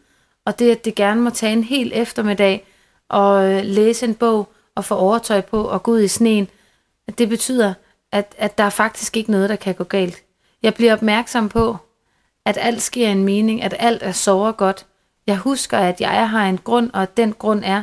og 0.45 0.59
det, 0.59 0.71
at 0.71 0.85
det 0.85 0.95
gerne 0.95 1.21
må 1.21 1.31
tage 1.31 1.53
en 1.53 1.65
hel 1.65 1.93
eftermiddag 1.95 2.67
og 3.09 3.53
øh, 3.53 3.65
læse 3.65 4.07
en 4.07 4.15
bog 4.15 4.49
og 4.75 4.85
få 4.85 4.95
overtøj 4.95 5.41
på 5.41 5.65
og 5.65 5.83
gå 5.83 5.91
ud 5.91 6.01
i 6.01 6.09
sneen, 6.09 6.49
at 7.09 7.19
det 7.19 7.29
betyder, 7.29 7.75
at, 8.13 8.35
at 8.39 8.59
der 8.59 8.65
er 8.65 8.71
faktisk 8.71 9.17
ikke 9.17 9.31
noget, 9.31 9.51
der 9.51 9.57
kan 9.57 9.75
gå 9.75 9.85
galt. 9.85 10.26
Jeg 10.63 10.75
bliver 10.75 10.93
opmærksom 10.93 11.49
på, 11.49 11.77
at 12.45 12.59
alt 12.61 12.83
sker 12.83 13.09
en 13.09 13.25
mening, 13.25 13.63
at 13.63 13.75
alt 13.79 14.03
er 14.03 14.13
så 14.13 14.53
godt. 14.53 14.87
Jeg 15.27 15.37
husker, 15.37 15.79
at 15.79 16.01
jeg 16.01 16.31
har 16.31 16.49
en 16.49 16.59
grund, 16.59 16.91
og 16.93 17.03
at 17.03 17.17
den 17.17 17.33
grund 17.33 17.63
er 17.65 17.83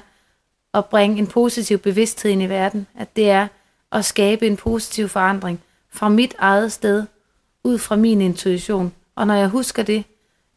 at 0.74 0.86
bringe 0.86 1.18
en 1.18 1.28
positiv 1.28 1.78
bevidsthed 1.78 2.32
ind 2.32 2.42
i 2.42 2.50
verden. 2.50 2.88
At 2.96 3.16
det 3.16 3.30
er 3.30 3.48
at 3.92 4.06
skabe 4.06 4.48
en 4.48 4.58
positiv 4.58 5.10
forandring 5.10 5.62
fra 5.90 6.10
mit 6.10 6.36
eget 6.38 6.72
sted, 6.72 7.06
ud 7.64 7.78
fra 7.78 7.96
min 7.96 8.22
intuition. 8.22 8.94
Og 9.16 9.28
når 9.28 9.34
jeg 9.34 9.48
husker 9.48 9.84
det, 9.84 10.04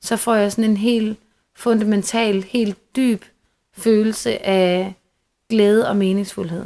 så 0.01 0.17
får 0.17 0.35
jeg 0.35 0.53
sådan 0.53 0.71
en 0.71 0.77
helt 0.77 1.19
fundamental, 1.57 2.43
helt 2.43 2.97
dyb 2.97 3.25
følelse 3.77 4.47
af 4.47 4.95
glæde 5.51 5.89
og 5.89 5.97
meningsfuldhed. 5.97 6.65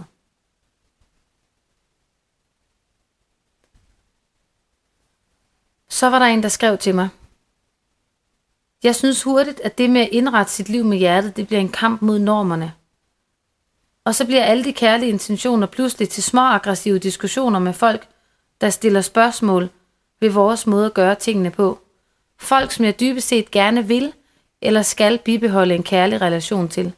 Så 5.90 6.10
var 6.10 6.18
der 6.18 6.26
en, 6.26 6.42
der 6.42 6.48
skrev 6.48 6.78
til 6.78 6.94
mig. 6.94 7.08
Jeg 8.82 8.96
synes 8.96 9.22
hurtigt, 9.22 9.60
at 9.60 9.78
det 9.78 9.90
med 9.90 10.00
at 10.00 10.08
indrette 10.12 10.52
sit 10.52 10.68
liv 10.68 10.84
med 10.84 10.98
hjertet, 10.98 11.36
det 11.36 11.46
bliver 11.46 11.60
en 11.60 11.68
kamp 11.68 12.02
mod 12.02 12.18
normerne. 12.18 12.72
Og 14.04 14.14
så 14.14 14.26
bliver 14.26 14.44
alle 14.44 14.64
de 14.64 14.72
kærlige 14.72 15.10
intentioner 15.10 15.66
pludselig 15.66 16.08
til 16.08 16.22
små 16.22 16.40
aggressive 16.40 16.98
diskussioner 16.98 17.58
med 17.58 17.72
folk, 17.72 18.08
der 18.60 18.70
stiller 18.70 19.00
spørgsmål 19.00 19.68
ved 20.20 20.30
vores 20.30 20.66
måde 20.66 20.86
at 20.86 20.94
gøre 20.94 21.14
tingene 21.14 21.50
på. 21.50 21.78
Folk, 22.38 22.72
som 22.72 22.84
jeg 22.84 23.00
dybest 23.00 23.28
set 23.28 23.50
gerne 23.50 23.86
vil 23.86 24.12
eller 24.62 24.82
skal 24.82 25.18
bibeholde 25.18 25.74
en 25.74 25.82
kærlig 25.82 26.20
relation 26.20 26.68
til. 26.68 26.92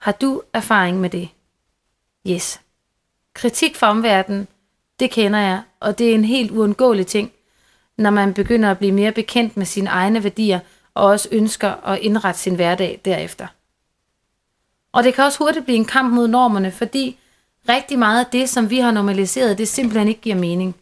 Har 0.00 0.12
du 0.12 0.42
erfaring 0.52 1.00
med 1.00 1.10
det? 1.10 1.28
Yes. 2.28 2.60
Kritik 3.34 3.76
fra 3.76 3.90
omverdenen, 3.90 4.48
det 5.00 5.10
kender 5.10 5.38
jeg, 5.38 5.62
og 5.80 5.98
det 5.98 6.10
er 6.10 6.14
en 6.14 6.24
helt 6.24 6.50
uundgåelig 6.50 7.06
ting, 7.06 7.32
når 7.98 8.10
man 8.10 8.34
begynder 8.34 8.70
at 8.70 8.78
blive 8.78 8.92
mere 8.92 9.12
bekendt 9.12 9.56
med 9.56 9.66
sine 9.66 9.90
egne 9.90 10.24
værdier 10.24 10.60
og 10.94 11.04
også 11.06 11.28
ønsker 11.32 11.88
at 11.88 11.98
indrette 11.98 12.40
sin 12.40 12.54
hverdag 12.54 13.00
derefter. 13.04 13.46
Og 14.92 15.04
det 15.04 15.14
kan 15.14 15.24
også 15.24 15.38
hurtigt 15.38 15.64
blive 15.64 15.78
en 15.78 15.84
kamp 15.84 16.14
mod 16.14 16.28
normerne, 16.28 16.72
fordi 16.72 17.18
rigtig 17.68 17.98
meget 17.98 18.24
af 18.24 18.30
det, 18.32 18.48
som 18.48 18.70
vi 18.70 18.78
har 18.78 18.90
normaliseret, 18.90 19.58
det 19.58 19.68
simpelthen 19.68 20.08
ikke 20.08 20.20
giver 20.20 20.36
mening. 20.36 20.74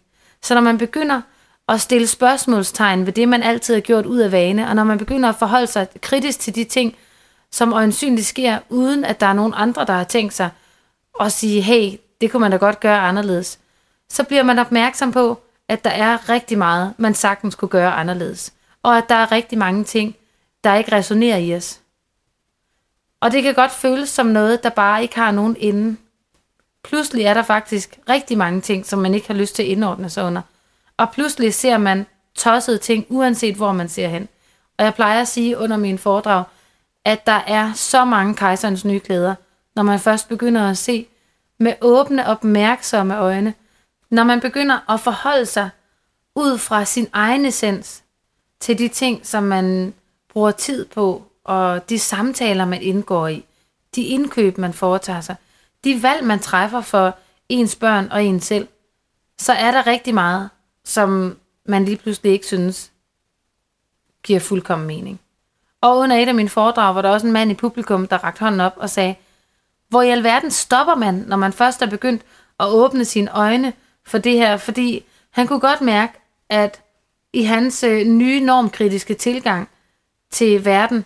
Så 0.42 0.54
når 0.54 0.60
man 0.60 0.78
begynder 0.78 1.20
at 1.68 1.80
stille 1.80 2.06
spørgsmålstegn 2.06 3.06
ved 3.06 3.12
det, 3.12 3.28
man 3.28 3.42
altid 3.42 3.74
har 3.74 3.80
gjort 3.80 4.06
ud 4.06 4.18
af 4.18 4.32
vane, 4.32 4.68
og 4.68 4.76
når 4.76 4.84
man 4.84 4.98
begynder 4.98 5.28
at 5.28 5.36
forholde 5.36 5.66
sig 5.66 5.88
kritisk 6.00 6.40
til 6.40 6.54
de 6.54 6.64
ting, 6.64 6.96
som 7.50 7.72
øjensynligt 7.72 8.26
sker, 8.26 8.58
uden 8.68 9.04
at 9.04 9.20
der 9.20 9.26
er 9.26 9.32
nogen 9.32 9.52
andre, 9.56 9.84
der 9.84 9.92
har 9.92 10.04
tænkt 10.04 10.34
sig 10.34 10.50
at 11.20 11.32
sige, 11.32 11.60
hey, 11.60 11.98
det 12.20 12.30
kunne 12.30 12.40
man 12.40 12.50
da 12.50 12.56
godt 12.56 12.80
gøre 12.80 12.98
anderledes, 13.00 13.58
så 14.08 14.24
bliver 14.24 14.42
man 14.42 14.58
opmærksom 14.58 15.12
på, 15.12 15.40
at 15.70 15.84
der 15.84 15.90
er 15.90 16.28
rigtig 16.28 16.58
meget, 16.58 16.94
man 16.98 17.14
sagtens 17.14 17.54
kunne 17.54 17.68
gøre 17.68 17.92
anderledes. 17.92 18.52
Og 18.82 18.98
at 18.98 19.04
der 19.08 19.14
er 19.14 19.32
rigtig 19.32 19.58
mange 19.58 19.84
ting, 19.84 20.16
der 20.64 20.74
ikke 20.74 20.92
resonerer 20.92 21.36
i 21.36 21.54
os. 21.56 21.80
Og 23.20 23.32
det 23.32 23.42
kan 23.42 23.54
godt 23.54 23.70
føles 23.72 24.08
som 24.08 24.26
noget, 24.26 24.62
der 24.62 24.70
bare 24.70 25.02
ikke 25.02 25.16
har 25.16 25.30
nogen 25.30 25.56
ende. 25.58 25.96
Pludselig 26.84 27.24
er 27.24 27.34
der 27.34 27.42
faktisk 27.42 27.98
rigtig 28.08 28.38
mange 28.38 28.60
ting, 28.60 28.86
som 28.86 28.98
man 28.98 29.14
ikke 29.14 29.26
har 29.26 29.34
lyst 29.34 29.54
til 29.54 29.62
at 29.62 29.68
indordne 29.68 30.10
sig 30.10 30.24
under. 30.24 30.42
Og 30.96 31.10
pludselig 31.10 31.54
ser 31.54 31.78
man 31.78 32.06
tossede 32.34 32.78
ting, 32.78 33.06
uanset 33.08 33.54
hvor 33.54 33.72
man 33.72 33.88
ser 33.88 34.08
hen. 34.08 34.28
Og 34.78 34.84
jeg 34.84 34.94
plejer 34.94 35.20
at 35.20 35.28
sige 35.28 35.58
under 35.58 35.76
min 35.76 35.98
foredrag, 35.98 36.44
at 37.04 37.26
der 37.26 37.40
er 37.46 37.72
så 37.72 38.04
mange 38.04 38.34
kejserens 38.34 38.84
nye 38.84 39.00
klæder, 39.00 39.34
når 39.76 39.82
man 39.82 40.00
først 40.00 40.28
begynder 40.28 40.70
at 40.70 40.78
se 40.78 41.06
med 41.58 41.74
åbne, 41.80 42.26
opmærksomme 42.26 43.18
øjne, 43.18 43.54
når 44.10 44.24
man 44.24 44.40
begynder 44.40 44.90
at 44.90 45.00
forholde 45.00 45.46
sig 45.46 45.70
ud 46.34 46.58
fra 46.58 46.84
sin 46.84 47.08
egen 47.12 47.44
essens 47.44 48.02
til 48.60 48.78
de 48.78 48.88
ting, 48.88 49.26
som 49.26 49.42
man 49.42 49.94
bruger 50.28 50.50
tid 50.50 50.86
på, 50.86 51.22
og 51.44 51.88
de 51.88 51.98
samtaler, 51.98 52.64
man 52.64 52.82
indgår 52.82 53.28
i, 53.28 53.44
de 53.94 54.02
indkøb, 54.02 54.58
man 54.58 54.72
foretager 54.72 55.20
sig, 55.20 55.36
de 55.84 56.02
valg, 56.02 56.24
man 56.24 56.38
træffer 56.38 56.80
for 56.80 57.16
ens 57.48 57.76
børn 57.76 58.08
og 58.10 58.24
en 58.24 58.40
selv, 58.40 58.68
så 59.38 59.52
er 59.52 59.70
der 59.70 59.86
rigtig 59.86 60.14
meget, 60.14 60.50
som 60.84 61.38
man 61.66 61.84
lige 61.84 61.96
pludselig 61.96 62.32
ikke 62.32 62.46
synes 62.46 62.92
giver 64.22 64.40
fuldkommen 64.40 64.86
mening. 64.86 65.20
Og 65.80 65.98
under 65.98 66.16
et 66.16 66.28
af 66.28 66.34
mine 66.34 66.48
foredrag 66.48 66.94
var 66.94 67.02
der 67.02 67.08
også 67.08 67.26
en 67.26 67.32
mand 67.32 67.50
i 67.50 67.54
publikum, 67.54 68.06
der 68.06 68.24
rakte 68.24 68.40
hånden 68.40 68.60
op 68.60 68.74
og 68.76 68.90
sagde, 68.90 69.14
hvor 69.88 70.02
i 70.02 70.10
alverden 70.10 70.50
stopper 70.50 70.94
man, 70.94 71.14
når 71.14 71.36
man 71.36 71.52
først 71.52 71.82
er 71.82 71.86
begyndt 71.86 72.22
at 72.60 72.68
åbne 72.68 73.04
sine 73.04 73.30
øjne 73.30 73.72
for 74.10 74.18
det 74.18 74.32
her, 74.32 74.56
fordi 74.56 75.04
Han 75.30 75.46
kunne 75.46 75.60
godt 75.60 75.80
mærke, 75.80 76.12
at 76.48 76.82
i 77.32 77.42
hans 77.42 77.82
øh, 77.82 78.06
nye 78.06 78.40
normkritiske 78.40 79.14
tilgang 79.14 79.68
til 80.30 80.64
verden, 80.64 81.04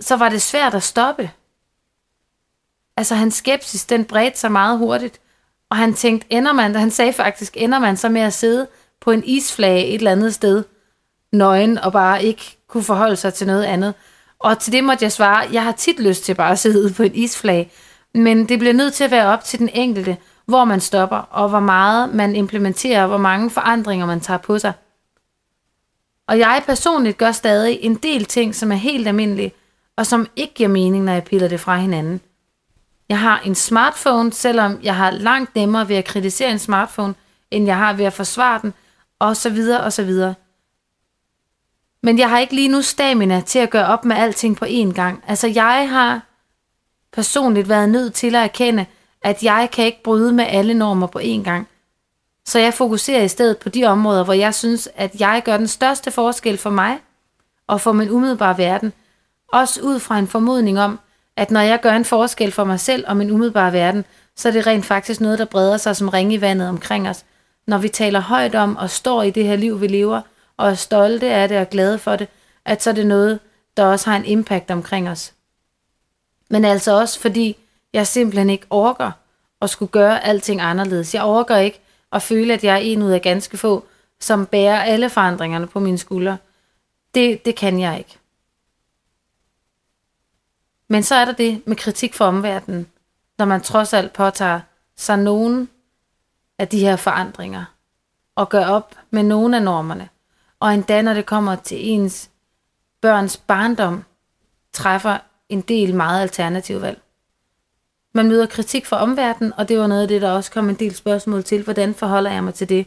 så 0.00 0.16
var 0.16 0.28
det 0.28 0.42
svært 0.42 0.74
at 0.74 0.82
stoppe. 0.82 1.30
Altså 2.96 3.14
hans 3.14 3.34
skepsis, 3.34 3.84
den 3.84 4.04
bredte 4.04 4.38
sig 4.38 4.52
meget 4.52 4.78
hurtigt. 4.78 5.20
Og 5.70 5.76
han 5.76 5.94
tænkte, 5.94 6.26
ender 6.30 6.52
man, 6.52 6.74
han 6.74 6.90
sagde 6.90 7.12
faktisk, 7.12 7.56
ender 7.56 7.78
man 7.78 7.96
så 7.96 8.08
med 8.08 8.20
at 8.20 8.32
sidde 8.32 8.66
på 9.00 9.10
en 9.10 9.24
isflage 9.24 9.86
et 9.86 9.94
eller 9.94 10.12
andet 10.12 10.34
sted, 10.34 10.64
nøgen, 11.32 11.78
og 11.78 11.92
bare 11.92 12.24
ikke 12.24 12.56
kunne 12.68 12.84
forholde 12.84 13.16
sig 13.16 13.34
til 13.34 13.46
noget 13.46 13.64
andet. 13.64 13.94
Og 14.38 14.58
til 14.58 14.72
det 14.72 14.84
måtte 14.84 15.04
jeg 15.04 15.12
svare, 15.12 15.48
jeg 15.52 15.64
har 15.64 15.72
tit 15.72 16.00
lyst 16.00 16.24
til 16.24 16.34
bare 16.34 16.52
at 16.52 16.58
sidde 16.58 16.94
på 16.94 17.02
en 17.02 17.14
isflage, 17.14 17.70
men 18.14 18.48
det 18.48 18.58
bliver 18.58 18.74
nødt 18.74 18.94
til 18.94 19.04
at 19.04 19.10
være 19.10 19.26
op 19.26 19.44
til 19.44 19.58
den 19.58 19.68
enkelte, 19.68 20.16
hvor 20.46 20.64
man 20.64 20.80
stopper, 20.80 21.16
og 21.16 21.48
hvor 21.48 21.60
meget 21.60 22.14
man 22.14 22.36
implementerer, 22.36 23.06
hvor 23.06 23.18
mange 23.18 23.50
forandringer 23.50 24.06
man 24.06 24.20
tager 24.20 24.38
på 24.38 24.58
sig. 24.58 24.72
Og 26.26 26.38
jeg 26.38 26.62
personligt 26.66 27.18
gør 27.18 27.32
stadig 27.32 27.78
en 27.80 27.94
del 27.94 28.24
ting, 28.24 28.54
som 28.54 28.72
er 28.72 28.76
helt 28.76 29.08
almindelige, 29.08 29.52
og 29.96 30.06
som 30.06 30.26
ikke 30.36 30.54
giver 30.54 30.68
mening, 30.68 31.04
når 31.04 31.12
jeg 31.12 31.24
piller 31.24 31.48
det 31.48 31.60
fra 31.60 31.76
hinanden. 31.76 32.20
Jeg 33.08 33.20
har 33.20 33.40
en 33.40 33.54
smartphone, 33.54 34.32
selvom 34.32 34.78
jeg 34.82 34.96
har 34.96 35.10
langt 35.10 35.54
nemmere 35.54 35.88
ved 35.88 35.96
at 35.96 36.04
kritisere 36.04 36.50
en 36.50 36.58
smartphone, 36.58 37.14
end 37.50 37.66
jeg 37.66 37.76
har 37.76 37.92
ved 37.92 38.04
at 38.04 38.12
forsvare 38.12 38.60
den, 38.62 38.74
og 39.18 39.36
så 39.36 39.50
videre 39.50 39.80
og 39.80 39.92
så 39.92 40.02
videre. 40.02 40.34
Men 42.02 42.18
jeg 42.18 42.30
har 42.30 42.38
ikke 42.38 42.54
lige 42.54 42.68
nu 42.68 42.82
stamina 42.82 43.40
til 43.40 43.58
at 43.58 43.70
gøre 43.70 43.86
op 43.86 44.04
med 44.04 44.16
alting 44.16 44.56
på 44.56 44.64
én 44.64 44.92
gang. 44.92 45.24
Altså 45.26 45.48
jeg 45.48 45.90
har 45.90 46.20
personligt 47.12 47.68
været 47.68 47.88
nødt 47.88 48.14
til 48.14 48.34
at 48.34 48.44
erkende, 48.44 48.86
at 49.24 49.42
jeg 49.42 49.68
kan 49.72 49.84
ikke 49.84 50.02
bryde 50.02 50.32
med 50.32 50.44
alle 50.48 50.74
normer 50.74 51.06
på 51.06 51.18
én 51.18 51.42
gang. 51.42 51.68
Så 52.46 52.58
jeg 52.58 52.74
fokuserer 52.74 53.22
i 53.22 53.28
stedet 53.28 53.58
på 53.58 53.68
de 53.68 53.84
områder, 53.84 54.24
hvor 54.24 54.32
jeg 54.32 54.54
synes, 54.54 54.88
at 54.96 55.20
jeg 55.20 55.42
gør 55.44 55.56
den 55.56 55.68
største 55.68 56.10
forskel 56.10 56.58
for 56.58 56.70
mig 56.70 56.98
og 57.66 57.80
for 57.80 57.92
min 57.92 58.10
umiddelbare 58.10 58.58
verden. 58.58 58.92
Også 59.52 59.80
ud 59.82 59.98
fra 59.98 60.18
en 60.18 60.28
formodning 60.28 60.80
om, 60.80 60.98
at 61.36 61.50
når 61.50 61.60
jeg 61.60 61.80
gør 61.80 61.92
en 61.92 62.04
forskel 62.04 62.52
for 62.52 62.64
mig 62.64 62.80
selv 62.80 63.04
og 63.08 63.16
min 63.16 63.30
umiddelbare 63.30 63.72
verden, 63.72 64.04
så 64.36 64.48
er 64.48 64.52
det 64.52 64.66
rent 64.66 64.84
faktisk 64.84 65.20
noget, 65.20 65.38
der 65.38 65.44
breder 65.44 65.76
sig 65.76 65.96
som 65.96 66.08
ringe 66.08 66.34
i 66.34 66.40
vandet 66.40 66.68
omkring 66.68 67.08
os. 67.08 67.24
Når 67.66 67.78
vi 67.78 67.88
taler 67.88 68.20
højt 68.20 68.54
om 68.54 68.76
og 68.76 68.90
står 68.90 69.22
i 69.22 69.30
det 69.30 69.44
her 69.44 69.56
liv, 69.56 69.80
vi 69.80 69.86
lever, 69.86 70.20
og 70.56 70.70
er 70.70 70.74
stolte 70.74 71.26
af 71.26 71.48
det 71.48 71.58
og 71.58 71.70
glade 71.70 71.98
for 71.98 72.16
det, 72.16 72.28
at 72.64 72.82
så 72.82 72.90
er 72.90 72.94
det 72.94 73.06
noget, 73.06 73.40
der 73.76 73.84
også 73.84 74.10
har 74.10 74.16
en 74.16 74.24
impact 74.24 74.70
omkring 74.70 75.10
os. 75.10 75.32
Men 76.50 76.64
altså 76.64 77.00
også 77.00 77.20
fordi, 77.20 77.56
jeg 77.94 78.06
simpelthen 78.06 78.50
ikke 78.50 78.66
orker 78.70 79.10
at 79.62 79.70
skulle 79.70 79.92
gøre 79.92 80.24
alting 80.24 80.60
anderledes. 80.60 81.14
Jeg 81.14 81.24
orker 81.24 81.56
ikke 81.56 81.80
at 82.12 82.22
føle, 82.22 82.54
at 82.54 82.64
jeg 82.64 82.74
er 82.74 82.78
en 82.78 83.02
ud 83.02 83.10
af 83.10 83.22
ganske 83.22 83.58
få, 83.58 83.86
som 84.20 84.46
bærer 84.46 84.82
alle 84.82 85.10
forandringerne 85.10 85.66
på 85.66 85.80
mine 85.80 85.98
skuldre. 85.98 86.38
Det, 87.14 87.44
det 87.44 87.56
kan 87.56 87.80
jeg 87.80 87.98
ikke. 87.98 88.18
Men 90.88 91.02
så 91.02 91.14
er 91.14 91.24
der 91.24 91.32
det 91.32 91.62
med 91.66 91.76
kritik 91.76 92.14
for 92.14 92.24
omverdenen, 92.24 92.86
når 93.38 93.44
man 93.44 93.60
trods 93.60 93.92
alt 93.92 94.12
påtager 94.12 94.60
sig 94.96 95.18
nogen 95.18 95.68
af 96.58 96.68
de 96.68 96.78
her 96.78 96.96
forandringer, 96.96 97.64
og 98.34 98.48
gør 98.48 98.66
op 98.66 98.94
med 99.10 99.22
nogle 99.22 99.56
af 99.56 99.62
normerne, 99.62 100.08
og 100.60 100.74
endda 100.74 101.02
når 101.02 101.14
det 101.14 101.26
kommer 101.26 101.56
til 101.56 101.78
ens 101.80 102.30
børns 103.00 103.36
barndom, 103.36 104.04
træffer 104.72 105.18
en 105.48 105.60
del 105.60 105.94
meget 105.94 106.22
alternative 106.22 106.80
valg. 106.82 107.03
Man 108.14 108.28
møder 108.28 108.46
kritik 108.46 108.86
fra 108.86 109.02
omverdenen, 109.02 109.52
og 109.56 109.68
det 109.68 109.78
var 109.78 109.86
noget 109.86 110.02
af 110.02 110.08
det, 110.08 110.22
der 110.22 110.30
også 110.30 110.50
kom 110.50 110.68
en 110.68 110.74
del 110.74 110.94
spørgsmål 110.94 111.44
til, 111.44 111.62
hvordan 111.62 111.94
forholder 111.94 112.30
jeg 112.30 112.44
mig 112.44 112.54
til 112.54 112.68
det? 112.68 112.86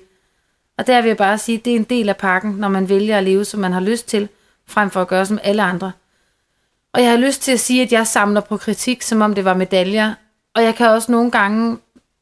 Og 0.78 0.88
der 0.88 1.02
vil 1.02 1.08
jeg 1.08 1.18
bare 1.18 1.38
sige, 1.38 1.58
at 1.58 1.66
det 1.66 1.72
er 1.72 1.78
en 1.78 1.84
del 1.84 2.10
af 2.10 2.18
pakken, 2.18 2.52
når 2.52 2.68
man 2.68 2.90
vælger 2.90 3.18
at 3.18 3.24
leve, 3.24 3.46
som 3.46 3.60
man 3.60 3.74
har 3.74 3.80
lyst 3.80 4.08
til, 4.08 4.30
frem 4.68 4.90
for 4.90 5.02
at 5.02 5.08
gøre 5.08 5.26
som 5.26 5.40
alle 5.44 5.64
andre. 5.64 5.92
Og 6.94 7.02
jeg 7.02 7.12
har 7.12 7.18
lyst 7.18 7.42
til 7.42 7.52
at 7.52 7.60
sige, 7.60 7.82
at 7.82 7.92
jeg 7.92 8.08
samler 8.08 8.42
på 8.42 8.58
kritik, 8.58 9.02
som 9.02 9.22
om 9.22 9.36
det 9.36 9.46
var 9.46 9.54
medaljer. 9.54 10.14
Og 10.56 10.64
jeg 10.64 10.76
kan 10.76 10.88
også 10.88 11.12
nogle 11.12 11.32
gange 11.32 11.78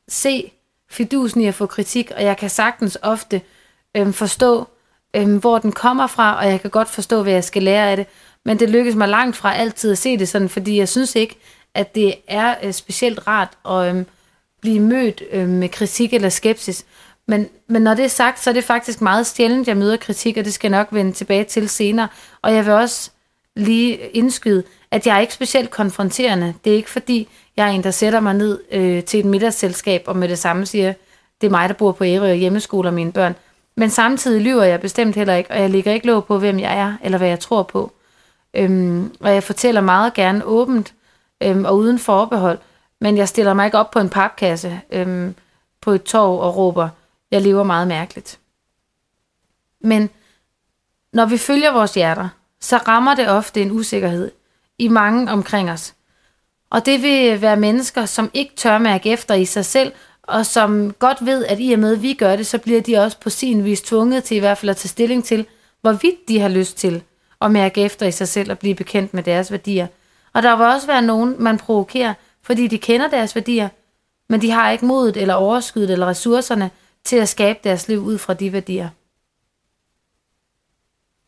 se 0.07 0.51
fidusen 0.89 1.41
i 1.41 1.47
at 1.47 1.53
få 1.53 1.65
kritik, 1.65 2.11
og 2.15 2.23
jeg 2.23 2.37
kan 2.37 2.49
sagtens 2.49 2.97
ofte 3.01 3.41
øhm, 3.97 4.13
forstå, 4.13 4.67
øhm, 5.15 5.37
hvor 5.37 5.57
den 5.57 5.71
kommer 5.71 6.07
fra, 6.07 6.37
og 6.37 6.45
jeg 6.45 6.61
kan 6.61 6.69
godt 6.69 6.87
forstå, 6.87 7.23
hvad 7.23 7.33
jeg 7.33 7.43
skal 7.43 7.63
lære 7.63 7.89
af 7.89 7.97
det. 7.97 8.07
Men 8.45 8.59
det 8.59 8.69
lykkes 8.69 8.95
mig 8.95 9.09
langt 9.09 9.35
fra 9.35 9.55
altid 9.55 9.91
at 9.91 9.97
se 9.97 10.17
det 10.17 10.29
sådan, 10.29 10.49
fordi 10.49 10.77
jeg 10.77 10.89
synes 10.89 11.15
ikke, 11.15 11.37
at 11.75 11.95
det 11.95 12.15
er 12.27 12.55
øh, 12.63 12.73
specielt 12.73 13.27
rart 13.27 13.49
at 13.69 13.95
øh, 13.95 14.03
blive 14.61 14.79
mødt 14.79 15.23
øh, 15.31 15.49
med 15.49 15.69
kritik 15.69 16.13
eller 16.13 16.29
skepsis. 16.29 16.85
Men, 17.27 17.49
men 17.67 17.81
når 17.81 17.93
det 17.93 18.05
er 18.05 18.09
sagt, 18.09 18.43
så 18.43 18.49
er 18.49 18.53
det 18.53 18.63
faktisk 18.63 19.01
meget 19.01 19.27
sjældent, 19.27 19.67
jeg 19.67 19.77
møder 19.77 19.97
kritik, 19.97 20.37
og 20.37 20.45
det 20.45 20.53
skal 20.53 20.71
jeg 20.71 20.79
nok 20.79 20.87
vende 20.91 21.11
tilbage 21.11 21.43
til 21.43 21.69
senere. 21.69 22.07
Og 22.41 22.53
jeg 22.53 22.65
vil 22.65 22.73
også 22.73 23.11
lige 23.55 23.97
indskyde, 23.97 24.63
at 24.91 25.07
jeg 25.07 25.15
er 25.15 25.19
ikke 25.19 25.33
specielt 25.33 25.71
konfronterende. 25.71 26.53
Det 26.63 26.71
er 26.71 26.75
ikke 26.75 26.89
fordi, 26.89 27.27
jeg 27.57 27.67
er 27.67 27.71
en, 27.71 27.83
der 27.83 27.91
sætter 27.91 28.19
mig 28.19 28.33
ned 28.33 28.59
øh, 28.71 29.03
til 29.03 29.19
et 29.19 29.25
middagsselskab 29.25 30.03
og 30.07 30.17
med 30.17 30.29
det 30.29 30.39
samme 30.39 30.65
siger, 30.65 30.93
det 31.41 31.47
er 31.47 31.51
mig, 31.51 31.69
der 31.69 31.75
bor 31.75 31.91
på 31.91 32.03
Ærø 32.03 32.29
og 32.29 32.35
hjemmeskole 32.35 32.91
mine 32.91 33.11
børn. 33.11 33.35
Men 33.77 33.89
samtidig 33.89 34.41
lyver 34.41 34.63
jeg 34.63 34.81
bestemt 34.81 35.15
heller 35.15 35.35
ikke, 35.35 35.51
og 35.51 35.59
jeg 35.59 35.69
ligger 35.69 35.91
ikke 35.91 36.07
låg 36.07 36.25
på, 36.25 36.39
hvem 36.39 36.59
jeg 36.59 36.77
er, 36.77 36.93
eller 37.03 37.17
hvad 37.17 37.27
jeg 37.27 37.39
tror 37.39 37.63
på. 37.63 37.91
Øhm, 38.53 39.15
og 39.19 39.33
jeg 39.33 39.43
fortæller 39.43 39.81
meget 39.81 40.13
gerne 40.13 40.45
åbent 40.45 40.93
øhm, 41.41 41.65
og 41.65 41.77
uden 41.77 41.99
forbehold, 41.99 42.59
men 43.01 43.17
jeg 43.17 43.27
stiller 43.27 43.53
mig 43.53 43.65
ikke 43.65 43.77
op 43.77 43.91
på 43.91 43.99
en 43.99 44.09
papkasse 44.09 44.81
øhm, 44.89 45.35
på 45.81 45.91
et 45.91 46.03
torv 46.03 46.39
og 46.39 46.57
råber, 46.57 46.89
jeg 47.31 47.41
lever 47.41 47.63
meget 47.63 47.87
mærkeligt. 47.87 48.39
Men 49.81 50.09
når 51.13 51.25
vi 51.25 51.37
følger 51.37 51.71
vores 51.71 51.93
hjerter, 51.93 52.29
så 52.59 52.77
rammer 52.77 53.15
det 53.15 53.29
ofte 53.29 53.61
en 53.61 53.71
usikkerhed 53.71 54.31
i 54.77 54.87
mange 54.87 55.31
omkring 55.31 55.71
os. 55.71 55.93
Og 56.69 56.85
det 56.85 57.01
vil 57.01 57.41
være 57.41 57.57
mennesker, 57.57 58.05
som 58.05 58.31
ikke 58.33 58.55
tør 58.55 58.77
mærke 58.77 59.11
efter 59.11 59.35
i 59.35 59.45
sig 59.45 59.65
selv, 59.65 59.91
og 60.23 60.45
som 60.45 60.93
godt 60.99 61.25
ved, 61.25 61.45
at 61.45 61.57
i 61.59 61.73
og 61.73 61.79
med, 61.79 61.95
at 61.95 62.01
vi 62.01 62.13
gør 62.13 62.35
det, 62.35 62.47
så 62.47 62.57
bliver 62.57 62.81
de 62.81 62.97
også 62.97 63.19
på 63.19 63.29
sin 63.29 63.63
vis 63.63 63.81
tvunget 63.81 64.23
til 64.23 64.37
i 64.37 64.39
hvert 64.39 64.57
fald 64.57 64.69
at 64.69 64.77
tage 64.77 64.89
stilling 64.89 65.23
til, 65.25 65.45
hvorvidt 65.81 66.27
de 66.27 66.39
har 66.39 66.49
lyst 66.49 66.77
til 66.77 67.03
at 67.41 67.51
mærke 67.51 67.81
efter 67.81 68.05
i 68.05 68.11
sig 68.11 68.27
selv 68.27 68.51
og 68.51 68.59
blive 68.59 68.75
bekendt 68.75 69.13
med 69.13 69.23
deres 69.23 69.51
værdier. 69.51 69.87
Og 70.35 70.43
der 70.43 70.55
vil 70.55 70.65
også 70.65 70.87
være 70.87 71.01
nogen, 71.01 71.43
man 71.43 71.57
provokerer, 71.57 72.13
fordi 72.41 72.67
de 72.67 72.77
kender 72.77 73.07
deres 73.07 73.35
værdier, 73.35 73.69
men 74.29 74.41
de 74.41 74.51
har 74.51 74.71
ikke 74.71 74.85
modet 74.85 75.17
eller 75.17 75.33
overskuddet 75.33 75.91
eller 75.91 76.07
ressourcerne 76.07 76.71
til 77.03 77.15
at 77.15 77.29
skabe 77.29 77.59
deres 77.63 77.87
liv 77.87 77.99
ud 77.99 78.17
fra 78.17 78.33
de 78.33 78.53
værdier. 78.53 78.89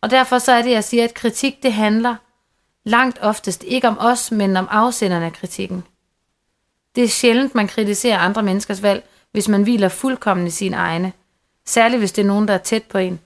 Og 0.01 0.11
derfor 0.11 0.37
så 0.37 0.51
er 0.51 0.61
det, 0.61 0.71
jeg 0.71 0.83
siger, 0.83 1.03
at 1.03 1.13
kritik 1.13 1.63
det 1.63 1.73
handler 1.73 2.15
langt 2.83 3.19
oftest 3.21 3.63
ikke 3.63 3.87
om 3.87 3.97
os, 3.99 4.31
men 4.31 4.57
om 4.57 4.67
afsenderne 4.71 5.25
af 5.25 5.33
kritikken. 5.33 5.83
Det 6.95 7.03
er 7.03 7.07
sjældent, 7.07 7.55
man 7.55 7.67
kritiserer 7.67 8.17
andre 8.17 8.43
menneskers 8.43 8.81
valg, 8.81 9.07
hvis 9.31 9.47
man 9.47 9.63
hviler 9.63 9.89
fuldkommen 9.89 10.47
i 10.47 10.51
sine 10.51 10.77
egne. 10.77 11.13
Særligt 11.65 11.99
hvis 11.99 12.11
det 12.11 12.21
er 12.21 12.27
nogen, 12.27 12.47
der 12.47 12.53
er 12.53 12.57
tæt 12.57 12.83
på 12.83 12.97
en. 12.97 13.19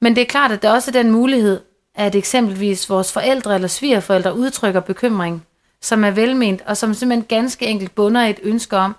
Men 0.00 0.16
det 0.16 0.22
er 0.22 0.26
klart, 0.26 0.52
at 0.52 0.62
der 0.62 0.70
også 0.70 0.90
er 0.90 1.02
den 1.02 1.10
mulighed, 1.10 1.60
at 1.98 2.14
eksempelvis 2.14 2.90
vores 2.90 3.12
forældre 3.12 3.54
eller 3.54 3.68
svigerforældre 3.68 4.34
udtrykker 4.34 4.80
bekymring, 4.80 5.46
som 5.80 6.04
er 6.04 6.10
velment, 6.10 6.62
og 6.66 6.76
som 6.76 6.94
simpelthen 6.94 7.26
ganske 7.26 7.66
enkelt 7.66 7.94
bunder 7.94 8.20
et 8.20 8.40
ønske 8.42 8.76
om, 8.76 8.96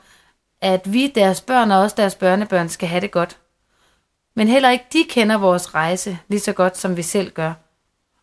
at 0.62 0.94
vi, 0.94 1.08
deres 1.08 1.42
børn 1.42 1.72
og 1.72 1.80
også 1.80 1.96
deres 1.98 2.16
børnebørn, 2.16 2.70
skal 2.70 2.88
have 2.88 3.02
det 3.02 3.12
godt. 3.12 3.38
Men 4.36 4.48
heller 4.48 4.70
ikke 4.70 4.86
de 4.94 5.04
kender 5.10 5.38
vores 5.38 5.76
rejse 5.76 6.20
lige 6.28 6.40
så 6.40 6.54
godt, 6.54 6.78
som 6.78 6.98
vi 6.98 7.02
selv 7.02 7.32
gør. 7.32 7.54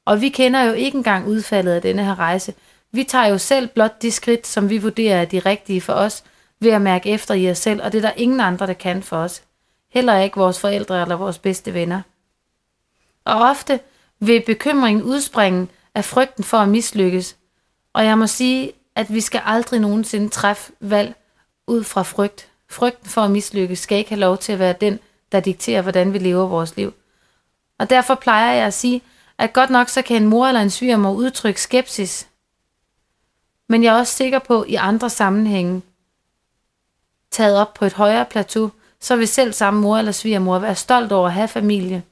Og 0.05 0.21
vi 0.21 0.29
kender 0.29 0.63
jo 0.63 0.73
ikke 0.73 0.99
engang 0.99 1.27
udfaldet 1.27 1.73
af 1.73 1.83
denne 1.83 2.05
her 2.05 2.19
rejse. 2.19 2.55
Vi 2.93 3.05
tager 3.05 3.27
jo 3.27 3.39
selv 3.39 3.69
blot 3.69 4.03
de 4.03 4.11
skridt, 4.11 4.47
som 4.47 4.71
vi 4.71 4.79
vurderer 4.79 5.21
er 5.21 5.25
de 5.25 5.39
rigtige 5.39 5.81
for 5.81 5.93
os, 5.93 6.25
ved 6.61 6.71
at 6.71 6.83
mærke 6.83 7.11
efter 7.11 7.35
i 7.35 7.51
os 7.51 7.59
selv, 7.59 7.83
og 7.83 7.93
det 7.93 7.99
er 7.99 8.09
der 8.09 8.15
ingen 8.17 8.41
andre, 8.41 8.67
der 8.67 8.73
kan 8.73 9.03
for 9.03 9.17
os. 9.17 9.43
Heller 9.91 10.19
ikke 10.19 10.37
vores 10.37 10.61
forældre 10.61 11.03
eller 11.03 11.17
vores 11.17 11.39
bedste 11.39 11.75
venner. 11.75 12.03
Og 13.25 13.41
ofte 13.41 13.81
vil 14.21 14.43
bekymringen 14.47 15.05
udspringe 15.05 15.69
af 15.95 16.05
frygten 16.05 16.45
for 16.45 16.59
at 16.59 16.69
mislykkes. 16.69 17.37
Og 17.93 18.05
jeg 18.05 18.19
må 18.19 18.27
sige, 18.27 18.73
at 18.95 19.15
vi 19.15 19.21
skal 19.21 19.43
aldrig 19.45 19.81
nogensinde 19.81 20.29
træffe 20.29 20.73
valg 20.81 21.15
ud 21.67 21.85
fra 21.85 22.03
frygt. 22.03 22.49
Frygten 22.71 23.11
for 23.11 23.21
at 23.21 23.31
mislykkes 23.31 23.79
skal 23.79 23.99
ikke 23.99 24.11
have 24.11 24.21
lov 24.21 24.39
til 24.39 24.53
at 24.53 24.59
være 24.59 24.75
den, 24.81 24.99
der 25.33 25.41
dikterer, 25.41 25.83
hvordan 25.83 26.13
vi 26.13 26.19
lever 26.19 26.47
vores 26.47 26.77
liv. 26.77 26.93
Og 27.79 27.91
derfor 27.91 28.15
plejer 28.15 28.53
jeg 28.53 28.67
at 28.67 28.75
sige, 28.75 29.03
at 29.39 29.53
godt 29.53 29.71
nok 29.71 29.89
så 29.89 30.03
kan 30.03 30.23
en 30.23 30.29
mor 30.29 30.47
eller 30.47 30.61
en 30.61 30.71
svigermor 30.71 31.13
udtrykke 31.13 31.63
skepsis. 31.63 32.29
Men 33.69 33.85
jeg 33.85 33.95
er 33.95 33.99
også 33.99 34.15
sikker 34.15 34.39
på, 34.39 34.63
at 34.63 34.69
i 34.69 34.75
andre 34.75 35.11
sammenhænge, 35.11 35.83
taget 37.31 37.59
op 37.59 37.75
på 37.75 37.85
et 37.85 37.93
højere 37.93 38.25
plateau, 38.25 38.71
så 39.01 39.17
vil 39.17 39.29
selv 39.29 39.53
samme 39.53 39.81
mor 39.81 39.99
eller 39.99 40.13
svigermor 40.13 40.59
være 40.59 40.75
stolt 40.75 41.13
over 41.13 41.27
at 41.27 41.35
have 41.35 41.49
familie, 41.49 42.03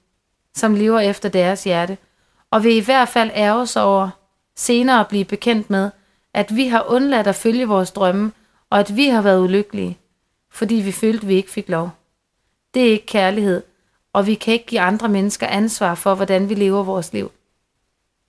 som 0.56 0.74
lever 0.74 1.00
efter 1.00 1.28
deres 1.28 1.64
hjerte, 1.64 1.98
og 2.50 2.64
vil 2.64 2.76
i 2.76 2.80
hvert 2.80 3.08
fald 3.08 3.30
ærge 3.34 3.66
sig 3.66 3.82
over 3.82 4.10
senere 4.56 5.00
at 5.00 5.08
blive 5.08 5.24
bekendt 5.24 5.70
med, 5.70 5.90
at 6.34 6.56
vi 6.56 6.66
har 6.66 6.84
undladt 6.88 7.26
at 7.26 7.34
følge 7.34 7.68
vores 7.68 7.90
drømme, 7.90 8.32
og 8.70 8.80
at 8.80 8.96
vi 8.96 9.08
har 9.08 9.22
været 9.22 9.40
ulykkelige, 9.40 9.98
fordi 10.50 10.74
vi 10.74 10.92
følte, 10.92 11.22
at 11.22 11.28
vi 11.28 11.34
ikke 11.34 11.50
fik 11.50 11.68
lov. 11.68 11.90
Det 12.74 12.82
er 12.86 12.90
ikke 12.90 13.06
kærlighed, 13.06 13.62
og 14.12 14.26
vi 14.26 14.34
kan 14.34 14.54
ikke 14.54 14.66
give 14.66 14.80
andre 14.80 15.08
mennesker 15.08 15.46
ansvar 15.46 15.94
for, 15.94 16.14
hvordan 16.14 16.48
vi 16.48 16.54
lever 16.54 16.82
vores 16.82 17.12
liv. 17.12 17.32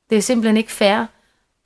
Det 0.09 0.17
er 0.17 0.21
simpelthen 0.21 0.57
ikke 0.57 0.71
fair 0.71 1.05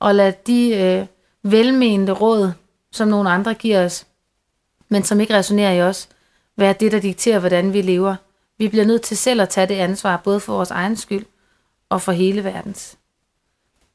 at 0.00 0.14
lade 0.14 0.36
de 0.46 0.74
øh, 0.74 1.06
velmenende 1.52 2.12
råd, 2.12 2.52
som 2.92 3.08
nogle 3.08 3.30
andre 3.30 3.54
giver 3.54 3.84
os, 3.84 4.06
men 4.88 5.04
som 5.04 5.20
ikke 5.20 5.36
resonerer 5.36 5.72
i 5.72 5.82
os, 5.82 6.08
være 6.56 6.72
det, 6.72 6.92
der 6.92 7.00
dikterer, 7.00 7.38
hvordan 7.38 7.72
vi 7.72 7.82
lever. 7.82 8.16
Vi 8.60 8.68
bliver 8.68 8.84
nødt 8.84 9.02
til 9.02 9.16
selv 9.16 9.40
at 9.40 9.48
tage 9.48 9.66
det 9.66 9.74
ansvar, 9.74 10.16
både 10.16 10.40
for 10.40 10.52
vores 10.52 10.70
egen 10.70 10.96
skyld 10.96 11.26
og 11.88 12.02
for 12.02 12.12
hele 12.12 12.44
verdens. 12.44 12.98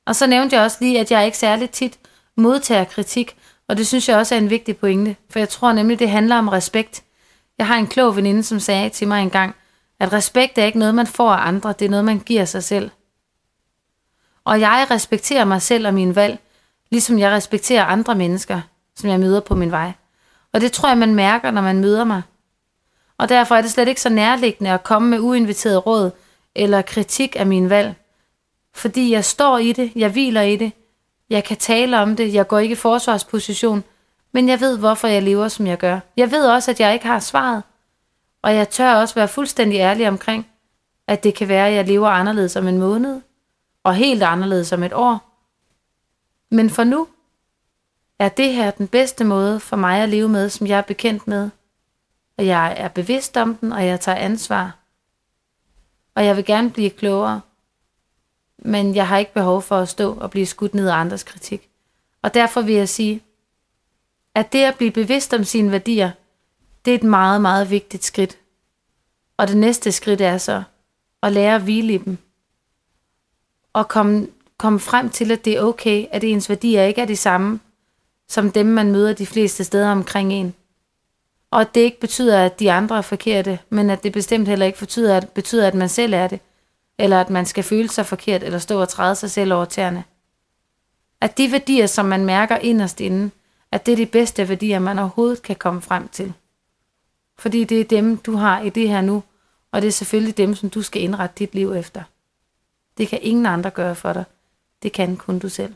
Og 0.06 0.16
så 0.16 0.28
nævnte 0.28 0.56
jeg 0.56 0.64
også 0.64 0.78
lige, 0.82 1.00
at 1.00 1.12
jeg 1.12 1.26
ikke 1.26 1.38
særligt 1.38 1.72
tit 1.72 2.00
modtager 2.38 2.84
kritik, 2.84 3.38
og 3.68 3.78
det 3.78 3.88
synes 3.88 4.10
jeg 4.10 4.18
også 4.18 4.36
er 4.36 4.40
en 4.40 4.50
vigtig 4.50 4.78
pointe, 4.78 5.16
for 5.30 5.40
jeg 5.40 5.50
tror 5.50 5.74
nemlig, 5.74 6.00
det 6.00 6.10
handler 6.10 6.36
om 6.36 6.48
respekt. 6.48 7.04
Jeg 7.58 7.68
har 7.68 7.76
en 7.76 7.88
klog 7.88 8.16
veninde, 8.16 8.44
som 8.44 8.60
sagde 8.60 8.90
til 8.90 9.08
mig 9.08 9.22
engang, 9.22 9.56
at 10.00 10.14
respekt 10.14 10.58
er 10.58 10.66
ikke 10.66 10.80
noget, 10.80 10.96
man 10.96 11.08
får 11.08 11.32
af 11.32 11.48
andre, 11.48 11.74
det 11.80 11.86
er 11.86 11.90
noget, 11.90 12.06
man 12.06 12.20
giver 12.20 12.46
sig 12.46 12.64
selv. 12.64 12.90
Og 14.44 14.60
jeg 14.60 14.88
respekterer 14.92 15.46
mig 15.46 15.62
selv 15.62 15.88
og 15.88 15.94
min 15.94 16.16
valg, 16.16 16.40
ligesom 16.92 17.20
jeg 17.20 17.32
respekterer 17.32 17.86
andre 17.86 18.16
mennesker, 18.16 18.62
som 18.96 19.10
jeg 19.10 19.20
møder 19.20 19.40
på 19.40 19.56
min 19.56 19.72
vej. 19.72 19.92
Og 20.54 20.62
det 20.62 20.72
tror 20.72 20.90
jeg, 20.90 20.98
man 20.98 21.16
mærker, 21.16 21.52
når 21.52 21.62
man 21.62 21.80
møder 21.80 22.04
mig. 22.04 22.22
Og 23.18 23.30
derfor 23.30 23.56
er 23.56 23.62
det 23.62 23.72
slet 23.72 23.88
ikke 23.88 24.02
så 24.02 24.10
nærliggende 24.10 24.72
at 24.72 24.84
komme 24.84 25.10
med 25.10 25.20
uinviteret 25.20 25.86
råd 25.86 26.12
eller 26.56 26.82
kritik 26.82 27.36
af 27.40 27.48
min 27.48 27.70
valg. 27.70 27.96
Fordi 28.74 29.12
jeg 29.12 29.26
står 29.26 29.58
i 29.58 29.72
det, 29.72 29.92
jeg 29.96 30.12
hviler 30.12 30.42
i 30.42 30.56
det, 30.56 30.72
jeg 31.30 31.44
kan 31.44 31.58
tale 31.58 32.00
om 32.00 32.16
det, 32.16 32.34
jeg 32.34 32.48
går 32.48 32.60
ikke 32.60 32.74
i 32.74 32.76
forsvarsposition, 32.76 33.84
men 34.32 34.50
jeg 34.50 34.60
ved, 34.60 34.78
hvorfor 34.78 35.08
jeg 35.08 35.24
lever, 35.24 35.48
som 35.48 35.68
jeg 35.68 35.78
gør. 35.78 36.00
Jeg 36.18 36.32
ved 36.32 36.48
også, 36.48 36.72
at 36.72 36.80
jeg 36.80 36.94
ikke 36.94 37.06
har 37.06 37.20
svaret. 37.20 37.64
Og 38.42 38.56
jeg 38.56 38.70
tør 38.70 38.96
også 38.96 39.16
være 39.16 39.28
fuldstændig 39.28 39.78
ærlig 39.78 40.08
omkring, 40.08 40.48
at 41.08 41.24
det 41.24 41.36
kan 41.36 41.48
være, 41.48 41.68
at 41.68 41.74
jeg 41.74 41.88
lever 41.88 42.08
anderledes 42.08 42.56
om 42.56 42.68
en 42.68 42.80
måned, 42.80 43.22
og 43.84 43.96
helt 43.96 44.24
anderledes 44.24 44.72
om 44.72 44.84
et 44.84 44.94
år. 44.94 45.40
Men 46.52 46.70
for 46.70 46.84
nu 46.84 47.08
er 48.20 48.30
det 48.30 48.54
her 48.54 48.72
den 48.72 48.88
bedste 48.88 49.24
måde 49.24 49.60
for 49.60 49.76
mig 49.76 50.04
at 50.04 50.10
leve 50.10 50.30
med, 50.30 50.50
som 50.50 50.68
jeg 50.68 50.78
er 50.78 50.82
bekendt 50.82 51.28
med. 51.28 51.50
Og 52.38 52.46
jeg 52.46 52.76
er 52.78 52.88
bevidst 52.88 53.38
om 53.38 53.56
den, 53.56 53.72
og 53.72 53.86
jeg 53.86 54.00
tager 54.00 54.18
ansvar. 54.18 54.80
Og 56.16 56.26
jeg 56.26 56.36
vil 56.36 56.46
gerne 56.46 56.72
blive 56.72 56.90
klogere. 56.90 57.42
Men 58.58 58.96
jeg 58.96 59.08
har 59.08 59.18
ikke 59.18 59.34
behov 59.34 59.62
for 59.62 59.78
at 59.78 59.90
stå 59.90 60.14
og 60.14 60.32
blive 60.32 60.46
skudt 60.46 60.74
ned 60.74 60.88
af 60.88 60.96
andres 60.96 61.24
kritik. 61.24 61.70
Og 62.22 62.34
derfor 62.34 62.62
vil 62.62 62.76
jeg 62.76 62.90
sige, 62.90 63.24
at 64.36 64.54
det 64.54 64.64
at 64.64 64.78
blive 64.78 64.92
bevidst 64.92 65.34
om 65.34 65.44
sine 65.44 65.72
værdier, 65.72 66.12
det 66.86 66.92
er 66.92 66.96
et 66.96 67.04
meget, 67.04 67.42
meget 67.42 67.70
vigtigt 67.70 68.04
skridt. 68.04 68.38
Og 69.38 69.48
det 69.48 69.58
næste 69.58 69.92
skridt 69.92 70.22
er 70.22 70.38
så 70.38 70.64
at 71.24 71.32
lære 71.32 71.56
at 71.56 71.62
hvile 71.62 71.94
i 71.94 71.98
dem. 71.98 72.18
Og 73.74 73.88
komme, 73.88 74.28
komme 74.58 74.80
frem 74.80 75.10
til, 75.10 75.32
at 75.32 75.46
det 75.46 75.58
er 75.58 75.62
okay, 75.62 76.06
at 76.12 76.24
ens 76.24 76.50
værdier 76.50 76.84
ikke 76.84 77.02
er 77.02 77.06
de 77.06 77.16
samme, 77.16 77.60
som 78.28 78.52
dem, 78.52 78.66
man 78.66 78.92
møder 78.92 79.14
de 79.14 79.26
fleste 79.26 79.64
steder 79.64 79.92
omkring 79.92 80.34
en. 80.34 80.56
Og 81.52 81.62
at 81.62 81.76
det 81.76 81.82
ikke 81.82 82.00
betyder, 82.00 82.46
at 82.46 82.60
de 82.60 82.72
andre 82.72 82.98
er 82.98 83.02
forkerte, 83.02 83.60
men 83.70 83.90
at 83.90 84.04
det 84.04 84.14
bestemt 84.14 84.48
heller 84.48 84.66
ikke 84.66 84.80
betyder, 84.80 85.18
at, 85.18 85.30
betyder, 85.30 85.68
at 85.68 85.74
man 85.74 85.90
selv 85.90 86.14
er 86.14 86.28
det, 86.28 86.40
eller 86.98 87.22
at 87.22 87.30
man 87.30 87.46
skal 87.46 87.64
føle 87.64 87.90
sig 87.90 88.06
forkert, 88.06 88.44
eller 88.44 88.60
stå 88.60 88.82
og 88.82 88.90
træde 88.90 89.16
sig 89.16 89.32
selv 89.32 89.54
over 89.54 89.66
tæerne. 89.66 90.04
At 91.22 91.38
de 91.38 91.52
værdier, 91.52 91.88
som 91.88 92.06
man 92.06 92.26
mærker 92.26 92.58
inderst 92.58 93.02
inde, 93.02 93.32
at 93.72 93.86
det 93.86 93.92
er 93.92 93.96
de 93.96 94.06
bedste 94.06 94.50
værdier, 94.50 94.80
man 94.80 95.00
overhovedet 95.00 95.42
kan 95.42 95.56
komme 95.56 95.82
frem 95.82 96.08
til. 96.08 96.34
Fordi 97.38 97.64
det 97.64 97.82
er 97.82 97.86
dem, 97.86 98.18
du 98.18 98.36
har 98.36 98.62
i 98.62 98.70
det 98.70 98.90
her 98.90 99.02
nu, 99.02 99.24
og 99.72 99.82
det 99.82 99.88
er 99.88 99.92
selvfølgelig 99.92 100.38
dem, 100.38 100.56
som 100.56 100.70
du 100.70 100.82
skal 100.82 101.02
indrette 101.02 101.36
dit 101.40 101.56
liv 101.56 101.74
efter. 101.74 102.04
Det 102.98 103.08
kan 103.08 103.20
ingen 103.22 103.46
andre 103.46 103.70
gøre 103.70 103.96
for 103.96 104.14
dig. 104.14 104.24
Det 104.84 104.94
kan 104.94 105.18
kun 105.18 105.40
du 105.40 105.50
selv. 105.50 105.76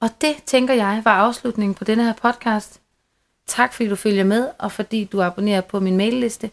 Og 0.00 0.10
det, 0.20 0.42
tænker 0.46 0.74
jeg, 0.74 1.02
var 1.04 1.14
afslutningen 1.14 1.74
på 1.74 1.84
denne 1.84 2.04
her 2.04 2.12
podcast. 2.12 2.80
Tak 3.46 3.72
fordi 3.72 3.88
du 3.88 3.96
følger 3.96 4.24
med, 4.24 4.50
og 4.58 4.72
fordi 4.72 5.04
du 5.04 5.22
abonnerer 5.22 5.60
på 5.60 5.80
min 5.80 5.96
mailliste. 5.96 6.50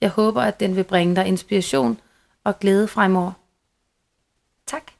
Jeg 0.00 0.10
håber, 0.10 0.42
at 0.42 0.60
den 0.60 0.76
vil 0.76 0.84
bringe 0.84 1.16
dig 1.16 1.26
inspiration 1.26 2.00
og 2.44 2.58
glæde 2.58 2.88
fremover. 2.88 3.32
Tak. 4.66 4.95